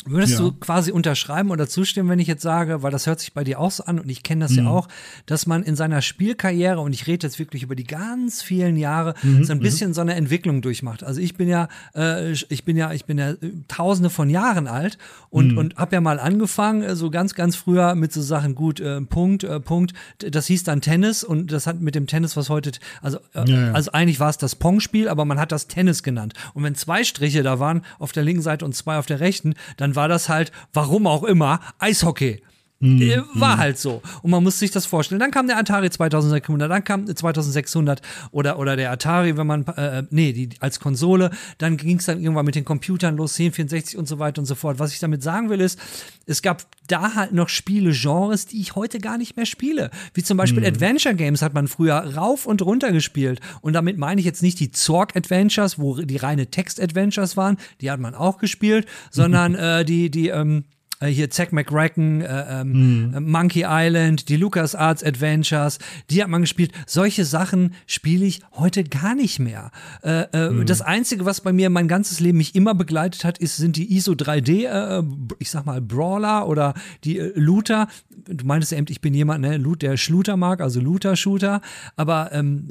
Würdest 0.07 0.35
ja. 0.35 0.39
du 0.39 0.53
quasi 0.53 0.93
unterschreiben 0.93 1.51
oder 1.51 1.69
zustimmen, 1.69 2.09
wenn 2.09 2.19
ich 2.19 2.29
jetzt 2.29 2.43
sage, 2.43 2.83
weil 2.83 2.93
das 2.93 3.07
hört 3.07 3.21
sich 3.21 3.33
bei 3.33 3.45
dir 3.45 3.59
auch 3.59 3.71
so 3.71 3.85
an 3.85 3.99
und 3.99 4.09
ich 4.09 4.23
kenne 4.23 4.45
das 4.45 4.53
mhm. 4.53 4.59
ja 4.59 4.71
auch, 4.71 4.89
dass 5.27 5.47
man 5.47 5.63
in 5.63 5.75
seiner 5.75 6.01
Spielkarriere, 6.01 6.81
und 6.81 6.93
ich 6.93 7.07
rede 7.07 7.27
jetzt 7.27 7.39
wirklich 7.39 7.63
über 7.63 7.75
die 7.75 7.85
ganz 7.85 8.43
vielen 8.43 8.77
Jahre, 8.77 9.15
mhm. 9.23 9.45
so 9.45 9.53
ein 9.53 9.59
mhm. 9.59 9.63
bisschen 9.63 9.95
so 9.95 10.01
eine 10.01 10.15
Entwicklung 10.15 10.63
durchmacht. 10.63 11.03
Also 11.03 11.21
ich 11.21 11.35
bin 11.35 11.49
ja, 11.49 11.69
äh, 11.95 12.33
ich 12.33 12.65
bin 12.65 12.77
ja, 12.77 12.93
ich 12.93 13.05
bin 13.05 13.19
ja 13.19 13.31
äh, 13.31 13.37
tausende 13.69 14.11
von 14.11 14.31
Jahren 14.31 14.69
alt 14.69 14.99
und, 15.31 15.53
mhm. 15.53 15.59
und 15.59 15.77
habe 15.77 15.97
ja 15.97 16.01
mal 16.01 16.21
angefangen, 16.21 16.83
äh, 16.83 16.95
so 16.95 17.11
ganz, 17.11 17.35
ganz 17.35 17.57
früher 17.57 17.95
mit 17.95 18.13
so 18.13 18.23
Sachen, 18.23 18.55
gut, 18.55 18.79
äh, 18.79 19.01
Punkt, 19.01 19.45
äh, 19.45 19.59
Punkt, 19.59 19.93
das 20.19 20.47
hieß 20.47 20.65
dann 20.65 20.81
Tennis 20.81 21.25
und 21.25 21.51
das 21.51 21.67
hat 21.67 21.81
mit 21.81 21.95
dem 21.95 22.07
Tennis, 22.07 22.37
was 22.37 22.49
heute, 22.49 22.73
also, 23.03 23.19
äh, 23.35 23.49
ja, 23.49 23.67
ja. 23.67 23.73
also 23.73 23.91
eigentlich 23.93 24.21
war 24.21 24.31
es 24.31 24.39
das 24.39 24.55
Pong-Spiel, 24.55 25.09
aber 25.09 25.25
man 25.25 25.41
hat 25.41 25.51
das 25.51 25.67
Tennis 25.67 26.03
genannt. 26.03 26.35
Und 26.55 26.63
wenn 26.63 26.75
zwei 26.77 27.03
Striche 27.03 27.43
da 27.43 27.59
waren, 27.59 27.83
auf 27.99 28.13
der 28.13 28.23
linken 28.23 28.43
Seite 28.43 28.65
und 28.65 28.75
zwei 28.75 28.99
auf 28.99 29.07
der 29.07 29.21
rechten, 29.21 29.55
dann 29.77 29.96
war 29.97 30.09
das 30.09 30.29
halt, 30.29 30.53
warum 30.73 31.07
auch 31.07 31.25
immer, 31.25 31.61
Eishockey. 31.79 32.43
Mhm. 32.79 33.25
War 33.35 33.57
halt 33.57 33.79
so. 33.79 34.03
Und 34.23 34.31
man 34.31 34.43
muss 34.43 34.59
sich 34.59 34.71
das 34.71 34.85
vorstellen. 34.85 35.19
Dann 35.19 35.31
kam 35.31 35.47
der 35.47 35.57
Atari 35.57 35.89
2600, 35.89 36.71
dann 36.71 36.85
kam 36.85 37.07
2600 37.07 38.03
oder, 38.33 38.59
oder 38.59 38.77
der 38.77 38.91
Atari, 38.91 39.37
wenn 39.39 39.47
man, 39.47 39.67
äh, 39.67 40.03
nee, 40.11 40.33
die, 40.35 40.51
als 40.61 40.79
Konsole. 40.79 41.31
Dann 41.57 41.79
ging 41.79 41.99
es 41.99 42.05
dann 42.05 42.21
irgendwann 42.21 42.45
mit 42.45 42.55
den 42.55 42.67
Computern 42.67 43.17
los, 43.17 43.39
1064 43.39 43.97
und 43.97 44.07
so 44.07 44.19
weiter 44.19 44.41
und 44.41 44.47
so 44.47 44.55
fort. 44.55 44.79
Was 44.79 44.93
ich 44.93 44.99
damit 44.99 45.23
sagen 45.23 45.49
will, 45.49 45.63
ist, 45.63 45.79
es 46.27 46.43
gab 46.43 46.65
da 46.87 47.15
halt 47.15 47.33
noch 47.33 47.49
Spiele, 47.49 47.93
Genres, 47.93 48.47
die 48.47 48.61
ich 48.61 48.75
heute 48.75 48.99
gar 48.99 49.17
nicht 49.17 49.37
mehr 49.37 49.47
spiele. 49.47 49.91
Wie 50.13 50.23
zum 50.23 50.37
Beispiel 50.37 50.61
mhm. 50.61 50.69
Adventure 50.69 51.15
Games 51.15 51.41
hat 51.41 51.55
man 51.55 51.69
früher 51.69 51.95
rauf 51.95 52.45
und 52.45 52.61
runter 52.61 52.93
gespielt. 52.93 53.41
Und 53.63 53.73
damit 53.73 53.97
meine 53.97 54.21
ich 54.21 54.27
jetzt 54.27 54.43
nicht 54.43 54.61
die 54.61 54.71
Zork 54.71 55.17
Adventures, 55.17 55.79
wo 55.79 55.97
die 55.97 56.17
reine 56.19 56.49
Text-Adventures 56.49 57.39
waren, 57.39 57.57
die 57.81 57.91
hat 57.91 58.01
man 58.01 58.15
auch 58.15 58.37
gespielt, 58.37 58.87
sondern 59.11 59.55
äh, 59.55 59.85
die, 59.87 60.11
die, 60.11 60.29
ähm, 60.29 60.65
äh, 61.01 61.09
hier 61.09 61.31
Zack 61.31 61.53
McRacken, 61.53 62.23
äh, 62.23 62.61
ähm, 62.61 63.11
mhm. 63.11 63.31
Monkey 63.31 63.65
Island, 63.67 64.29
die 64.29 64.37
LucasArts 64.37 65.03
Adventures, 65.03 65.79
die 66.11 66.23
hat 66.23 66.29
man 66.29 66.41
gespielt. 66.41 66.73
Solche 66.87 67.25
Sachen 67.25 67.75
spiele 67.87 68.25
ich 68.25 68.41
heute 68.53 68.85
gar 68.85 69.15
nicht 69.15 69.39
mehr. 69.39 69.71
Äh, 70.03 70.25
äh, 70.33 70.51
mhm. 70.51 70.67
Das 70.67 70.81
Einzige, 70.81 71.25
was 71.27 71.41
bei 71.41 71.53
mir 71.53 71.71
mein 71.71 71.89
ganzes 71.89 72.21
Leben 72.21 72.39
mich 72.39 72.55
immer 72.55 72.75
begleitet 72.75 73.25
hat, 73.25 73.39
ist, 73.39 73.57
sind 73.57 73.77
die 73.77 73.95
ISO 73.95 74.13
3D, 74.13 74.67
äh, 74.67 75.03
ich 75.39 75.51
sag 75.51 75.67
mal 75.67 75.81
Brawler 75.81 76.49
oder 76.49 76.75
die 77.05 77.19
äh, 77.19 77.33
Looter. 77.35 77.89
Du 78.27 78.47
meintest 78.47 78.73
eben, 78.73 78.87
ich 78.89 79.01
bin 79.01 79.15
jemand, 79.15 79.43
ne, 79.43 79.59
Loot, 79.59 79.83
der 79.83 79.97
Shooter 79.97 80.37
mag, 80.37 80.61
also 80.61 80.81
Looter-Shooter. 80.81 81.61
Aber 81.97 82.31
ähm, 82.33 82.69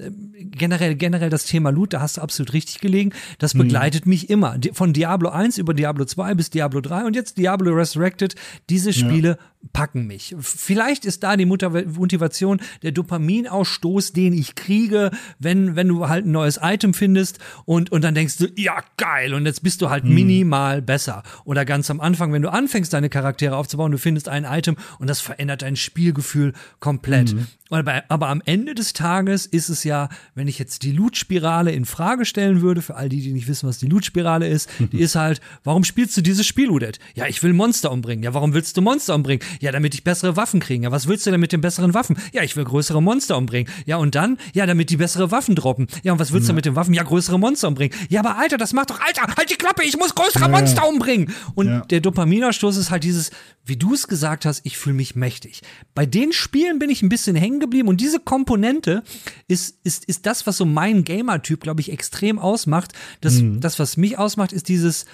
generell, 0.52 0.96
generell 0.96 1.30
das 1.30 1.46
Thema 1.46 1.70
Loot, 1.70 1.94
da 1.94 2.02
hast 2.02 2.18
du 2.18 2.22
absolut 2.22 2.54
richtig 2.54 2.80
gelegen. 2.80 3.12
Das 3.38 3.54
mhm. 3.54 3.60
begleitet 3.60 4.06
mhm. 4.06 4.10
mich 4.10 4.30
immer. 4.30 4.58
Von 4.74 4.94
Diablo 4.94 5.30
1 5.30 5.60
über 5.60 5.74
Diablo 5.74 6.06
2 6.06 6.34
bis 6.34 6.50
Diablo 6.50 6.82
3 6.82 7.06
und 7.06 7.16
jetzt 7.16 7.38
Diablo 7.38 7.72
Resurrection 7.72 8.14
Distracted. 8.15 8.36
Diese 8.69 8.93
Spiele 8.93 9.30
ja. 9.30 9.69
packen 9.73 10.08
mich. 10.08 10.36
Vielleicht 10.39 11.06
ist 11.06 11.23
da 11.23 11.38
die 11.38 11.45
Motivation 11.45 12.60
der 12.84 12.91
Dopaminausstoß, 12.91 14.13
den 14.13 14.34
ich 14.34 14.56
kriege, 14.56 15.12
wenn, 15.39 15.75
wenn 15.75 15.88
du 15.88 16.08
halt 16.08 16.25
ein 16.25 16.32
neues 16.32 16.60
Item 16.62 16.93
findest 16.93 17.39
und, 17.65 17.91
und 17.91 18.04
dann 18.04 18.15
denkst 18.15 18.38
du, 18.38 18.47
ja, 18.56 18.84
geil, 18.97 19.34
und 19.34 19.45
jetzt 19.45 19.63
bist 19.63 19.82
du 19.82 19.89
halt 19.89 20.04
hm. 20.04 20.13
minimal 20.13 20.82
besser. 20.82 21.23
Oder 21.43 21.65
ganz 21.65 21.89
am 21.91 21.99
Anfang, 21.99 22.32
wenn 22.34 22.41
du 22.41 22.51
anfängst, 22.51 22.93
deine 22.93 23.10
Charaktere 23.10 23.56
aufzubauen, 23.56 23.91
du 23.91 23.97
findest 23.97 24.30
ein 24.30 24.45
Item 24.45 24.75
und 24.99 25.10
das 25.10 25.21
verändert 25.21 25.62
dein 25.62 25.75
Spielgefühl 25.75 26.54
komplett. 26.80 27.32
Hm. 27.32 27.47
Aber, 27.71 28.04
aber 28.10 28.28
am 28.30 28.43
Ende 28.45 28.75
des 28.75 28.93
Tages 28.93 29.47
ist 29.47 29.69
es 29.69 29.84
ja, 29.84 30.10
wenn 30.36 30.47
ich 30.47 30.60
jetzt 30.60 30.84
die 30.84 30.91
Loot-Spirale 30.91 31.71
in 31.71 31.86
Frage 31.86 32.25
stellen 32.25 32.62
würde, 32.62 32.84
für 32.84 32.95
all 32.95 33.10
die, 33.10 33.21
die 33.21 33.34
nicht 33.34 33.47
wissen, 33.47 33.67
was 33.67 33.80
die 33.80 33.88
Loot-Spirale 33.88 34.47
ist, 34.47 34.69
die 34.91 34.99
ist 34.99 35.15
halt, 35.15 35.41
warum 35.63 35.84
spielst 35.84 36.15
du 36.15 36.21
dieses 36.21 36.45
Spiel, 36.45 36.69
Udet? 36.69 36.99
Ja, 37.15 37.25
ich 37.25 37.41
will 37.41 37.54
Monster 37.54 37.91
umbringen. 37.91 38.23
Ja, 38.23 38.36
warum 38.36 38.54
willst 38.54 38.78
du 38.78 38.82
Monster 38.82 39.15
umbringen? 39.15 39.43
Ja, 39.62 39.71
damit 39.71 39.95
ich 39.95 40.04
bessere 40.04 40.36
Waffen 40.38 40.60
kriege. 40.60 40.84
Ja, 40.84 40.91
was 40.91 41.08
willst 41.08 41.25
du 41.25 41.32
denn 41.32 41.39
mit 41.39 41.54
den 41.54 41.62
besseren 41.62 41.95
Waffen? 41.95 42.17
Ja, 42.34 42.43
ich 42.43 42.56
will 42.56 42.65
größere 42.65 43.01
Monster 43.01 43.36
umbringen. 43.36 43.71
Ja, 43.88 43.97
und 43.97 44.13
dann? 44.13 44.38
Ja, 44.54 44.67
damit 44.67 44.91
die 44.91 44.97
bessere 44.97 45.32
Waffen 45.32 45.56
droppen. 45.56 45.88
Ja, 46.04 46.13
und 46.13 46.19
was 46.19 46.32
willst 46.34 46.47
ja. 46.47 46.51
du 46.51 46.56
mit 46.56 46.65
den 46.65 46.75
Waffen? 46.75 46.93
Ja, 46.93 47.01
größere 47.01 47.39
Monster 47.39 47.67
umbringen. 47.67 47.97
Ja, 48.10 48.19
aber 48.19 48.38
Alter, 48.38 48.58
das 48.58 48.73
macht 48.73 48.91
doch, 48.91 48.99
Alter, 48.99 49.36
halt 49.36 49.49
die 49.49 49.56
Klappe, 49.56 49.84
ich 49.84 49.97
muss 49.97 50.13
größere 50.13 50.43
ja, 50.43 50.49
Monster 50.49 50.88
umbringen. 50.88 51.34
Und 51.56 51.89
der 51.89 51.99
Dopaminausstoß 51.99 52.78
ist 52.78 52.91
halt 52.91 53.04
dieses, 53.04 53.32
wie 53.65 53.75
du 53.75 53.95
es 53.95 54.08
gesagt 54.08 54.45
hast, 54.45 54.62
ich 54.65 54.78
fühle 54.78 54.95
mich 54.95 55.15
mächtig. 55.15 55.62
Bei 55.95 56.06
den 56.06 56.32
Spielen 56.32 56.78
bin 56.78 56.91
ich 56.91 57.01
ein 57.01 57.10
bisschen 57.10 57.36
hängen 57.36 57.55
geblieben 57.60 57.88
und 57.88 58.02
diese 58.02 58.20
Komponente 58.20 59.04
ist, 59.48 59.80
ist, 59.84 60.06
ist 60.06 60.26
das, 60.26 60.48
was 60.48 60.58
so 60.58 60.65
mein 60.65 61.04
Gamer-Typ, 61.04 61.62
glaube 61.62 61.82
ich, 61.82 61.91
extrem 61.91 62.39
ausmacht. 62.39 62.94
Das, 63.22 63.36
mhm. 63.36 63.62
das, 63.62 63.80
was 63.80 63.98
mich 63.98 64.18
ausmacht, 64.18 64.54
ist 64.54 64.70
dieses, 64.70 65.06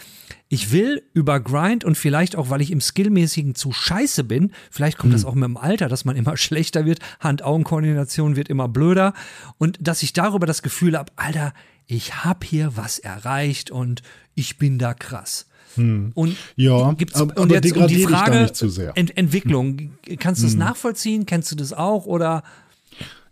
ich 0.49 0.71
will 0.71 1.01
über 1.13 1.39
Grind 1.39 1.85
und 1.85 1.97
vielleicht 1.97 2.35
auch, 2.35 2.49
weil 2.49 2.61
ich 2.61 2.71
im 2.71 2.81
Skillmäßigen 2.81 3.55
zu 3.55 3.71
scheiße 3.71 4.23
bin, 4.23 4.51
vielleicht 4.69 4.97
kommt 4.97 5.13
hm. 5.13 5.19
das 5.19 5.25
auch 5.25 5.33
mit 5.33 5.45
dem 5.45 5.57
Alter, 5.57 5.87
dass 5.87 6.03
man 6.03 6.17
immer 6.17 6.35
schlechter 6.37 6.85
wird, 6.85 6.99
Hand-Augen-Koordination 7.21 8.35
wird 8.35 8.49
immer 8.49 8.67
blöder 8.67 9.13
und 9.57 9.77
dass 9.79 10.03
ich 10.03 10.13
darüber 10.13 10.45
das 10.45 10.61
Gefühl 10.61 10.97
habe, 10.97 11.11
Alter, 11.15 11.53
ich 11.87 12.23
habe 12.25 12.45
hier 12.45 12.75
was 12.75 12.99
erreicht 12.99 13.71
und 13.71 14.01
ich 14.35 14.57
bin 14.57 14.77
da 14.77 14.93
krass. 14.93 15.47
Hm. 15.75 16.11
Und 16.15 16.35
ja, 16.55 16.93
gibt's, 16.93 17.19
aber, 17.19 17.41
und 17.41 17.51
jetzt 17.51 17.75
um 17.75 17.87
die 17.87 18.03
Frage 18.03 18.51
Ent 18.95 19.17
Entwicklung, 19.17 19.91
kannst 20.19 20.41
du 20.41 20.45
das 20.45 20.53
hm. 20.53 20.59
nachvollziehen? 20.59 21.25
Kennst 21.25 21.51
du 21.51 21.55
das 21.55 21.73
auch 21.73 22.05
oder? 22.05 22.43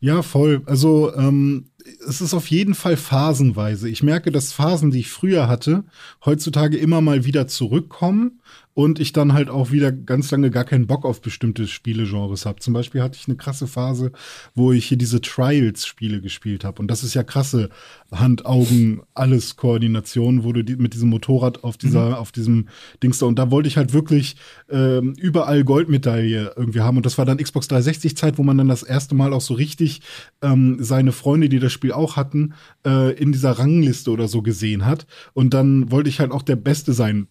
Ja, 0.02 0.22
voll. 0.22 0.62
Also 0.66 1.14
ähm, 1.16 1.66
es 2.08 2.22
ist 2.22 2.34
auf 2.34 2.48
jeden 2.48 2.76
Fall 2.76 2.98
phasenweise. 2.98 3.90
Ich 3.90 4.04
merke, 4.04 4.32
dass 4.32 4.54
Phasen, 4.54 4.92
die 4.92 5.00
ich 5.00 5.10
früher 5.10 5.48
hatte, 5.48 5.84
heutzutage 6.26 6.78
immer 6.78 7.02
mal 7.02 7.26
wieder 7.26 7.48
zurückkommen 7.48 8.40
und 8.80 8.98
ich 8.98 9.12
dann 9.12 9.34
halt 9.34 9.50
auch 9.50 9.72
wieder 9.72 9.92
ganz 9.92 10.32
lange 10.32 10.52
gar 10.52 10.64
keinen 10.64 10.88
Bock 10.88 11.04
auf 11.04 11.20
bestimmte 11.20 11.68
Spielegenres 11.68 12.46
habe. 12.46 12.62
Zum 12.62 12.74
Beispiel 12.74 13.02
hatte 13.02 13.18
ich 13.20 13.28
eine 13.28 13.36
krasse 13.36 13.68
Phase, 13.68 14.14
wo 14.56 14.72
ich 14.72 14.86
hier 14.86 14.98
diese 14.98 15.20
Trials-Spiele 15.20 16.22
gespielt 16.22 16.64
habe. 16.64 16.82
Und 16.82 16.88
das 16.88 17.04
ist 17.04 17.14
ja 17.14 17.24
krasse 17.24 17.72
Hand, 18.10 18.46
Augen, 18.46 19.02
alles 19.14 19.58
Koordination, 19.58 20.46
wo 20.46 20.54
du 20.54 20.64
die, 20.64 20.78
mit 20.78 20.94
diesem 20.94 21.10
Motorrad 21.10 21.66
auf 21.66 21.76
dieser, 21.76 22.08
mhm. 22.08 22.14
auf 22.14 22.32
diesem 22.32 22.70
Dings 23.04 23.20
da. 23.20 23.26
Und 23.26 23.38
da 23.38 23.52
wollte 23.52 23.68
ich 23.68 23.76
halt 23.76 23.92
wirklich 23.92 24.38
ähm, 24.70 25.14
überall 25.18 25.66
Goldmedaille 25.66 26.54
irgendwie 26.56 26.80
haben. 26.80 26.96
Und 26.96 27.06
das 27.06 27.18
war 27.18 27.26
dann 27.26 27.38
Xbox 27.38 27.70
360-Zeit, 27.70 28.38
wo 28.38 28.44
man 28.44 28.58
dann 28.58 28.70
das 28.70 28.84
erste 28.84 29.14
Mal 29.14 29.34
auch 29.34 29.42
so 29.42 29.56
richtig 29.56 30.00
ähm, 30.42 30.78
seine 30.80 31.12
Freunde, 31.12 31.50
die 31.50 31.60
das 31.60 31.74
Spiel 31.74 31.92
auch 31.92 32.16
hatten, 32.16 32.54
äh, 32.88 33.12
in 33.16 33.34
dieser 33.34 33.52
Rangliste 33.52 34.10
oder 34.10 34.30
so 34.30 34.42
gesehen 34.42 34.86
hat. 34.86 35.06
Und 35.34 35.54
dann 35.54 35.92
wollte 35.92 36.08
ich 36.08 36.22
halt 36.22 36.32
auch 36.32 36.44
der 36.44 36.56
Beste 36.56 36.94
sein 36.94 37.28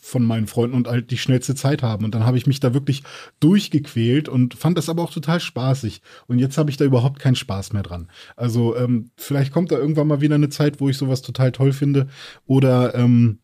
von 0.00 0.24
meinen 0.24 0.46
Freunden 0.46 0.74
und 0.74 0.85
halt 0.86 1.10
die 1.10 1.18
schnellste 1.18 1.54
Zeit 1.54 1.82
haben. 1.82 2.04
Und 2.04 2.14
dann 2.14 2.24
habe 2.24 2.38
ich 2.38 2.46
mich 2.46 2.60
da 2.60 2.74
wirklich 2.74 3.02
durchgequält 3.40 4.28
und 4.28 4.54
fand 4.54 4.78
das 4.78 4.88
aber 4.88 5.02
auch 5.02 5.12
total 5.12 5.40
spaßig. 5.40 6.02
Und 6.26 6.38
jetzt 6.38 6.58
habe 6.58 6.70
ich 6.70 6.76
da 6.76 6.84
überhaupt 6.84 7.18
keinen 7.18 7.36
Spaß 7.36 7.72
mehr 7.72 7.82
dran. 7.82 8.08
Also 8.36 8.76
ähm, 8.76 9.10
vielleicht 9.16 9.52
kommt 9.52 9.72
da 9.72 9.76
irgendwann 9.76 10.08
mal 10.08 10.20
wieder 10.20 10.36
eine 10.36 10.48
Zeit, 10.48 10.80
wo 10.80 10.88
ich 10.88 10.96
sowas 10.96 11.22
total 11.22 11.52
toll 11.52 11.72
finde. 11.72 12.08
Oder 12.46 12.94
ähm, 12.94 13.38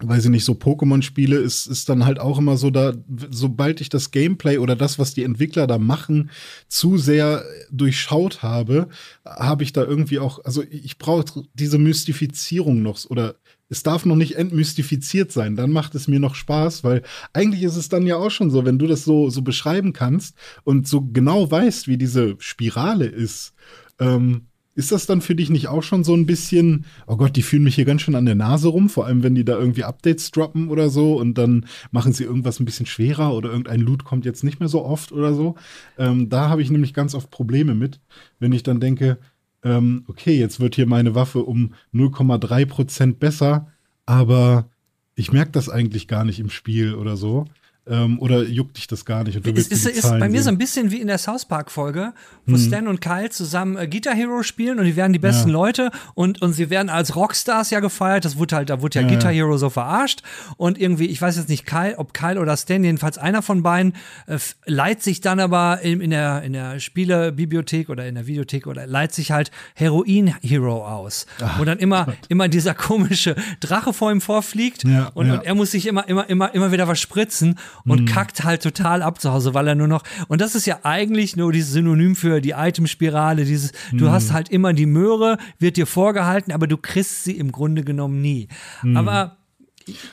weiß 0.00 0.24
ich 0.24 0.30
nicht, 0.30 0.44
so 0.44 0.54
Pokémon-Spiele 0.54 1.36
ist, 1.36 1.66
ist 1.66 1.88
dann 1.88 2.04
halt 2.04 2.18
auch 2.18 2.38
immer 2.38 2.56
so, 2.56 2.70
da, 2.70 2.94
sobald 3.30 3.80
ich 3.80 3.88
das 3.88 4.10
Gameplay 4.10 4.58
oder 4.58 4.74
das, 4.74 4.98
was 4.98 5.14
die 5.14 5.22
Entwickler 5.22 5.66
da 5.66 5.78
machen, 5.78 6.30
zu 6.68 6.96
sehr 6.96 7.44
durchschaut 7.70 8.42
habe, 8.42 8.88
habe 9.24 9.62
ich 9.62 9.72
da 9.72 9.84
irgendwie 9.84 10.18
auch, 10.18 10.44
also 10.44 10.62
ich 10.68 10.98
brauche 10.98 11.42
diese 11.54 11.78
Mystifizierung 11.78 12.82
noch 12.82 13.04
oder 13.10 13.36
es 13.72 13.82
darf 13.82 14.04
noch 14.04 14.16
nicht 14.16 14.36
entmystifiziert 14.36 15.32
sein, 15.32 15.56
dann 15.56 15.70
macht 15.70 15.94
es 15.94 16.06
mir 16.06 16.20
noch 16.20 16.34
Spaß, 16.34 16.84
weil 16.84 17.02
eigentlich 17.32 17.62
ist 17.62 17.76
es 17.76 17.88
dann 17.88 18.06
ja 18.06 18.16
auch 18.16 18.30
schon 18.30 18.50
so, 18.50 18.66
wenn 18.66 18.78
du 18.78 18.86
das 18.86 19.02
so, 19.02 19.30
so 19.30 19.40
beschreiben 19.40 19.94
kannst 19.94 20.36
und 20.62 20.86
so 20.86 21.00
genau 21.00 21.50
weißt, 21.50 21.88
wie 21.88 21.96
diese 21.96 22.36
Spirale 22.38 23.06
ist, 23.06 23.54
ähm, 23.98 24.42
ist 24.74 24.92
das 24.92 25.06
dann 25.06 25.22
für 25.22 25.34
dich 25.34 25.48
nicht 25.48 25.68
auch 25.68 25.82
schon 25.82 26.04
so 26.04 26.14
ein 26.14 26.26
bisschen, 26.26 26.84
oh 27.06 27.16
Gott, 27.16 27.34
die 27.34 27.42
fühlen 27.42 27.62
mich 27.62 27.74
hier 27.74 27.86
ganz 27.86 28.02
schön 28.02 28.14
an 28.14 28.26
der 28.26 28.34
Nase 28.34 28.68
rum, 28.68 28.90
vor 28.90 29.06
allem 29.06 29.22
wenn 29.22 29.34
die 29.34 29.44
da 29.44 29.58
irgendwie 29.58 29.84
Updates 29.84 30.30
droppen 30.32 30.68
oder 30.68 30.90
so 30.90 31.18
und 31.18 31.38
dann 31.38 31.64
machen 31.92 32.12
sie 32.12 32.24
irgendwas 32.24 32.60
ein 32.60 32.66
bisschen 32.66 32.86
schwerer 32.86 33.34
oder 33.34 33.48
irgendein 33.48 33.80
Loot 33.80 34.04
kommt 34.04 34.26
jetzt 34.26 34.44
nicht 34.44 34.60
mehr 34.60 34.68
so 34.68 34.84
oft 34.84 35.12
oder 35.12 35.32
so. 35.32 35.54
Ähm, 35.96 36.28
da 36.28 36.50
habe 36.50 36.60
ich 36.60 36.70
nämlich 36.70 36.92
ganz 36.92 37.14
oft 37.14 37.30
Probleme 37.30 37.74
mit, 37.74 38.00
wenn 38.38 38.52
ich 38.52 38.62
dann 38.62 38.80
denke, 38.80 39.16
ähm, 39.64 40.04
okay, 40.08 40.38
jetzt 40.38 40.60
wird 40.60 40.74
hier 40.74 40.86
meine 40.86 41.14
Waffe 41.14 41.40
um 41.40 41.74
0,3 41.94 42.66
Prozent 42.66 43.18
besser, 43.18 43.68
aber 44.06 44.68
ich 45.14 45.32
merke 45.32 45.52
das 45.52 45.68
eigentlich 45.68 46.08
gar 46.08 46.24
nicht 46.24 46.40
im 46.40 46.50
Spiel 46.50 46.94
oder 46.94 47.16
so. 47.16 47.44
Ähm, 47.84 48.20
oder 48.20 48.44
juckt 48.44 48.76
dich 48.76 48.86
das 48.86 49.04
gar 49.04 49.24
nicht? 49.24 49.36
Und 49.36 49.44
du 49.44 49.50
es 49.50 49.66
ist, 49.66 49.86
ist 49.86 50.08
bei 50.08 50.28
mir 50.28 50.36
sehen. 50.36 50.42
so 50.42 50.48
ein 50.50 50.58
bisschen 50.58 50.92
wie 50.92 51.00
in 51.00 51.08
der 51.08 51.18
South 51.18 51.46
Park-Folge, 51.46 52.12
wo 52.46 52.54
hm. 52.54 52.60
Stan 52.60 52.86
und 52.86 53.00
Kyle 53.00 53.28
zusammen 53.30 53.76
äh, 53.76 53.88
Guitar 53.88 54.14
Hero 54.14 54.44
spielen 54.44 54.78
und 54.78 54.84
die 54.84 54.94
werden 54.94 55.12
die 55.12 55.18
besten 55.18 55.48
ja. 55.48 55.54
Leute 55.54 55.90
und, 56.14 56.40
und 56.42 56.52
sie 56.52 56.70
werden 56.70 56.88
als 56.88 57.16
Rockstars 57.16 57.70
ja 57.70 57.80
gefeiert. 57.80 58.24
Das 58.24 58.38
wurde 58.38 58.54
halt, 58.54 58.70
da 58.70 58.82
wurde 58.82 59.00
ja, 59.00 59.06
ja 59.06 59.12
Guitar 59.12 59.32
Hero 59.32 59.56
so 59.56 59.68
verarscht. 59.68 60.22
Und 60.56 60.80
irgendwie, 60.80 61.06
ich 61.06 61.20
weiß 61.20 61.36
jetzt 61.36 61.48
nicht, 61.48 61.66
Kyle, 61.66 61.98
ob 61.98 62.14
Kyle 62.14 62.38
oder 62.38 62.56
Stan, 62.56 62.84
jedenfalls 62.84 63.18
einer 63.18 63.42
von 63.42 63.64
beiden, 63.64 63.94
äh, 64.28 64.38
leiht 64.66 65.02
sich 65.02 65.20
dann 65.20 65.40
aber 65.40 65.80
in, 65.82 66.00
in 66.00 66.10
der, 66.10 66.42
in 66.42 66.52
der 66.52 66.78
Spielebibliothek 66.78 67.88
oder 67.88 68.06
in 68.06 68.14
der 68.14 68.28
Videothek 68.28 68.68
oder 68.68 68.86
leiht 68.86 69.12
sich 69.12 69.32
halt 69.32 69.50
Heroin 69.74 70.34
Hero 70.40 70.86
aus. 70.86 71.26
Ach, 71.42 71.58
wo 71.58 71.64
dann 71.64 71.80
immer, 71.80 72.14
immer 72.28 72.46
dieser 72.46 72.74
komische 72.74 73.34
Drache 73.58 73.92
vor 73.92 74.12
ihm 74.12 74.20
vorfliegt 74.20 74.84
ja, 74.84 75.08
und, 75.14 75.32
und 75.32 75.44
er 75.44 75.54
muss 75.56 75.72
sich 75.72 75.86
immer, 75.86 76.08
immer, 76.08 76.30
immer, 76.30 76.54
immer 76.54 76.70
wieder 76.70 76.86
was 76.86 77.00
spritzen 77.00 77.58
und 77.84 78.02
mhm. 78.02 78.06
kackt 78.06 78.44
halt 78.44 78.62
total 78.62 79.02
ab 79.02 79.20
zu 79.20 79.32
Hause, 79.32 79.54
weil 79.54 79.68
er 79.68 79.74
nur 79.74 79.88
noch, 79.88 80.02
und 80.28 80.40
das 80.40 80.54
ist 80.54 80.66
ja 80.66 80.80
eigentlich 80.82 81.36
nur 81.36 81.52
dieses 81.52 81.72
Synonym 81.72 82.16
für 82.16 82.40
die 82.40 82.54
Itemspirale, 82.56 83.44
dieses, 83.44 83.72
mhm. 83.90 83.98
du 83.98 84.10
hast 84.10 84.32
halt 84.32 84.48
immer 84.48 84.72
die 84.72 84.86
Möhre, 84.86 85.38
wird 85.58 85.76
dir 85.76 85.86
vorgehalten, 85.86 86.52
aber 86.52 86.66
du 86.66 86.76
kriegst 86.76 87.24
sie 87.24 87.36
im 87.36 87.52
Grunde 87.52 87.84
genommen 87.84 88.20
nie. 88.20 88.48
Mhm. 88.82 88.96
Aber 88.96 89.36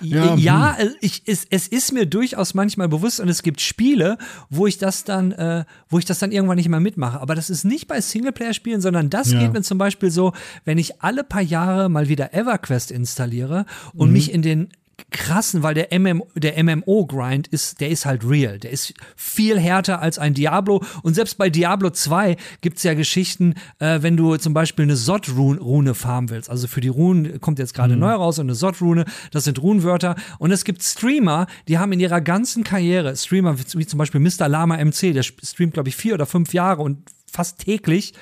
ja, 0.01 0.35
ja 0.35 0.77
hm. 0.77 0.89
ich, 1.01 1.23
es, 1.25 1.45
es 1.49 1.67
ist 1.67 1.91
mir 1.91 2.05
durchaus 2.05 2.53
manchmal 2.53 2.87
bewusst 2.87 3.19
und 3.19 3.29
es 3.29 3.43
gibt 3.43 3.61
Spiele, 3.61 4.17
wo 4.49 4.67
ich 4.67 4.77
das 4.77 5.03
dann, 5.03 5.31
äh, 5.31 5.65
wo 5.89 5.99
ich 5.99 6.05
das 6.05 6.19
dann 6.19 6.31
irgendwann 6.31 6.57
nicht 6.57 6.69
mehr 6.69 6.79
mitmache. 6.79 7.19
Aber 7.19 7.35
das 7.35 7.49
ist 7.49 7.63
nicht 7.63 7.87
bei 7.87 8.01
Singleplayer-Spielen, 8.01 8.81
sondern 8.81 9.09
das 9.09 9.31
ja. 9.31 9.39
geht 9.39 9.53
mir 9.53 9.61
zum 9.61 9.77
Beispiel 9.77 10.11
so, 10.11 10.33
wenn 10.65 10.77
ich 10.77 11.01
alle 11.01 11.23
paar 11.23 11.41
Jahre 11.41 11.89
mal 11.89 12.09
wieder 12.09 12.33
EverQuest 12.33 12.91
installiere 12.91 13.65
und 13.93 14.07
mhm. 14.07 14.13
mich 14.13 14.33
in 14.33 14.41
den 14.41 14.69
krassen, 15.11 15.63
weil 15.63 15.73
der, 15.73 15.91
MM, 15.97 16.23
der 16.35 16.61
MMO-Grind 16.63 17.47
ist, 17.47 17.79
der 17.81 17.89
ist 17.89 18.05
halt 18.05 18.27
real. 18.27 18.59
Der 18.59 18.71
ist 18.71 18.93
viel 19.15 19.59
härter 19.59 20.01
als 20.01 20.19
ein 20.19 20.33
Diablo. 20.33 20.83
Und 21.03 21.13
selbst 21.13 21.37
bei 21.37 21.49
Diablo 21.49 21.89
2 21.89 22.37
gibt's 22.61 22.83
ja 22.83 22.93
Geschichten, 22.93 23.55
äh, 23.79 24.01
wenn 24.01 24.17
du 24.17 24.37
zum 24.37 24.53
Beispiel 24.53 24.83
eine 24.83 24.95
Sot-Rune 24.95 25.93
farmen 25.93 26.29
willst. 26.29 26.49
Also 26.49 26.67
für 26.67 26.81
die 26.81 26.87
Runen 26.87 27.39
kommt 27.41 27.59
jetzt 27.59 27.73
gerade 27.73 27.93
mhm. 27.93 28.01
neu 28.01 28.13
raus 28.13 28.39
und 28.39 28.45
eine 28.45 28.55
Sot-Rune, 28.55 29.05
das 29.31 29.43
sind 29.43 29.61
Runenwörter. 29.61 30.15
Und 30.37 30.51
es 30.51 30.63
gibt 30.63 30.83
Streamer, 30.83 31.47
die 31.67 31.77
haben 31.77 31.91
in 31.91 31.99
ihrer 31.99 32.21
ganzen 32.21 32.63
Karriere, 32.63 33.15
Streamer 33.15 33.57
wie 33.59 33.85
zum 33.85 33.97
Beispiel 33.97 34.21
Mr. 34.21 34.47
Lama 34.47 34.77
MC, 34.77 35.13
der 35.13 35.23
streamt, 35.23 35.73
glaube 35.73 35.89
ich, 35.89 35.95
vier 35.95 36.13
oder 36.13 36.25
fünf 36.25 36.53
Jahre 36.53 36.81
und 36.81 36.99
fast 37.31 37.59
täglich 37.59 38.13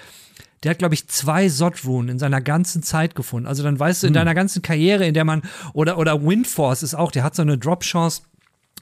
der 0.63 0.72
hat, 0.72 0.80
glaube 0.80 0.96
ich, 0.96 1.08
zwei 1.08 1.50
Sot-Runen 1.50 2.10
in 2.10 2.20
seiner 2.20 2.41
ganzen 2.41 2.84
Zeit 2.84 3.15
gefunden. 3.15 3.48
Also 3.48 3.63
dann 3.63 3.80
weißt 3.80 4.04
du, 4.04 4.08
in 4.08 4.12
hm. 4.12 4.15
deiner 4.15 4.36
ganzen 4.36 4.62
Karriere, 4.62 5.06
in 5.06 5.13
der 5.13 5.24
man, 5.24 5.43
oder, 5.74 5.98
oder 5.98 6.24
Windforce 6.24 6.84
ist 6.84 6.96
auch, 6.96 7.12
der 7.12 7.24
hat 7.24 7.36
so 7.36 7.41
eine 7.41 7.58
Drop-Chance 7.58 8.24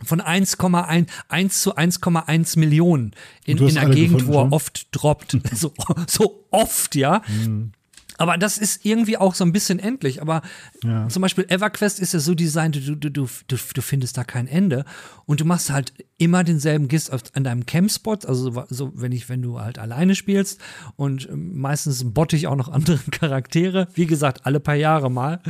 von 0.03 0.21
1,1 0.21 1.07
1 1.29 1.61
zu 1.61 1.75
1,1 1.75 2.59
Millionen 2.59 3.13
in, 3.45 3.57
in 3.57 3.77
einer 3.77 3.93
Gegend, 3.93 4.27
wo 4.27 4.33
er 4.33 4.41
schon? 4.41 4.53
oft 4.53 4.87
droppt. 4.91 5.37
so, 5.53 5.73
so 6.07 6.45
oft, 6.51 6.95
ja. 6.95 7.21
Mhm. 7.27 7.71
Aber 8.17 8.37
das 8.37 8.57
ist 8.57 8.85
irgendwie 8.85 9.17
auch 9.17 9.35
so 9.35 9.43
ein 9.43 9.51
bisschen 9.51 9.79
endlich. 9.79 10.21
Aber 10.21 10.41
ja. 10.83 11.07
zum 11.09 11.21
Beispiel 11.21 11.45
EverQuest 11.47 11.99
ist 11.99 12.13
ja 12.13 12.19
so 12.19 12.33
designt, 12.33 12.75
du, 12.75 12.95
du, 12.95 13.09
du, 13.09 13.27
du, 13.47 13.81
findest 13.81 14.17
da 14.17 14.23
kein 14.23 14.47
Ende. 14.47 14.85
Und 15.25 15.41
du 15.41 15.45
machst 15.45 15.69
halt 15.69 15.93
immer 16.17 16.43
denselben 16.43 16.87
Gist 16.87 17.11
an 17.35 17.43
deinem 17.43 17.65
Campspot. 17.65 18.25
Also 18.25 18.65
so, 18.69 18.91
wenn 18.95 19.11
ich, 19.11 19.29
wenn 19.29 19.41
du 19.41 19.59
halt 19.59 19.79
alleine 19.79 20.15
spielst 20.15 20.61
und 20.95 21.27
ähm, 21.29 21.59
meistens 21.59 22.13
botte 22.13 22.35
ich 22.35 22.47
auch 22.47 22.55
noch 22.55 22.69
andere 22.71 22.99
Charaktere. 23.11 23.87
Wie 23.93 24.05
gesagt, 24.05 24.45
alle 24.45 24.59
paar 24.59 24.75
Jahre 24.75 25.11
mal. 25.11 25.41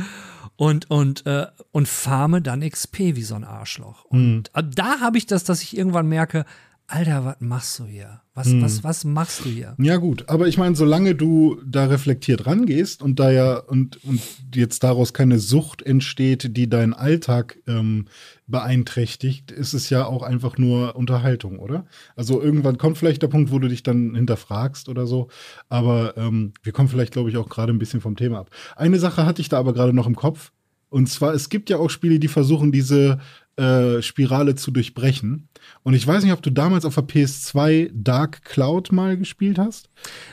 Und, 0.56 0.90
und, 0.90 1.26
äh, 1.26 1.46
und 1.70 1.86
farme 1.86 2.40
dann 2.40 2.66
XP 2.68 2.98
wie 2.98 3.22
so 3.22 3.34
ein 3.34 3.44
Arschloch. 3.44 4.06
Und 4.06 4.50
mhm. 4.54 4.70
da 4.74 5.00
habe 5.00 5.18
ich 5.18 5.26
das, 5.26 5.44
dass 5.44 5.62
ich 5.62 5.76
irgendwann 5.76 6.08
merke, 6.08 6.46
Alter, 6.88 7.24
was 7.24 7.36
machst 7.40 7.78
du 7.80 7.84
hier? 7.84 8.20
Was, 8.34 8.48
hm. 8.48 8.62
was, 8.62 8.84
was 8.84 9.04
machst 9.04 9.44
du 9.44 9.48
hier? 9.48 9.74
Ja, 9.78 9.96
gut, 9.96 10.28
aber 10.28 10.46
ich 10.46 10.56
meine, 10.56 10.76
solange 10.76 11.16
du 11.16 11.60
da 11.66 11.86
reflektiert 11.86 12.46
rangehst 12.46 13.02
und 13.02 13.18
da 13.18 13.30
ja 13.32 13.56
und, 13.56 14.04
und 14.04 14.20
jetzt 14.54 14.84
daraus 14.84 15.12
keine 15.12 15.40
Sucht 15.40 15.82
entsteht, 15.82 16.56
die 16.56 16.68
deinen 16.68 16.94
Alltag 16.94 17.58
ähm, 17.66 18.06
beeinträchtigt, 18.46 19.50
ist 19.50 19.74
es 19.74 19.90
ja 19.90 20.06
auch 20.06 20.22
einfach 20.22 20.58
nur 20.58 20.94
Unterhaltung, 20.94 21.58
oder? 21.58 21.86
Also 22.14 22.40
irgendwann 22.40 22.78
kommt 22.78 22.98
vielleicht 22.98 23.22
der 23.22 23.28
Punkt, 23.28 23.50
wo 23.50 23.58
du 23.58 23.66
dich 23.66 23.82
dann 23.82 24.14
hinterfragst 24.14 24.88
oder 24.88 25.06
so. 25.06 25.26
Aber 25.68 26.16
ähm, 26.16 26.52
wir 26.62 26.72
kommen 26.72 26.88
vielleicht, 26.88 27.12
glaube 27.12 27.30
ich, 27.30 27.36
auch 27.36 27.48
gerade 27.48 27.72
ein 27.72 27.78
bisschen 27.78 28.00
vom 28.00 28.14
Thema 28.14 28.38
ab. 28.38 28.50
Eine 28.76 29.00
Sache 29.00 29.26
hatte 29.26 29.42
ich 29.42 29.48
da 29.48 29.58
aber 29.58 29.72
gerade 29.72 29.92
noch 29.92 30.06
im 30.06 30.14
Kopf. 30.14 30.52
Und 30.88 31.08
zwar, 31.08 31.34
es 31.34 31.48
gibt 31.48 31.68
ja 31.68 31.78
auch 31.78 31.90
Spiele, 31.90 32.20
die 32.20 32.28
versuchen, 32.28 32.70
diese 32.70 33.18
äh, 33.56 34.02
Spirale 34.02 34.54
zu 34.54 34.70
durchbrechen. 34.70 35.48
Und 35.82 35.94
ich 35.94 36.06
weiß 36.06 36.24
nicht, 36.24 36.32
ob 36.32 36.42
du 36.42 36.50
damals 36.50 36.84
auf 36.84 36.94
der 36.94 37.04
PS2 37.04 37.90
Dark 37.92 38.44
Cloud 38.44 38.92
mal 38.92 39.16
gespielt 39.16 39.58
hast. 39.58 39.88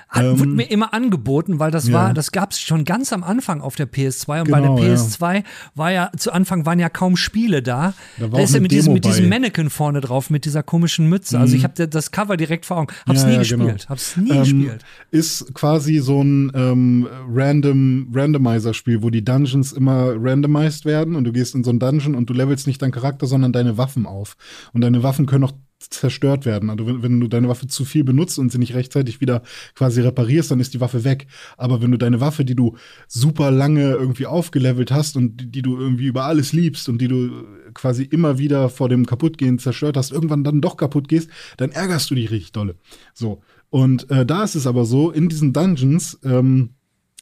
Hat, 0.10 0.26
ähm, 0.26 0.40
wurde 0.40 0.52
mir 0.52 0.70
immer 0.70 0.94
angeboten, 0.94 1.60
weil 1.60 1.72
das 1.72 1.88
ja. 1.88 1.94
war, 1.94 2.14
das 2.14 2.32
gab 2.32 2.52
es 2.52 2.60
schon 2.60 2.86
ganz 2.86 3.14
am 3.14 3.24
Anfang 3.24 3.62
auf 3.62 3.76
der 3.76 3.92
PS2 3.92 4.42
und 4.42 4.46
genau, 4.46 4.76
bei 4.76 4.82
der 4.82 4.98
PS2 4.98 5.36
ja. 5.36 5.44
war 5.76 5.92
ja 5.92 6.12
zu 6.18 6.32
Anfang 6.32 6.66
waren 6.66 6.80
ja 6.80 6.90
kaum 6.90 7.18
Spiele 7.18 7.64
da. 7.64 7.94
Da, 8.20 8.28
da 8.28 8.40
ist 8.40 8.54
ja 8.54 8.60
mit 8.60 8.72
diesem, 8.72 8.94
mit 8.94 9.06
diesem 9.06 9.30
Mannequin 9.30 9.70
vorne 9.70 10.02
drauf 10.02 10.30
mit 10.30 10.46
dieser 10.46 10.62
komischen 10.62 11.08
Mütze. 11.10 11.40
Also 11.40 11.56
ich 11.56 11.62
mhm. 11.62 11.68
habe 11.68 11.88
das 11.88 12.12
Cover 12.12 12.38
direkt 12.38 12.66
vor 12.66 12.78
Augen. 12.78 12.94
Hab's 13.08 13.24
ja, 13.24 13.30
nie 13.30 13.38
gespielt. 13.38 13.60
Genau. 13.60 13.90
Hab's 13.90 14.18
nie 14.18 14.32
ähm, 14.32 14.40
gespielt. 14.40 14.86
Ist 15.12 15.54
quasi 15.54 16.00
so 16.00 16.22
ein 16.22 16.52
ähm, 16.54 17.08
random 17.30 18.10
Randomizer-Spiel, 18.14 19.02
wo 19.02 19.10
die 19.10 19.24
Dungeons 19.24 19.72
immer 19.72 20.14
randomized 20.18 20.86
werden 20.86 21.16
und 21.16 21.24
du 21.24 21.32
gehst 21.32 21.56
in 21.56 21.64
so 21.64 21.72
ein 21.72 21.80
Dungeon 21.80 22.16
und 22.16 22.30
du 22.30 22.34
levelst 22.34 22.68
nicht 22.68 22.82
deinen 22.82 22.92
Charakter, 22.92 23.13
sondern 23.22 23.54
deine 23.54 23.78
Waffen 23.78 24.06
auf. 24.06 24.36
Und 24.74 24.82
deine 24.82 25.04
Waffen 25.04 25.26
können 25.26 25.44
auch 25.44 25.54
zerstört 25.90 26.46
werden. 26.46 26.70
Also 26.70 26.86
wenn, 26.88 27.04
wenn, 27.04 27.20
du 27.20 27.28
deine 27.28 27.50
Waffe 27.50 27.68
zu 27.68 27.86
viel 27.86 28.04
benutzt 28.04 28.40
und 28.40 28.52
sie 28.52 28.58
nicht 28.58 28.74
rechtzeitig 28.74 29.22
wieder 29.22 29.44
quasi 29.76 30.02
reparierst, 30.02 30.52
dann 30.52 30.60
ist 30.60 30.74
die 30.74 30.82
Waffe 30.82 31.04
weg. 31.04 31.28
Aber 31.58 31.82
wenn 31.82 31.92
du 31.92 31.98
deine 31.98 32.22
Waffe, 32.22 32.46
die 32.46 32.56
du 32.56 32.78
super 33.08 33.52
lange 33.52 33.92
irgendwie 33.92 34.26
aufgelevelt 34.26 34.92
hast 34.92 35.18
und 35.18 35.38
die, 35.38 35.52
die 35.52 35.62
du 35.62 35.78
irgendwie 35.78 36.08
über 36.08 36.24
alles 36.26 36.54
liebst 36.54 36.90
und 36.90 37.00
die 37.00 37.08
du 37.08 37.44
quasi 37.74 38.04
immer 38.04 38.38
wieder 38.38 38.70
vor 38.70 38.90
dem 38.90 39.06
Kaputtgehen 39.06 39.60
zerstört 39.60 39.98
hast, 39.98 40.12
irgendwann 40.12 40.44
dann 40.44 40.62
doch 40.62 40.78
kaputt 40.78 41.08
gehst, 41.08 41.30
dann 41.58 41.72
ärgerst 41.72 42.10
du 42.10 42.16
dich 42.16 42.32
richtig 42.32 42.52
dolle. 42.52 42.76
So. 43.14 43.42
Und 43.70 44.10
äh, 44.12 44.26
da 44.26 44.44
ist 44.44 44.56
es 44.56 44.68
aber 44.68 44.86
so, 44.86 45.12
in 45.12 45.30
diesen 45.30 45.52
Dungeons, 45.52 46.20
ähm, 46.24 46.76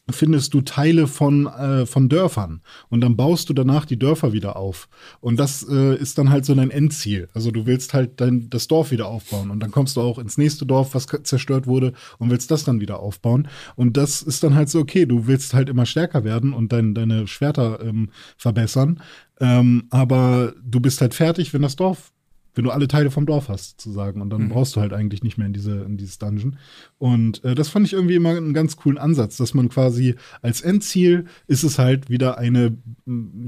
findest 0.09 0.53
du 0.53 0.61
Teile 0.61 1.07
von, 1.07 1.47
äh, 1.47 1.85
von 1.85 2.09
Dörfern 2.09 2.61
und 2.89 3.01
dann 3.01 3.15
baust 3.15 3.49
du 3.49 3.53
danach 3.53 3.85
die 3.85 3.99
Dörfer 3.99 4.33
wieder 4.33 4.55
auf. 4.55 4.89
Und 5.19 5.39
das 5.39 5.65
äh, 5.69 5.95
ist 5.95 6.17
dann 6.17 6.29
halt 6.29 6.45
so 6.45 6.55
dein 6.55 6.71
Endziel. 6.71 7.29
Also 7.33 7.51
du 7.51 7.65
willst 7.65 7.93
halt 7.93 8.19
dein, 8.19 8.49
das 8.49 8.67
Dorf 8.67 8.91
wieder 8.91 9.07
aufbauen 9.07 9.51
und 9.51 9.59
dann 9.59 9.71
kommst 9.71 9.95
du 9.95 10.01
auch 10.01 10.17
ins 10.17 10.37
nächste 10.37 10.65
Dorf, 10.65 10.95
was 10.95 11.05
zerstört 11.23 11.67
wurde 11.67 11.93
und 12.17 12.29
willst 12.29 12.51
das 12.51 12.63
dann 12.63 12.79
wieder 12.81 12.99
aufbauen. 12.99 13.47
Und 13.75 13.97
das 13.97 14.21
ist 14.21 14.43
dann 14.43 14.55
halt 14.55 14.69
so, 14.69 14.79
okay, 14.79 15.05
du 15.05 15.27
willst 15.27 15.53
halt 15.53 15.69
immer 15.69 15.85
stärker 15.85 16.23
werden 16.23 16.53
und 16.53 16.73
dein, 16.73 16.93
deine 16.93 17.27
Schwerter 17.27 17.79
ähm, 17.81 18.09
verbessern. 18.37 19.01
Ähm, 19.39 19.85
aber 19.89 20.53
du 20.63 20.79
bist 20.79 21.01
halt 21.01 21.13
fertig, 21.13 21.53
wenn 21.53 21.61
das 21.61 21.75
Dorf 21.75 22.11
wenn 22.53 22.63
du 22.63 22.71
alle 22.71 22.87
Teile 22.87 23.11
vom 23.11 23.25
Dorf 23.25 23.49
hast, 23.49 23.79
zu 23.79 23.91
sagen. 23.91 24.21
Und 24.21 24.29
dann 24.29 24.43
mhm. 24.43 24.49
brauchst 24.49 24.75
du 24.75 24.81
halt 24.81 24.93
eigentlich 24.93 25.23
nicht 25.23 25.37
mehr 25.37 25.47
in, 25.47 25.53
diese, 25.53 25.81
in 25.81 25.97
dieses 25.97 26.17
Dungeon. 26.17 26.57
Und 26.97 27.43
äh, 27.43 27.55
das 27.55 27.69
fand 27.69 27.85
ich 27.85 27.93
irgendwie 27.93 28.15
immer 28.15 28.29
einen 28.29 28.53
ganz 28.53 28.75
coolen 28.75 28.97
Ansatz, 28.97 29.37
dass 29.37 29.53
man 29.53 29.69
quasi 29.69 30.15
als 30.41 30.61
Endziel 30.61 31.25
ist 31.47 31.63
es 31.63 31.79
halt 31.79 32.09
wieder 32.09 32.37
eine, 32.37 32.77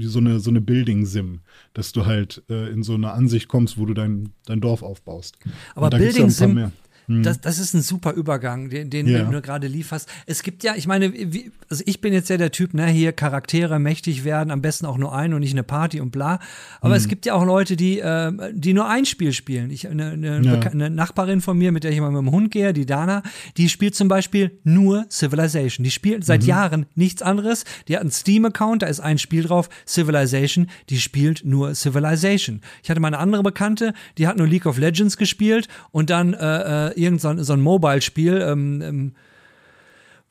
so 0.00 0.18
eine, 0.18 0.40
so 0.40 0.50
eine 0.50 0.60
Building-Sim, 0.60 1.40
dass 1.72 1.92
du 1.92 2.06
halt 2.06 2.42
äh, 2.48 2.70
in 2.70 2.82
so 2.82 2.94
eine 2.94 3.12
Ansicht 3.12 3.48
kommst, 3.48 3.78
wo 3.78 3.86
du 3.86 3.94
dein, 3.94 4.30
dein 4.46 4.60
Dorf 4.60 4.82
aufbaust. 4.82 5.38
Aber 5.74 5.90
Building-Sim 5.90 6.72
hm. 7.06 7.22
Das, 7.22 7.40
das 7.40 7.58
ist 7.58 7.74
ein 7.74 7.82
super 7.82 8.12
Übergang, 8.12 8.70
den, 8.70 8.90
den 8.90 9.06
ja. 9.06 9.24
du 9.24 9.42
gerade 9.42 9.66
lieferst. 9.66 10.08
Es 10.26 10.42
gibt 10.42 10.64
ja, 10.64 10.74
ich 10.74 10.86
meine, 10.86 11.12
wie, 11.12 11.50
also 11.68 11.82
ich 11.86 12.00
bin 12.00 12.12
jetzt 12.12 12.30
ja 12.30 12.36
der 12.36 12.50
Typ, 12.50 12.72
ne, 12.72 12.86
hier 12.86 13.12
Charaktere 13.12 13.78
mächtig 13.78 14.24
werden, 14.24 14.50
am 14.50 14.62
besten 14.62 14.86
auch 14.86 14.96
nur 14.96 15.14
ein 15.14 15.34
und 15.34 15.40
nicht 15.40 15.52
eine 15.52 15.62
Party 15.62 16.00
und 16.00 16.10
bla. 16.10 16.38
Aber 16.80 16.94
hm. 16.94 17.00
es 17.00 17.08
gibt 17.08 17.26
ja 17.26 17.34
auch 17.34 17.44
Leute, 17.44 17.76
die, 17.76 18.00
äh, 18.00 18.32
die 18.52 18.72
nur 18.72 18.88
ein 18.88 19.04
Spiel 19.04 19.32
spielen. 19.32 19.70
Ich, 19.70 19.88
eine, 19.88 20.12
eine, 20.12 20.40
ja. 20.40 20.60
eine, 20.60 20.90
Nachbarin 20.90 21.40
von 21.40 21.58
mir, 21.58 21.72
mit 21.72 21.84
der 21.84 21.90
ich 21.90 21.98
immer 21.98 22.10
mit 22.10 22.20
dem 22.20 22.30
Hund 22.30 22.50
gehe, 22.50 22.72
die 22.72 22.86
Dana, 22.86 23.22
die 23.56 23.68
spielt 23.68 23.94
zum 23.94 24.08
Beispiel 24.08 24.58
nur 24.64 25.06
Civilization. 25.10 25.84
Die 25.84 25.90
spielt 25.90 26.24
seit 26.24 26.42
mhm. 26.42 26.48
Jahren 26.48 26.86
nichts 26.94 27.22
anderes. 27.22 27.64
Die 27.88 27.96
hat 27.96 28.02
einen 28.02 28.10
Steam-Account, 28.10 28.82
da 28.82 28.86
ist 28.86 29.00
ein 29.00 29.18
Spiel 29.18 29.42
drauf, 29.42 29.68
Civilization, 29.86 30.68
die 30.88 30.98
spielt 30.98 31.44
nur 31.44 31.74
Civilization. 31.74 32.62
Ich 32.82 32.90
hatte 32.90 33.00
mal 33.00 33.08
eine 33.08 33.18
andere 33.18 33.42
Bekannte, 33.42 33.92
die 34.16 34.26
hat 34.26 34.36
nur 34.36 34.46
League 34.46 34.66
of 34.66 34.78
Legends 34.78 35.16
gespielt 35.16 35.68
und 35.90 36.10
dann 36.10 36.34
äh, 36.34 36.88
äh 36.88 36.93
irgendein 36.96 37.42
so 37.42 37.52
ein 37.52 37.60
Mobile-Spiel, 37.60 38.40
ähm, 38.40 38.82
ähm, 38.82 39.12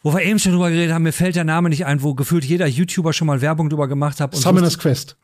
wo 0.01 0.13
wir 0.13 0.21
eben 0.21 0.39
schon 0.39 0.51
drüber 0.51 0.69
geredet 0.69 0.93
haben, 0.93 1.03
mir 1.03 1.13
fällt 1.13 1.35
der 1.35 1.45
Name 1.45 1.69
nicht 1.69 1.85
ein, 1.85 2.03
wo 2.03 2.13
gefühlt 2.13 2.43
jeder 2.43 2.67
YouTuber 2.67 3.13
schon 3.13 3.27
mal 3.27 3.41
Werbung 3.41 3.69
drüber 3.69 3.87
gemacht 3.87 4.19
hat. 4.19 4.35
Summoners 4.35 4.77
Quest. 4.77 5.17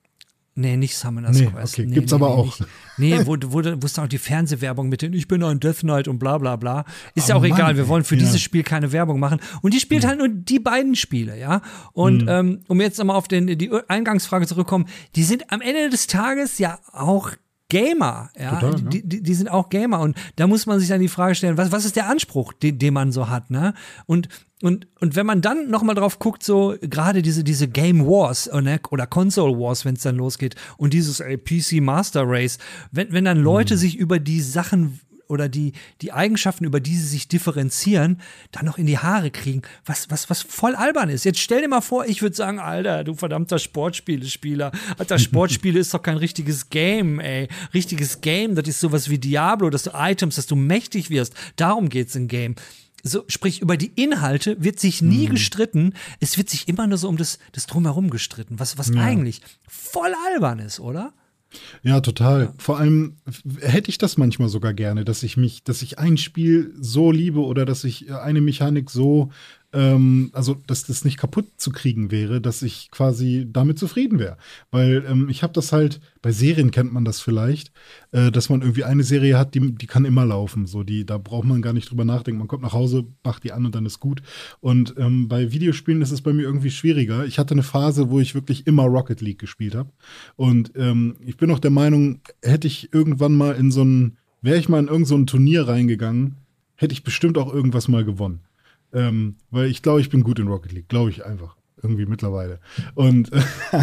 Nee, 0.56 0.76
nicht 0.76 0.98
Summoners 0.98 1.38
nee, 1.38 1.46
Quest. 1.46 1.74
Okay, 1.74 1.86
nee, 1.86 1.96
gibt's 1.96 2.12
nee, 2.12 2.16
aber 2.16 2.30
auch. 2.30 2.46
Nicht. 2.46 2.70
Nee, 2.98 3.26
wo, 3.26 3.38
wo, 3.46 3.64
wo 3.64 3.86
ist 3.86 3.98
auch 3.98 4.08
die 4.08 4.18
Fernsehwerbung 4.18 4.90
mit 4.90 5.02
den 5.02 5.14
Ich 5.14 5.28
bin 5.28 5.42
ein 5.42 5.60
Death 5.62 5.80
Knight 5.80 6.08
und 6.10 6.20
bla 6.20 6.38
bla 6.38 6.58
bla. 6.58 6.84
Ist 7.16 7.28
oh, 7.28 7.30
ja 7.30 7.36
auch 7.36 7.42
Mann, 7.42 7.52
egal, 7.52 7.78
wir 7.78 7.88
wollen 7.88 8.04
für 8.04 8.16
ja. 8.16 8.22
dieses 8.22 8.42
Spiel 8.42 8.64
keine 8.64 8.92
Werbung 8.92 9.20
machen. 9.20 9.40
Und 9.62 9.74
die 9.74 9.80
spielt 9.80 10.04
ja. 10.04 10.10
halt 10.10 10.20
nur 10.20 10.28
die 10.28 10.60
beiden 10.60 10.96
Spiele, 10.96 11.40
ja. 11.40 11.62
Und 11.94 12.24
mhm. 12.24 12.30
ähm, 12.30 12.60
um 12.68 12.82
jetzt 12.82 12.98
nochmal 12.98 13.16
auf 13.16 13.30
den, 13.30 13.58
die 13.58 13.72
Eingangsfrage 13.88 14.48
zurückzukommen, 14.48 14.88
die 15.16 15.24
sind 15.24 15.52
am 15.52 15.62
Ende 15.62 15.90
des 15.90 16.08
Tages 16.08 16.58
ja 16.58 16.80
auch 16.92 17.32
Gamer, 17.70 18.32
ja, 18.38 18.56
Total, 18.56 18.82
ne? 18.82 18.90
die, 18.90 19.08
die, 19.08 19.24
die, 19.24 19.34
sind 19.36 19.50
auch 19.50 19.70
Gamer 19.70 20.00
und 20.00 20.18
da 20.36 20.48
muss 20.48 20.66
man 20.66 20.80
sich 20.80 20.90
dann 20.90 21.02
die 21.02 21.08
Frage 21.08 21.36
stellen, 21.36 21.58
was, 21.58 21.72
was 21.72 21.86
ist 21.86 21.96
der 21.96 22.10
Anspruch, 22.10 22.52
den, 22.54 22.80
den 22.80 22.94
man 22.94 23.12
so 23.12 23.30
hat, 23.30 23.50
ne? 23.52 23.74
Und 24.06 24.28
und, 24.62 24.88
und 25.00 25.16
wenn 25.16 25.26
man 25.26 25.42
dann 25.42 25.70
noch 25.70 25.84
mal 25.84 25.94
drauf 25.94 26.20
guckt, 26.20 26.44
so 26.44 26.76
gerade 26.82 27.22
diese, 27.22 27.46
diese 27.46 27.70
Game 27.70 28.06
Wars 28.06 28.50
ne, 28.52 28.82
oder 28.90 29.08
Console 29.08 29.58
Wars, 29.58 29.86
wenn 29.86 29.96
es 29.96 30.02
dann 30.02 30.18
losgeht 30.18 30.56
und 30.76 30.94
dieses 30.94 31.22
ey, 31.22 31.38
PC 31.38 31.82
Master 31.82 32.24
Race, 32.26 32.58
wenn, 32.92 33.14
wenn 33.14 33.24
dann 33.24 33.38
Leute 33.38 33.76
mhm. 33.76 33.80
sich 33.80 33.96
über 33.96 34.20
die 34.20 34.42
Sachen 34.42 35.00
oder 35.30 35.48
die, 35.48 35.74
die 36.02 36.12
Eigenschaften, 36.12 36.66
über 36.66 36.80
die 36.80 36.96
sie 36.96 37.08
sich 37.08 37.28
differenzieren, 37.28 38.20
dann 38.52 38.66
noch 38.66 38.78
in 38.78 38.88
die 38.88 38.98
Haare 38.98 39.32
kriegen, 39.32 39.62
was, 39.86 40.10
was, 40.10 40.30
was 40.30 40.42
voll 40.42 40.76
albern 40.76 41.10
ist. 41.10 41.24
Jetzt 41.24 41.40
stell 41.40 41.62
dir 41.62 41.68
mal 41.68 41.82
vor, 41.82 42.06
ich 42.06 42.22
würde 42.22 42.36
sagen, 42.36 42.60
Alter, 42.60 43.04
du 43.04 43.14
verdammter 43.14 43.60
Sportspielespieler. 43.60 44.72
Alter, 44.98 45.20
Sportspiele 45.20 45.80
ist 45.80 45.94
doch 45.94 46.02
kein 46.02 46.18
richtiges 46.18 46.70
Game, 46.70 47.20
ey. 47.20 47.48
Richtiges 47.74 48.22
Game, 48.22 48.56
das 48.56 48.68
ist 48.68 48.80
sowas 48.80 49.10
wie 49.10 49.20
Diablo, 49.20 49.70
dass 49.70 49.84
du 49.84 49.92
Items, 49.94 50.36
dass 50.36 50.48
du 50.48 50.56
mächtig 50.56 51.10
wirst. 51.10 51.34
Darum 51.56 51.90
geht's 51.90 52.16
im 52.16 52.28
Game 52.28 52.56
so, 53.04 53.24
sprich, 53.28 53.62
über 53.62 53.78
die 53.78 53.92
Inhalte 53.96 54.62
wird 54.62 54.80
sich 54.80 55.02
nie 55.02 55.28
mhm. 55.28 55.32
gestritten. 55.32 55.94
Es 56.20 56.38
wird 56.38 56.50
sich 56.50 56.68
immer 56.68 56.88
nur 56.88 56.98
so 56.98 57.08
um 57.08 57.18
das, 57.18 57.40
das 57.54 57.66
Drumherum 57.66 58.10
gestritten, 58.10 58.60
was, 58.60 58.78
was 58.78 58.90
ja. 58.90 59.02
eigentlich 59.02 59.42
voll 59.68 60.14
albern 60.34 60.60
ist, 60.60 60.80
oder? 60.80 61.14
Ja, 61.82 62.00
total. 62.02 62.54
Vor 62.58 62.78
allem 62.78 63.18
hätte 63.60 63.90
ich 63.90 63.98
das 63.98 64.18
manchmal 64.18 64.50
sogar 64.50 64.74
gerne, 64.74 65.04
dass 65.04 65.24
ich 65.24 65.38
mich, 65.38 65.64
dass 65.64 65.82
ich 65.82 65.98
ein 65.98 66.18
Spiel 66.18 66.74
so 66.80 67.12
liebe 67.12 67.40
oder 67.40 67.66
dass 67.66 67.84
ich 67.84 68.14
eine 68.14 68.42
Mechanik 68.42 68.90
so 68.92 69.32
ähm, 69.72 70.32
also 70.34 70.56
dass 70.68 70.86
das 70.86 71.06
nicht 71.06 71.18
kaputt 71.18 71.46
zu 71.58 71.72
kriegen 71.72 72.12
wäre, 72.12 72.42
dass 72.42 72.62
ich 72.62 72.90
quasi 72.92 73.48
damit 73.52 73.78
zufrieden 73.78 74.20
wäre. 74.20 74.38
Weil 74.72 75.06
ähm, 75.08 75.30
ich 75.30 75.44
habe 75.44 75.54
das 75.54 75.72
halt, 75.72 76.00
bei 76.22 76.32
Serien 76.32 76.72
kennt 76.72 76.92
man 76.92 77.06
das 77.06 77.20
vielleicht, 77.22 77.72
äh, 78.12 78.32
dass 78.32 78.50
man 78.50 78.62
irgendwie 78.62 78.84
eine 78.84 79.04
Serie 79.04 79.38
hat, 79.38 79.54
die, 79.54 79.76
die 79.76 79.88
kann 79.88 80.06
immer 80.06 80.26
laufen. 80.26 80.66
So, 80.66 80.84
die, 80.84 81.06
da 81.06 81.18
braucht 81.18 81.46
man 81.46 81.62
gar 81.62 81.74
nicht 81.74 81.92
drüber 81.92 82.06
nachdenken. 82.06 82.40
Man 82.40 82.48
kommt 82.48 82.64
nach 82.64 82.74
Hause, 82.74 83.06
macht 83.24 83.44
die 83.44 83.52
an 83.52 83.66
und 83.66 83.76
dann 83.76 83.86
ist 83.86 84.00
gut. 84.00 84.22
Und 84.60 84.96
ähm, 84.98 85.28
bei 85.28 85.52
Videospielen 85.52 86.02
ist 86.02 86.12
es 86.12 86.22
bei 86.22 86.34
mir 86.34 86.44
irgendwie 86.44 86.72
schwieriger. 86.72 87.26
Ich 87.26 87.38
hatte 87.38 87.54
eine 87.54 87.64
Phase, 87.64 88.10
wo 88.10 88.20
ich 88.20 88.36
wirklich 88.36 88.66
immer 88.66 88.84
Rocket 88.84 89.22
League 89.22 89.40
gespielt 89.40 89.76
habe. 89.76 89.92
Und 90.36 90.72
ähm, 90.76 91.16
ich 91.26 91.38
bin 91.38 91.52
auch 91.52 91.60
der 91.60 91.72
Meinung, 91.72 92.22
hätte 92.42 92.68
ich 92.68 92.94
irgendwann 92.94 93.36
mal 93.36 93.56
in 93.56 93.72
so 93.72 93.84
ein, 93.84 94.18
wäre 94.42 94.58
ich 94.58 94.70
mal 94.70 94.80
in 94.80 94.88
irgendein 94.88 95.06
so 95.06 95.24
Turnier 95.26 95.68
reingegangen, 95.68 96.38
hätte 96.76 96.94
ich 96.94 97.04
bestimmt 97.04 97.38
auch 97.38 97.54
irgendwas 97.54 97.88
mal 97.88 98.06
gewonnen. 98.06 98.42
Ähm, 98.94 99.36
weil 99.52 99.68
ich 99.68 99.82
glaube, 99.82 100.02
ich 100.02 100.10
bin 100.10 100.24
gut 100.24 100.40
in 100.40 100.48
Rocket 100.48 100.72
League, 100.72 100.90
glaube 100.90 101.10
ich 101.10 101.26
einfach. 101.26 101.56
Irgendwie 101.82 102.06
mittlerweile. 102.06 102.60
Und, 102.94 103.32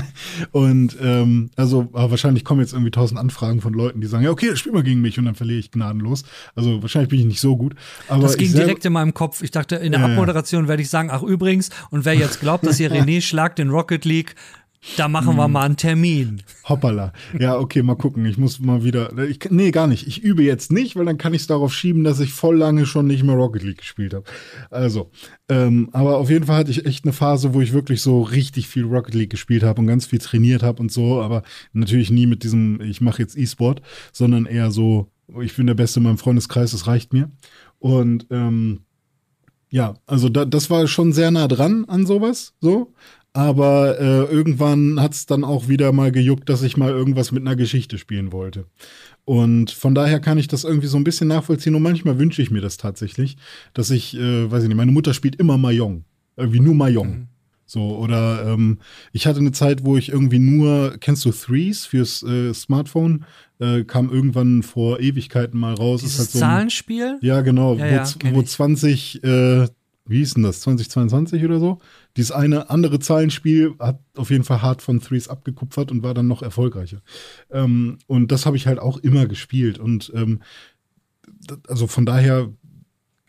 und 0.52 0.96
ähm, 1.00 1.50
also 1.56 1.88
wahrscheinlich 1.92 2.44
kommen 2.44 2.60
jetzt 2.60 2.74
irgendwie 2.74 2.90
tausend 2.90 3.18
Anfragen 3.18 3.62
von 3.62 3.72
Leuten, 3.72 4.02
die 4.02 4.06
sagen, 4.06 4.22
ja, 4.22 4.30
okay, 4.30 4.54
spiel 4.54 4.72
mal 4.72 4.82
gegen 4.82 5.00
mich 5.00 5.18
und 5.18 5.24
dann 5.24 5.34
verliere 5.34 5.60
ich 5.60 5.70
gnadenlos. 5.70 6.24
Also 6.54 6.82
wahrscheinlich 6.82 7.08
bin 7.08 7.20
ich 7.20 7.26
nicht 7.26 7.40
so 7.40 7.56
gut. 7.56 7.74
Aber 8.08 8.22
das 8.22 8.36
ging 8.36 8.52
direkt 8.52 8.84
in 8.84 8.92
meinem 8.92 9.14
Kopf. 9.14 9.42
Ich 9.42 9.50
dachte, 9.50 9.76
in 9.76 9.92
der 9.92 10.02
äh, 10.02 10.04
Abmoderation 10.04 10.68
werde 10.68 10.82
ich 10.82 10.90
sagen, 10.90 11.08
ach 11.10 11.22
übrigens, 11.22 11.70
und 11.90 12.04
wer 12.04 12.14
jetzt 12.14 12.40
glaubt, 12.40 12.66
dass 12.66 12.78
ihr 12.80 12.92
René 12.92 13.22
schlagt 13.22 13.58
in 13.60 13.70
Rocket 13.70 14.04
League, 14.04 14.34
da 14.96 15.08
machen 15.08 15.30
hm. 15.30 15.36
wir 15.36 15.48
mal 15.48 15.62
einen 15.62 15.76
Termin. 15.76 16.42
Hoppala. 16.68 17.12
Ja, 17.38 17.58
okay, 17.58 17.82
mal 17.82 17.96
gucken. 17.96 18.24
Ich 18.26 18.38
muss 18.38 18.60
mal 18.60 18.84
wieder. 18.84 19.16
Ich, 19.28 19.40
nee, 19.50 19.70
gar 19.70 19.86
nicht. 19.86 20.06
Ich 20.06 20.22
übe 20.22 20.42
jetzt 20.42 20.72
nicht, 20.72 20.96
weil 20.96 21.04
dann 21.04 21.18
kann 21.18 21.34
ich 21.34 21.42
es 21.42 21.46
darauf 21.46 21.74
schieben, 21.74 22.04
dass 22.04 22.20
ich 22.20 22.32
voll 22.32 22.56
lange 22.56 22.86
schon 22.86 23.06
nicht 23.06 23.22
mehr 23.22 23.34
Rocket 23.34 23.62
League 23.62 23.78
gespielt 23.78 24.14
habe. 24.14 24.24
Also, 24.70 25.10
ähm, 25.48 25.88
aber 25.92 26.18
auf 26.18 26.30
jeden 26.30 26.46
Fall 26.46 26.58
hatte 26.58 26.70
ich 26.70 26.86
echt 26.86 27.04
eine 27.04 27.12
Phase, 27.12 27.54
wo 27.54 27.60
ich 27.60 27.72
wirklich 27.72 28.00
so 28.00 28.22
richtig 28.22 28.68
viel 28.68 28.84
Rocket 28.84 29.14
League 29.14 29.30
gespielt 29.30 29.62
habe 29.62 29.80
und 29.80 29.86
ganz 29.86 30.06
viel 30.06 30.18
trainiert 30.18 30.62
habe 30.62 30.80
und 30.80 30.92
so. 30.92 31.20
Aber 31.20 31.42
natürlich 31.72 32.10
nie 32.10 32.26
mit 32.26 32.42
diesem, 32.42 32.80
ich 32.80 33.00
mache 33.00 33.22
jetzt 33.22 33.36
E-Sport, 33.36 33.82
sondern 34.12 34.46
eher 34.46 34.70
so, 34.70 35.10
ich 35.40 35.56
bin 35.56 35.66
der 35.66 35.74
Beste 35.74 36.00
in 36.00 36.04
meinem 36.04 36.18
Freundeskreis, 36.18 36.70
das 36.70 36.86
reicht 36.86 37.12
mir. 37.12 37.30
Und 37.78 38.26
ähm, 38.30 38.80
ja, 39.68 39.94
also 40.06 40.28
da, 40.28 40.44
das 40.44 40.70
war 40.70 40.86
schon 40.86 41.12
sehr 41.12 41.30
nah 41.30 41.48
dran 41.48 41.84
an 41.86 42.06
sowas, 42.06 42.54
so 42.60 42.92
aber 43.36 44.00
äh, 44.00 44.24
irgendwann 44.32 44.98
hat 44.98 45.12
es 45.12 45.26
dann 45.26 45.44
auch 45.44 45.68
wieder 45.68 45.92
mal 45.92 46.10
gejuckt, 46.10 46.48
dass 46.48 46.62
ich 46.62 46.78
mal 46.78 46.90
irgendwas 46.90 47.32
mit 47.32 47.42
einer 47.42 47.54
Geschichte 47.54 47.98
spielen 47.98 48.32
wollte. 48.32 48.64
Und 49.26 49.70
von 49.70 49.94
daher 49.94 50.20
kann 50.20 50.38
ich 50.38 50.48
das 50.48 50.64
irgendwie 50.64 50.86
so 50.86 50.96
ein 50.96 51.04
bisschen 51.04 51.28
nachvollziehen 51.28 51.74
und 51.74 51.82
manchmal 51.82 52.18
wünsche 52.18 52.40
ich 52.40 52.50
mir 52.50 52.62
das 52.62 52.78
tatsächlich, 52.78 53.36
dass 53.74 53.90
ich, 53.90 54.16
äh, 54.16 54.50
weiß 54.50 54.62
ich 54.62 54.68
nicht, 54.68 54.76
meine 54.78 54.92
Mutter 54.92 55.12
spielt 55.12 55.36
immer 55.36 55.58
Mahjong. 55.58 56.04
Irgendwie 56.38 56.60
nur 56.60 56.74
Mahjong. 56.74 57.08
Mhm. 57.08 57.28
So, 57.66 57.98
oder 57.98 58.46
ähm, 58.46 58.78
ich 59.12 59.26
hatte 59.26 59.40
eine 59.40 59.52
Zeit, 59.52 59.84
wo 59.84 59.96
ich 59.96 60.08
irgendwie 60.10 60.38
nur, 60.38 60.96
kennst 61.00 61.24
du 61.24 61.32
Threes 61.32 61.84
fürs 61.84 62.22
äh, 62.22 62.54
Smartphone? 62.54 63.26
Äh, 63.58 63.84
kam 63.84 64.08
irgendwann 64.08 64.62
vor 64.62 65.00
Ewigkeiten 65.00 65.58
mal 65.58 65.74
raus. 65.74 66.00
Dieses 66.00 66.14
ist 66.14 66.20
halt 66.20 66.30
so 66.30 66.38
ein, 66.38 66.40
Zahlenspiel? 66.40 67.18
Ja, 67.20 67.40
genau, 67.40 67.74
ja, 67.74 67.86
ja, 67.86 68.04
wo, 68.30 68.36
wo 68.36 68.42
20, 68.42 69.24
äh, 69.24 69.66
wie 70.08 70.18
hieß 70.18 70.34
denn 70.34 70.42
das, 70.42 70.60
2022 70.60 71.44
oder 71.44 71.58
so? 71.58 71.78
Dieses 72.16 72.32
eine 72.32 72.70
andere 72.70 72.98
Zahlenspiel 72.98 73.74
hat 73.78 74.00
auf 74.16 74.30
jeden 74.30 74.44
Fall 74.44 74.62
hart 74.62 74.82
von 74.82 75.00
Threes 75.00 75.28
abgekupfert 75.28 75.90
und 75.90 76.02
war 76.02 76.14
dann 76.14 76.28
noch 76.28 76.42
erfolgreicher. 76.42 77.02
Ähm, 77.50 77.98
und 78.06 78.32
das 78.32 78.46
habe 78.46 78.56
ich 78.56 78.66
halt 78.66 78.78
auch 78.78 78.98
immer 78.98 79.26
gespielt. 79.26 79.78
Und 79.78 80.12
ähm, 80.14 80.40
also 81.68 81.86
von 81.86 82.06
daher 82.06 82.52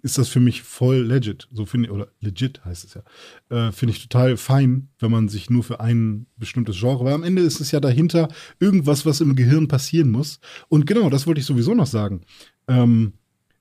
ist 0.01 0.17
das 0.17 0.29
für 0.29 0.39
mich 0.39 0.61
voll 0.61 0.97
legit. 0.97 1.47
So 1.51 1.65
finde 1.65 1.87
ich, 1.87 1.93
oder 1.93 2.07
legit 2.21 2.63
heißt 2.63 2.85
es 2.85 2.93
ja. 2.93 3.67
Äh, 3.67 3.71
finde 3.71 3.93
ich 3.93 4.07
total 4.07 4.37
fein, 4.37 4.89
wenn 4.99 5.11
man 5.11 5.27
sich 5.27 5.49
nur 5.49 5.63
für 5.63 5.79
ein 5.79 6.27
bestimmtes 6.37 6.79
Genre, 6.79 7.03
weil 7.03 7.13
am 7.13 7.23
Ende 7.23 7.41
ist 7.41 7.59
es 7.59 7.71
ja 7.71 7.79
dahinter 7.79 8.29
irgendwas, 8.59 9.05
was 9.05 9.21
im 9.21 9.35
Gehirn 9.35 9.67
passieren 9.67 10.09
muss. 10.09 10.39
Und 10.69 10.85
genau, 10.85 11.09
das 11.09 11.27
wollte 11.27 11.39
ich 11.41 11.45
sowieso 11.45 11.73
noch 11.73 11.87
sagen. 11.87 12.21
Ähm, 12.67 13.13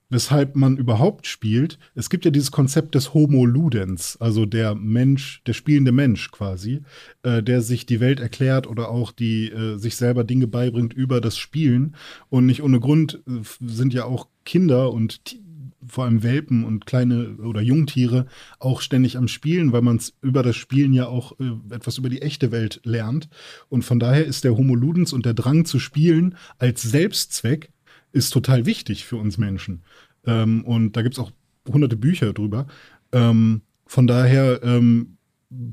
weshalb 0.09 0.55
man 0.55 0.77
überhaupt 0.77 1.27
spielt. 1.27 1.79
Es 1.95 2.09
gibt 2.09 2.25
ja 2.25 2.31
dieses 2.31 2.51
Konzept 2.51 2.95
des 2.95 3.13
Homo 3.13 3.45
Ludens, 3.45 4.17
also 4.19 4.45
der 4.45 4.75
Mensch, 4.75 5.41
der 5.45 5.53
spielende 5.53 5.91
Mensch 5.91 6.31
quasi, 6.31 6.81
äh, 7.23 7.43
der 7.43 7.61
sich 7.61 7.85
die 7.85 7.99
Welt 7.99 8.19
erklärt 8.19 8.67
oder 8.67 8.89
auch 8.89 9.11
die 9.11 9.49
äh, 9.49 9.77
sich 9.77 9.95
selber 9.95 10.23
Dinge 10.23 10.47
beibringt 10.47 10.93
über 10.93 11.21
das 11.21 11.37
Spielen. 11.37 11.95
Und 12.29 12.45
nicht 12.45 12.63
ohne 12.63 12.79
Grund 12.79 13.21
äh, 13.27 13.41
sind 13.59 13.93
ja 13.93 14.05
auch 14.05 14.27
Kinder 14.45 14.93
und 14.93 15.21
vor 15.87 16.05
allem 16.05 16.23
Welpen 16.23 16.63
und 16.63 16.85
kleine 16.85 17.37
oder 17.37 17.61
Jungtiere 17.61 18.27
auch 18.59 18.81
ständig 18.81 19.17
am 19.17 19.27
Spielen, 19.27 19.71
weil 19.71 19.81
man 19.81 20.01
über 20.21 20.43
das 20.43 20.55
Spielen 20.55 20.93
ja 20.93 21.07
auch 21.07 21.39
äh, 21.39 21.73
etwas 21.73 21.97
über 21.97 22.09
die 22.09 22.21
echte 22.21 22.51
Welt 22.51 22.81
lernt. 22.83 23.29
Und 23.69 23.83
von 23.83 23.99
daher 23.99 24.25
ist 24.25 24.43
der 24.43 24.57
Homo 24.57 24.75
Ludens 24.75 25.13
und 25.13 25.25
der 25.25 25.33
Drang 25.33 25.65
zu 25.65 25.79
spielen 25.79 26.35
als 26.57 26.81
Selbstzweck 26.81 27.71
ist 28.17 28.31
total 28.31 28.65
wichtig 28.65 29.05
für 29.05 29.17
uns 29.17 29.37
Menschen. 29.37 29.83
Ähm, 30.25 30.63
und 30.65 30.97
da 30.97 31.01
gibt 31.01 31.15
es 31.15 31.19
auch 31.19 31.31
hunderte 31.67 31.95
Bücher 31.95 32.33
drüber. 32.33 32.67
Ähm, 33.11 33.61
von 33.85 34.07
daher 34.07 34.61
ähm, 34.63 35.17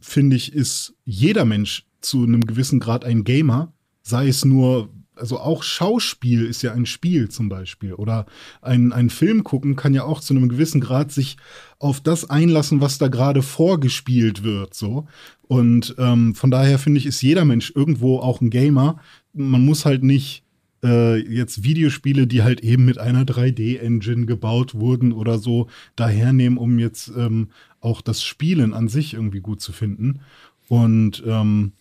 finde 0.00 0.36
ich, 0.36 0.52
ist 0.52 0.94
jeder 1.04 1.44
Mensch 1.44 1.86
zu 2.00 2.22
einem 2.22 2.46
gewissen 2.46 2.80
Grad 2.80 3.04
ein 3.04 3.24
Gamer, 3.24 3.72
sei 4.02 4.28
es 4.28 4.44
nur 4.44 4.90
also 5.16 5.38
auch 5.38 5.62
Schauspiel 5.62 6.44
ist 6.44 6.62
ja 6.62 6.72
ein 6.72 6.86
Spiel 6.86 7.28
zum 7.28 7.48
Beispiel. 7.48 7.94
Oder 7.94 8.26
ein, 8.62 8.92
ein 8.92 9.10
Film 9.10 9.44
gucken 9.44 9.76
kann 9.76 9.94
ja 9.94 10.04
auch 10.04 10.20
zu 10.20 10.34
einem 10.34 10.48
gewissen 10.48 10.80
Grad 10.80 11.12
sich 11.12 11.36
auf 11.78 12.00
das 12.00 12.28
einlassen, 12.28 12.80
was 12.80 12.98
da 12.98 13.08
gerade 13.08 13.42
vorgespielt 13.42 14.42
wird. 14.42 14.74
So. 14.74 15.06
Und 15.42 15.94
ähm, 15.98 16.34
von 16.34 16.50
daher 16.50 16.78
finde 16.78 16.98
ich, 16.98 17.06
ist 17.06 17.22
jeder 17.22 17.44
Mensch 17.44 17.72
irgendwo 17.74 18.18
auch 18.18 18.40
ein 18.40 18.50
Gamer. 18.50 19.00
Man 19.32 19.64
muss 19.64 19.84
halt 19.84 20.02
nicht 20.02 20.43
äh, 20.84 21.16
jetzt 21.16 21.64
Videospiele, 21.64 22.26
die 22.26 22.42
halt 22.42 22.60
eben 22.60 22.84
mit 22.84 22.98
einer 22.98 23.24
3D-Engine 23.24 24.26
gebaut 24.26 24.74
wurden 24.74 25.12
oder 25.12 25.38
so, 25.38 25.68
dahernehmen, 25.96 26.58
um 26.58 26.78
jetzt 26.78 27.10
ähm, 27.16 27.48
auch 27.80 28.02
das 28.02 28.22
Spielen 28.22 28.74
an 28.74 28.88
sich 28.88 29.14
irgendwie 29.14 29.40
gut 29.40 29.60
zu 29.60 29.72
finden. 29.72 30.20
Und 30.68 31.22
ähm, 31.26 31.72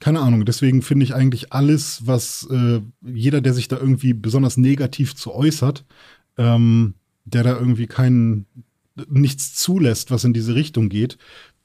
keine 0.00 0.20
Ahnung, 0.20 0.44
deswegen 0.44 0.82
finde 0.82 1.04
ich 1.04 1.14
eigentlich 1.14 1.52
alles, 1.52 2.06
was 2.06 2.48
äh, 2.50 2.80
jeder, 3.02 3.40
der 3.40 3.54
sich 3.54 3.68
da 3.68 3.76
irgendwie 3.76 4.14
besonders 4.14 4.56
negativ 4.56 5.14
zu 5.14 5.34
äußert, 5.34 5.84
ähm, 6.36 6.94
der 7.24 7.42
da 7.42 7.58
irgendwie 7.58 7.86
keinen, 7.86 8.46
nichts 9.08 9.54
zulässt, 9.54 10.10
was 10.10 10.24
in 10.24 10.32
diese 10.32 10.54
Richtung 10.54 10.88
geht, 10.88 11.18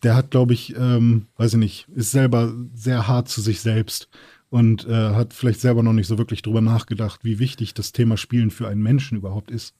der 0.04 0.16
hat, 0.16 0.32
glaube 0.32 0.54
ich, 0.54 0.76
ähm, 0.76 1.28
weiß 1.38 1.54
ich 1.54 1.60
nicht, 1.60 1.88
ist 1.96 2.12
selber 2.12 2.54
sehr 2.74 3.08
hart 3.08 3.30
zu 3.30 3.42
sich 3.42 3.62
selbst 3.62 4.10
und 4.54 4.88
äh, 4.88 4.92
hat 5.16 5.34
vielleicht 5.34 5.62
selber 5.62 5.82
noch 5.82 5.94
nicht 5.94 6.06
so 6.06 6.20
wirklich 6.20 6.44
drüber 6.44 6.62
nachgedacht, 6.62 7.22
wie 7.24 7.40
wichtig 7.40 7.74
das 7.74 7.92
Thema 7.92 8.18
Spielen 8.18 8.52
für 8.52 8.68
einen 8.68 8.84
Menschen 8.84 9.18
überhaupt 9.18 9.50
ist. 9.50 9.74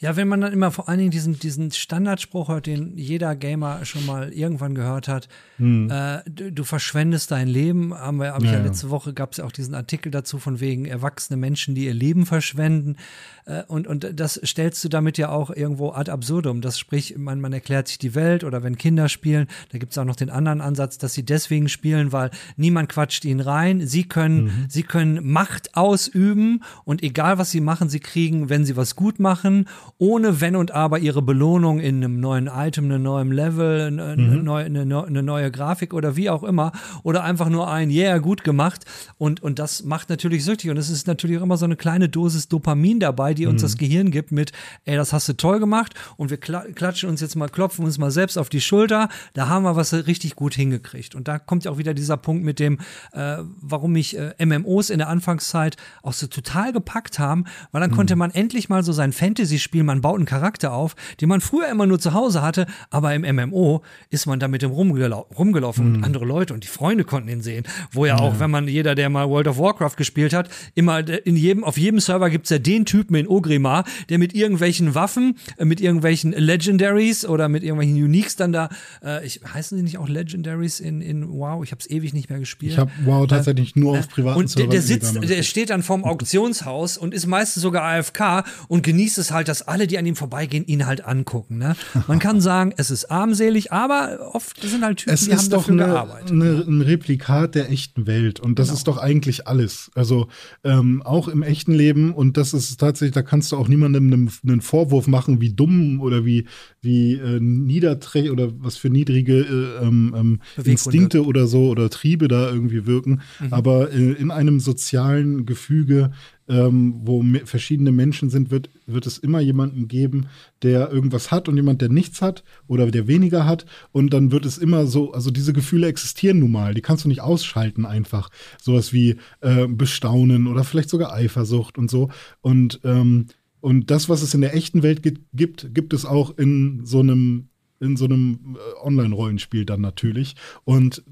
Ja, 0.00 0.14
wenn 0.14 0.28
man 0.28 0.40
dann 0.40 0.52
immer 0.52 0.70
vor 0.70 0.88
allen 0.88 0.98
Dingen 0.98 1.10
diesen, 1.10 1.38
diesen 1.38 1.72
Standardspruch 1.72 2.48
hört, 2.48 2.66
den 2.66 2.96
jeder 2.96 3.34
Gamer 3.34 3.84
schon 3.84 4.06
mal 4.06 4.32
irgendwann 4.32 4.74
gehört 4.74 5.08
hat, 5.08 5.28
hm. 5.56 5.90
äh, 5.90 6.22
du, 6.30 6.52
du, 6.52 6.64
verschwendest 6.64 7.32
dein 7.32 7.48
Leben, 7.48 7.92
haben 7.92 8.18
wir, 8.18 8.32
hab 8.32 8.42
ja, 8.42 8.48
ich 8.48 8.56
ja 8.56 8.62
letzte 8.62 8.90
Woche 8.90 9.12
gab 9.12 9.32
es 9.32 9.38
ja 9.38 9.44
auch 9.44 9.52
diesen 9.52 9.74
Artikel 9.74 10.10
dazu 10.12 10.38
von 10.38 10.60
wegen 10.60 10.84
erwachsene 10.84 11.36
Menschen, 11.36 11.74
die 11.74 11.86
ihr 11.86 11.94
Leben 11.94 12.26
verschwenden. 12.26 12.96
Äh, 13.44 13.64
und, 13.66 13.88
und 13.88 14.08
das 14.14 14.40
stellst 14.44 14.84
du 14.84 14.88
damit 14.88 15.18
ja 15.18 15.30
auch 15.30 15.50
irgendwo 15.50 15.90
ad 15.90 16.10
absurdum. 16.10 16.60
Das 16.60 16.78
sprich, 16.78 17.16
man, 17.16 17.40
man 17.40 17.52
erklärt 17.52 17.88
sich 17.88 17.98
die 17.98 18.14
Welt 18.14 18.44
oder 18.44 18.62
wenn 18.62 18.78
Kinder 18.78 19.08
spielen, 19.08 19.48
da 19.72 19.78
gibt 19.78 19.92
es 19.92 19.98
auch 19.98 20.04
noch 20.04 20.16
den 20.16 20.30
anderen 20.30 20.60
Ansatz, 20.60 20.98
dass 20.98 21.14
sie 21.14 21.24
deswegen 21.24 21.68
spielen, 21.68 22.12
weil 22.12 22.30
niemand 22.56 22.88
quatscht 22.88 23.24
ihnen 23.24 23.40
rein. 23.40 23.84
Sie 23.84 24.04
können, 24.04 24.44
mhm. 24.44 24.66
sie 24.68 24.84
können 24.84 25.28
Macht 25.28 25.76
ausüben 25.76 26.62
und 26.84 27.02
egal 27.02 27.38
was 27.38 27.50
sie 27.50 27.60
machen, 27.60 27.88
sie 27.88 28.00
kriegen, 28.00 28.48
wenn 28.48 28.64
sie 28.64 28.76
was 28.76 28.94
gut 28.94 29.18
machen 29.18 29.66
ohne 29.98 30.40
Wenn 30.40 30.56
und 30.56 30.70
Aber 30.70 30.98
ihre 30.98 31.22
Belohnung 31.22 31.80
in 31.80 31.96
einem 31.96 32.20
neuen 32.20 32.46
Item, 32.46 32.86
einem 32.86 33.02
neuen 33.02 33.32
Level, 33.32 33.86
eine, 33.86 34.16
mhm. 34.16 34.44
neue, 34.44 34.66
eine, 34.66 34.82
eine, 34.82 35.22
neue 35.22 35.50
Grafik 35.50 35.94
oder 35.94 36.16
wie 36.16 36.30
auch 36.30 36.42
immer. 36.42 36.72
Oder 37.02 37.24
einfach 37.24 37.48
nur 37.48 37.68
ein 37.70 37.90
Yeah, 37.90 38.18
gut 38.18 38.44
gemacht. 38.44 38.84
Und, 39.16 39.42
und 39.42 39.58
das 39.58 39.84
macht 39.84 40.10
natürlich 40.10 40.44
süchtig. 40.44 40.70
Und 40.70 40.76
es 40.76 40.90
ist 40.90 41.06
natürlich 41.06 41.38
auch 41.38 41.42
immer 41.42 41.56
so 41.56 41.64
eine 41.64 41.76
kleine 41.76 42.08
Dosis 42.08 42.48
Dopamin 42.48 43.00
dabei, 43.00 43.34
die 43.34 43.46
uns 43.46 43.62
mhm. 43.62 43.66
das 43.66 43.76
Gehirn 43.76 44.10
gibt 44.10 44.32
mit, 44.32 44.52
ey, 44.84 44.96
das 44.96 45.12
hast 45.12 45.28
du 45.28 45.32
toll 45.32 45.58
gemacht. 45.60 45.94
Und 46.16 46.30
wir 46.30 46.36
klatschen 46.36 47.08
uns 47.08 47.20
jetzt 47.20 47.36
mal, 47.36 47.48
klopfen 47.48 47.84
uns 47.84 47.98
mal 47.98 48.10
selbst 48.10 48.36
auf 48.36 48.48
die 48.48 48.60
Schulter. 48.60 49.08
Da 49.34 49.48
haben 49.48 49.64
wir 49.64 49.76
was 49.76 49.92
richtig 49.92 50.36
gut 50.36 50.54
hingekriegt. 50.54 51.14
Und 51.14 51.28
da 51.28 51.38
kommt 51.38 51.64
ja 51.64 51.70
auch 51.70 51.78
wieder 51.78 51.94
dieser 51.94 52.16
Punkt 52.16 52.44
mit 52.44 52.58
dem, 52.58 52.78
äh, 53.12 53.38
warum 53.60 53.92
mich 53.92 54.16
äh, 54.16 54.34
MMOs 54.44 54.90
in 54.90 54.98
der 54.98 55.08
Anfangszeit 55.08 55.76
auch 56.02 56.12
so 56.12 56.26
total 56.26 56.72
gepackt 56.72 57.18
haben, 57.18 57.44
weil 57.72 57.80
dann 57.80 57.90
mhm. 57.90 57.96
konnte 57.96 58.16
man 58.16 58.30
endlich 58.30 58.68
mal 58.68 58.82
so 58.82 58.92
sein 58.92 59.12
Fantasy-Spiel 59.12 59.77
Spiel, 59.78 59.84
man 59.84 60.00
baut 60.00 60.16
einen 60.16 60.26
Charakter 60.26 60.72
auf, 60.72 60.96
den 61.20 61.28
man 61.28 61.40
früher 61.40 61.68
immer 61.68 61.86
nur 61.86 62.00
zu 62.00 62.12
Hause 62.12 62.42
hatte, 62.42 62.66
aber 62.90 63.14
im 63.14 63.22
MMO 63.22 63.82
ist 64.10 64.26
man 64.26 64.40
da 64.40 64.48
mit 64.48 64.62
dem 64.62 64.72
rumgelau 64.72 65.28
rumgelaufen 65.38 65.88
mhm. 65.88 65.94
und 65.96 66.04
andere 66.04 66.24
Leute 66.24 66.52
und 66.52 66.64
die 66.64 66.68
Freunde 66.68 67.04
konnten 67.04 67.28
ihn 67.28 67.42
sehen. 67.42 67.64
Wo 67.92 68.04
ja, 68.04 68.16
ja 68.16 68.22
auch, 68.22 68.40
wenn 68.40 68.50
man, 68.50 68.66
jeder, 68.66 68.96
der 68.96 69.08
mal 69.08 69.28
World 69.28 69.46
of 69.46 69.58
Warcraft 69.58 69.96
gespielt 69.96 70.32
hat, 70.32 70.48
immer 70.74 71.06
in 71.08 71.36
jedem, 71.36 71.62
auf 71.62 71.78
jedem 71.78 72.00
Server 72.00 72.28
gibt 72.28 72.46
es 72.46 72.50
ja 72.50 72.58
den 72.58 72.86
Typen 72.86 73.14
in 73.14 73.28
Ogrimar, 73.28 73.84
der 74.08 74.18
mit 74.18 74.34
irgendwelchen 74.34 74.96
Waffen, 74.96 75.36
äh, 75.58 75.64
mit 75.64 75.80
irgendwelchen 75.80 76.32
Legendaries 76.32 77.24
oder 77.24 77.48
mit 77.48 77.62
irgendwelchen 77.62 78.02
Uniques 78.02 78.34
dann 78.34 78.52
da, 78.52 78.68
äh, 79.04 79.24
ich, 79.24 79.40
heißen 79.54 79.78
sie 79.78 79.84
nicht 79.84 79.98
auch 79.98 80.08
Legendaries 80.08 80.80
in, 80.80 81.00
in 81.00 81.28
WoW? 81.28 81.62
Ich 81.62 81.70
habe 81.70 81.80
es 81.80 81.88
ewig 81.88 82.14
nicht 82.14 82.30
mehr 82.30 82.40
gespielt. 82.40 82.72
Ich 82.72 82.78
habe 82.78 82.90
WoW 83.04 83.24
äh, 83.24 83.26
tatsächlich 83.28 83.76
äh, 83.76 83.80
nur 83.80 83.98
auf 83.98 84.08
privaten 84.08 84.40
Und 84.40 84.58
der, 84.58 84.66
der 84.66 84.82
sitzt, 84.82 85.22
der 85.22 85.42
steht 85.44 85.70
dann 85.70 85.84
vorm 85.84 86.02
Auktionshaus 86.08 86.98
und 86.98 87.14
ist 87.14 87.26
meistens 87.26 87.62
sogar 87.62 87.84
AFK 87.84 88.44
und 88.66 88.82
genießt 88.82 89.18
es 89.18 89.30
halt, 89.30 89.48
dass 89.48 89.67
alle, 89.68 89.86
die 89.86 89.98
an 89.98 90.06
ihm 90.06 90.16
vorbeigehen, 90.16 90.64
ihn 90.66 90.86
halt 90.86 91.04
angucken. 91.04 91.58
Ne? 91.58 91.76
Man 92.06 92.18
kann 92.18 92.40
sagen, 92.40 92.72
es 92.76 92.90
ist 92.90 93.10
armselig, 93.10 93.72
aber 93.72 94.34
oft 94.34 94.60
sind 94.60 94.84
halt 94.84 94.98
Typen, 94.98 95.14
es 95.14 95.26
die 95.26 95.36
haben 95.36 95.50
dafür 95.50 95.74
eine, 95.74 95.84
gearbeitet. 95.84 96.30
Eine, 96.30 96.64
ein 96.66 96.82
Replikat 96.82 97.54
der 97.54 97.70
echten 97.70 98.06
Welt 98.06 98.40
und 98.40 98.58
das 98.58 98.68
genau. 98.68 98.76
ist 98.76 98.88
doch 98.88 98.98
eigentlich 98.98 99.46
alles. 99.46 99.90
Also 99.94 100.28
ähm, 100.64 101.02
auch 101.02 101.28
im 101.28 101.42
echten 101.42 101.72
Leben 101.72 102.12
und 102.12 102.36
das 102.36 102.54
ist 102.54 102.78
tatsächlich, 102.78 103.14
da 103.14 103.22
kannst 103.22 103.52
du 103.52 103.56
auch 103.56 103.68
niemandem 103.68 104.12
einen, 104.12 104.32
einen 104.46 104.60
Vorwurf 104.60 105.06
machen, 105.06 105.40
wie 105.40 105.52
dumm 105.52 106.00
oder 106.00 106.24
wie, 106.24 106.46
wie 106.88 107.12
äh, 107.14 107.38
niederträchtig 107.38 108.32
oder 108.32 108.50
was 108.58 108.78
für 108.78 108.88
niedrige 108.88 109.40
äh, 109.40 109.84
ähm, 109.86 110.14
ähm 110.16 110.40
Instinkte 110.64 111.24
oder 111.24 111.46
so 111.46 111.68
oder 111.68 111.90
Triebe 111.90 112.26
da 112.26 112.50
irgendwie 112.50 112.86
wirken. 112.86 113.20
Mhm. 113.38 113.52
Aber 113.52 113.92
äh, 113.92 114.12
in 114.12 114.30
einem 114.30 114.58
sozialen 114.58 115.44
Gefüge 115.44 116.10
ähm, 116.48 116.94
wo 117.04 117.22
verschiedene 117.44 117.92
Menschen 117.92 118.30
sind, 118.30 118.50
wird, 118.50 118.70
wird 118.86 119.06
es 119.06 119.18
immer 119.18 119.40
jemanden 119.40 119.86
geben, 119.86 120.26
der 120.62 120.90
irgendwas 120.90 121.30
hat 121.30 121.48
und 121.48 121.56
jemand, 121.56 121.82
der 121.82 121.90
nichts 121.90 122.22
hat 122.22 122.42
oder 122.66 122.90
der 122.90 123.06
weniger 123.06 123.44
hat. 123.44 123.66
Und 123.92 124.12
dann 124.12 124.32
wird 124.32 124.46
es 124.46 124.58
immer 124.58 124.86
so, 124.86 125.12
also 125.12 125.30
diese 125.30 125.52
Gefühle 125.52 125.86
existieren 125.86 126.38
nun 126.38 126.52
mal, 126.52 126.74
die 126.74 126.80
kannst 126.80 127.04
du 127.04 127.08
nicht 127.08 127.20
ausschalten 127.20 127.84
einfach. 127.84 128.30
Sowas 128.60 128.92
wie 128.92 129.16
äh, 129.40 129.66
Bestaunen 129.66 130.46
oder 130.46 130.64
vielleicht 130.64 130.90
sogar 130.90 131.12
Eifersucht 131.12 131.76
und 131.76 131.90
so. 131.90 132.08
Und, 132.40 132.80
ähm, 132.84 133.26
und 133.60 133.90
das, 133.90 134.08
was 134.08 134.22
es 134.22 134.34
in 134.34 134.40
der 134.40 134.54
echten 134.54 134.82
Welt 134.82 135.02
gibt, 135.32 135.74
gibt 135.74 135.92
es 135.92 136.04
auch 136.04 136.36
in 136.38 136.84
so 136.84 137.00
einem 137.00 137.48
in 137.80 137.96
so 137.96 138.06
einem 138.06 138.56
äh, 138.56 138.86
Online-Rollenspiel 138.86 139.64
dann 139.64 139.80
natürlich. 139.80 140.34
Und 140.64 141.04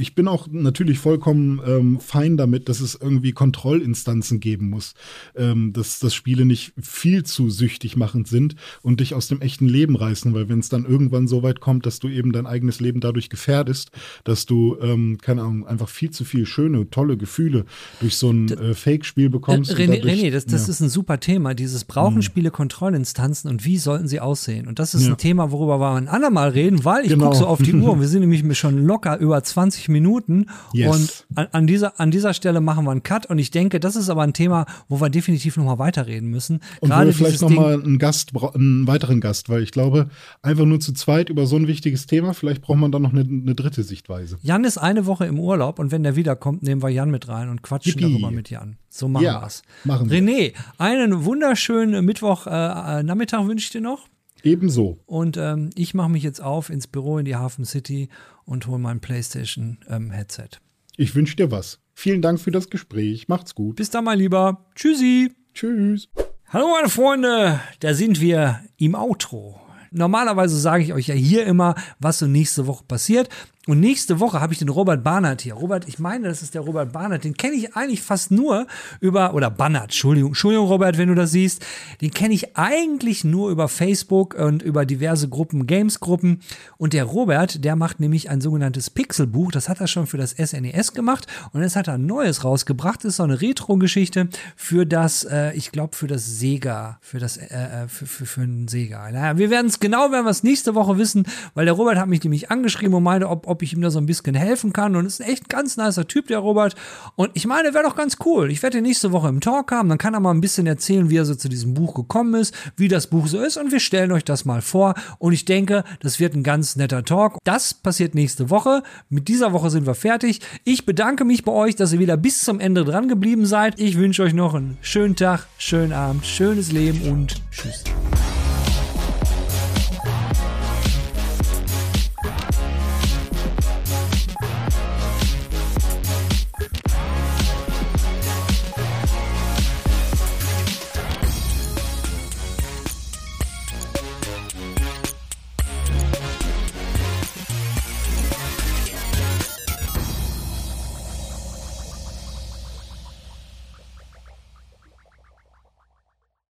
ich 0.00 0.14
bin 0.14 0.26
auch 0.28 0.48
natürlich 0.50 0.98
vollkommen 0.98 1.60
ähm, 1.66 2.00
fein 2.00 2.36
damit, 2.36 2.68
dass 2.68 2.80
es 2.80 2.98
irgendwie 3.00 3.32
Kontrollinstanzen 3.32 4.40
geben 4.40 4.70
muss, 4.70 4.94
ähm, 5.36 5.72
dass, 5.72 5.98
dass 5.98 6.14
Spiele 6.14 6.44
nicht 6.44 6.72
viel 6.80 7.24
zu 7.24 7.50
süchtig 7.50 7.96
machend 7.96 8.26
sind 8.28 8.54
und 8.82 9.00
dich 9.00 9.14
aus 9.14 9.28
dem 9.28 9.40
echten 9.40 9.68
Leben 9.68 9.96
reißen, 9.96 10.32
weil 10.34 10.48
wenn 10.48 10.58
es 10.60 10.68
dann 10.68 10.84
irgendwann 10.84 11.28
so 11.28 11.42
weit 11.42 11.60
kommt, 11.60 11.86
dass 11.86 11.98
du 11.98 12.08
eben 12.08 12.32
dein 12.32 12.46
eigenes 12.46 12.80
Leben 12.80 13.00
dadurch 13.00 13.28
gefährdest, 13.28 13.90
dass 14.24 14.46
du, 14.46 14.76
ähm, 14.80 15.18
keine 15.20 15.42
Ahnung, 15.42 15.66
einfach 15.66 15.88
viel 15.88 16.10
zu 16.10 16.24
viel 16.24 16.46
schöne, 16.46 16.88
tolle 16.90 17.16
Gefühle 17.16 17.64
durch 18.00 18.16
so 18.16 18.30
ein 18.30 18.48
äh, 18.50 18.74
Fake-Spiel 18.74 19.30
bekommst. 19.30 19.70
Äh, 19.70 19.74
René, 19.74 19.96
dadurch, 19.96 20.14
René, 20.14 20.30
das, 20.30 20.46
das 20.46 20.66
ja. 20.66 20.70
ist 20.72 20.80
ein 20.80 20.88
super 20.88 21.20
Thema. 21.20 21.54
Dieses 21.54 21.84
brauchen 21.84 22.16
Mhm. 22.16 22.22
Spiele 22.22 22.50
Kontrollinstanzen 22.50 23.50
und 23.50 23.64
wie 23.64 23.78
sollten 23.78 24.08
sie 24.08 24.20
aussehen? 24.20 24.66
Und 24.66 24.78
das 24.78 24.94
ist 24.94 25.04
Ja. 25.04 25.10
ein 25.10 25.18
Thema, 25.18 25.50
worüber 25.52 25.78
wir 25.78 25.94
ein 25.94 26.08
andermal 26.08 26.50
reden, 26.50 26.84
weil 26.84 27.04
ich 27.04 27.10
Genau. 27.10 27.26
gucke 27.26 27.36
so 27.36 27.46
auf 27.46 27.60
die 27.62 27.74
Uhr 27.74 27.92
und 27.92 28.00
wir 28.00 28.08
sind 28.08 28.20
nämlich 28.20 28.58
schon 28.58 28.78
locker 28.84 29.18
über 29.18 29.42
20 29.42 29.88
Minuten. 29.90 30.46
Yes. 30.72 31.26
Und 31.30 31.38
an, 31.38 31.48
an, 31.52 31.66
dieser, 31.66 32.00
an 32.00 32.10
dieser 32.10 32.32
Stelle 32.34 32.60
machen 32.60 32.84
wir 32.84 32.90
einen 32.92 33.02
Cut. 33.02 33.26
Und 33.26 33.38
ich 33.38 33.50
denke, 33.50 33.80
das 33.80 33.96
ist 33.96 34.08
aber 34.08 34.22
ein 34.22 34.32
Thema, 34.32 34.66
wo 34.88 35.00
wir 35.00 35.10
definitiv 35.10 35.56
nochmal 35.56 35.78
weiterreden 35.78 36.30
müssen. 36.30 36.56
Und 36.80 36.88
wo 36.90 36.94
Gerade 36.94 37.06
wir 37.08 37.14
vielleicht 37.14 37.42
nochmal 37.42 37.74
einen 37.82 37.98
Gast, 37.98 38.32
einen 38.54 38.86
weiteren 38.86 39.20
Gast, 39.20 39.48
weil 39.48 39.62
ich 39.62 39.70
glaube, 39.72 40.08
einfach 40.42 40.64
nur 40.64 40.80
zu 40.80 40.92
zweit 40.92 41.28
über 41.30 41.46
so 41.46 41.56
ein 41.56 41.66
wichtiges 41.66 42.06
Thema, 42.06 42.32
vielleicht 42.34 42.62
braucht 42.62 42.78
man 42.78 42.92
dann 42.92 43.02
noch 43.02 43.12
eine, 43.12 43.20
eine 43.22 43.54
dritte 43.54 43.82
Sichtweise. 43.82 44.38
Jan 44.42 44.64
ist 44.64 44.78
eine 44.78 45.06
Woche 45.06 45.26
im 45.26 45.38
Urlaub 45.38 45.78
und 45.78 45.90
wenn 45.92 46.02
der 46.02 46.16
wiederkommt, 46.16 46.62
nehmen 46.62 46.82
wir 46.82 46.88
Jan 46.88 47.10
mit 47.10 47.28
rein 47.28 47.48
und 47.48 47.62
quatschen 47.62 47.92
Yippie. 47.92 48.12
darüber 48.12 48.30
mit 48.30 48.50
Jan. 48.50 48.76
So 48.88 49.08
machen 49.08 49.24
Ja, 49.24 49.42
wir's. 49.42 49.62
machen 49.84 50.10
wir. 50.10 50.20
René, 50.20 50.52
einen 50.78 51.24
wunderschönen 51.24 52.04
Mittwochnachmittag 52.04 53.00
äh, 53.00 53.02
Nachmittag 53.02 53.46
wünsche 53.46 53.64
ich 53.64 53.70
dir 53.70 53.80
noch. 53.80 54.06
Ebenso. 54.42 54.98
Und 55.06 55.36
ähm, 55.36 55.70
ich 55.74 55.92
mache 55.94 56.08
mich 56.08 56.22
jetzt 56.22 56.42
auf 56.42 56.70
ins 56.70 56.86
Büro 56.86 57.18
in 57.18 57.24
die 57.24 57.36
Hafen 57.36 57.64
City 57.64 58.08
und 58.50 58.66
hole 58.66 58.80
mein 58.80 59.00
PlayStation-Headset. 59.00 60.48
Ich 60.96 61.14
wünsche 61.14 61.36
dir 61.36 61.50
was. 61.52 61.78
Vielen 61.94 62.20
Dank 62.20 62.40
für 62.40 62.50
das 62.50 62.68
Gespräch. 62.68 63.28
Macht's 63.28 63.54
gut. 63.54 63.76
Bis 63.76 63.90
dann, 63.90 64.04
mein 64.04 64.18
Lieber. 64.18 64.66
Tschüssi. 64.74 65.32
Tschüss. 65.54 66.08
Hallo, 66.48 66.66
meine 66.76 66.88
Freunde. 66.88 67.60
Da 67.78 67.94
sind 67.94 68.20
wir 68.20 68.60
im 68.76 68.96
Outro. 68.96 69.60
Normalerweise 69.92 70.58
sage 70.58 70.82
ich 70.82 70.92
euch 70.92 71.06
ja 71.06 71.14
hier 71.14 71.46
immer, 71.46 71.76
was 72.00 72.18
so 72.18 72.26
nächste 72.26 72.66
Woche 72.66 72.84
passiert. 72.84 73.28
Und 73.70 73.78
nächste 73.78 74.18
Woche 74.18 74.40
habe 74.40 74.52
ich 74.52 74.58
den 74.58 74.68
Robert 74.68 75.04
Barnard 75.04 75.42
hier. 75.42 75.54
Robert, 75.54 75.86
ich 75.86 76.00
meine, 76.00 76.26
das 76.26 76.42
ist 76.42 76.56
der 76.56 76.62
Robert 76.62 76.92
Barnard. 76.92 77.22
Den 77.22 77.36
kenne 77.36 77.54
ich 77.54 77.76
eigentlich 77.76 78.02
fast 78.02 78.32
nur 78.32 78.66
über, 78.98 79.32
oder 79.32 79.48
Barnard, 79.48 79.84
Entschuldigung, 79.84 80.30
Entschuldigung, 80.30 80.66
Robert, 80.66 80.98
wenn 80.98 81.06
du 81.06 81.14
das 81.14 81.30
siehst. 81.30 81.64
Den 82.00 82.10
kenne 82.10 82.34
ich 82.34 82.56
eigentlich 82.56 83.22
nur 83.22 83.48
über 83.48 83.68
Facebook 83.68 84.34
und 84.34 84.60
über 84.60 84.84
diverse 84.84 85.28
Gruppen, 85.28 85.68
Games-Gruppen. 85.68 86.40
Und 86.78 86.94
der 86.94 87.04
Robert, 87.04 87.64
der 87.64 87.76
macht 87.76 88.00
nämlich 88.00 88.28
ein 88.28 88.40
sogenanntes 88.40 88.90
Pixelbuch. 88.90 89.52
Das 89.52 89.68
hat 89.68 89.80
er 89.80 89.86
schon 89.86 90.08
für 90.08 90.18
das 90.18 90.32
SNES 90.32 90.92
gemacht. 90.92 91.28
Und 91.52 91.62
jetzt 91.62 91.76
hat 91.76 91.86
er 91.86 91.94
ein 91.94 92.06
neues 92.06 92.42
rausgebracht. 92.42 93.04
Das 93.04 93.10
ist 93.10 93.16
so 93.18 93.22
eine 93.22 93.40
Retro-Geschichte 93.40 94.30
für 94.56 94.84
das, 94.84 95.22
äh, 95.22 95.52
ich 95.52 95.70
glaube, 95.70 95.94
für 95.94 96.08
das 96.08 96.26
Sega, 96.26 96.98
für 97.02 97.20
das, 97.20 97.36
äh, 97.36 97.44
äh, 97.44 97.86
für, 97.86 98.06
für, 98.06 98.26
für 98.26 98.40
einen 98.40 98.66
Sega. 98.66 99.08
Naja, 99.12 99.38
wir 99.38 99.48
werden 99.48 99.68
es 99.68 99.78
genau, 99.78 100.10
werden 100.10 100.24
wir 100.24 100.30
es 100.30 100.42
nächste 100.42 100.74
Woche 100.74 100.98
wissen, 100.98 101.24
weil 101.54 101.66
der 101.66 101.74
Robert 101.74 101.98
hat 101.98 102.08
mich 102.08 102.24
nämlich 102.24 102.50
angeschrieben 102.50 102.94
und 102.94 103.04
meinte, 103.04 103.28
ob, 103.28 103.46
ob 103.46 103.59
ich 103.64 103.72
ihm 103.72 103.80
da 103.80 103.90
so 103.90 103.98
ein 103.98 104.06
bisschen 104.06 104.34
helfen 104.34 104.72
kann. 104.72 104.96
Und 104.96 105.06
ist 105.06 105.20
ein 105.20 105.28
echt 105.28 105.48
ganz 105.48 105.76
nicer 105.76 106.06
Typ, 106.06 106.28
der 106.28 106.38
Robert. 106.38 106.74
Und 107.16 107.30
ich 107.34 107.46
meine, 107.46 107.74
wäre 107.74 107.84
doch 107.84 107.96
ganz 107.96 108.16
cool. 108.24 108.50
Ich 108.50 108.62
werde 108.62 108.78
ihn 108.78 108.84
nächste 108.84 109.12
Woche 109.12 109.28
im 109.28 109.40
Talk 109.40 109.72
haben. 109.72 109.88
Dann 109.88 109.98
kann 109.98 110.14
er 110.14 110.20
mal 110.20 110.32
ein 110.32 110.40
bisschen 110.40 110.66
erzählen, 110.66 111.10
wie 111.10 111.16
er 111.16 111.24
so 111.24 111.34
zu 111.34 111.48
diesem 111.48 111.74
Buch 111.74 111.94
gekommen 111.94 112.34
ist, 112.34 112.54
wie 112.76 112.88
das 112.88 113.08
Buch 113.08 113.26
so 113.26 113.40
ist. 113.40 113.56
Und 113.56 113.72
wir 113.72 113.80
stellen 113.80 114.12
euch 114.12 114.24
das 114.24 114.44
mal 114.44 114.62
vor. 114.62 114.94
Und 115.18 115.32
ich 115.32 115.44
denke, 115.44 115.84
das 116.00 116.20
wird 116.20 116.34
ein 116.34 116.42
ganz 116.42 116.76
netter 116.76 117.04
Talk. 117.04 117.38
Das 117.44 117.74
passiert 117.74 118.14
nächste 118.14 118.50
Woche. 118.50 118.82
Mit 119.08 119.28
dieser 119.28 119.52
Woche 119.52 119.70
sind 119.70 119.86
wir 119.86 119.94
fertig. 119.94 120.40
Ich 120.64 120.86
bedanke 120.86 121.24
mich 121.24 121.44
bei 121.44 121.52
euch, 121.52 121.76
dass 121.76 121.92
ihr 121.92 121.98
wieder 121.98 122.16
bis 122.16 122.44
zum 122.44 122.60
Ende 122.60 122.84
dran 122.84 123.08
geblieben 123.08 123.46
seid. 123.46 123.78
Ich 123.80 123.96
wünsche 123.96 124.22
euch 124.22 124.34
noch 124.34 124.54
einen 124.54 124.78
schönen 124.80 125.16
Tag, 125.16 125.46
schönen 125.58 125.92
Abend, 125.92 126.26
schönes 126.26 126.72
Leben 126.72 127.02
und 127.10 127.40
tschüss. 127.50 127.84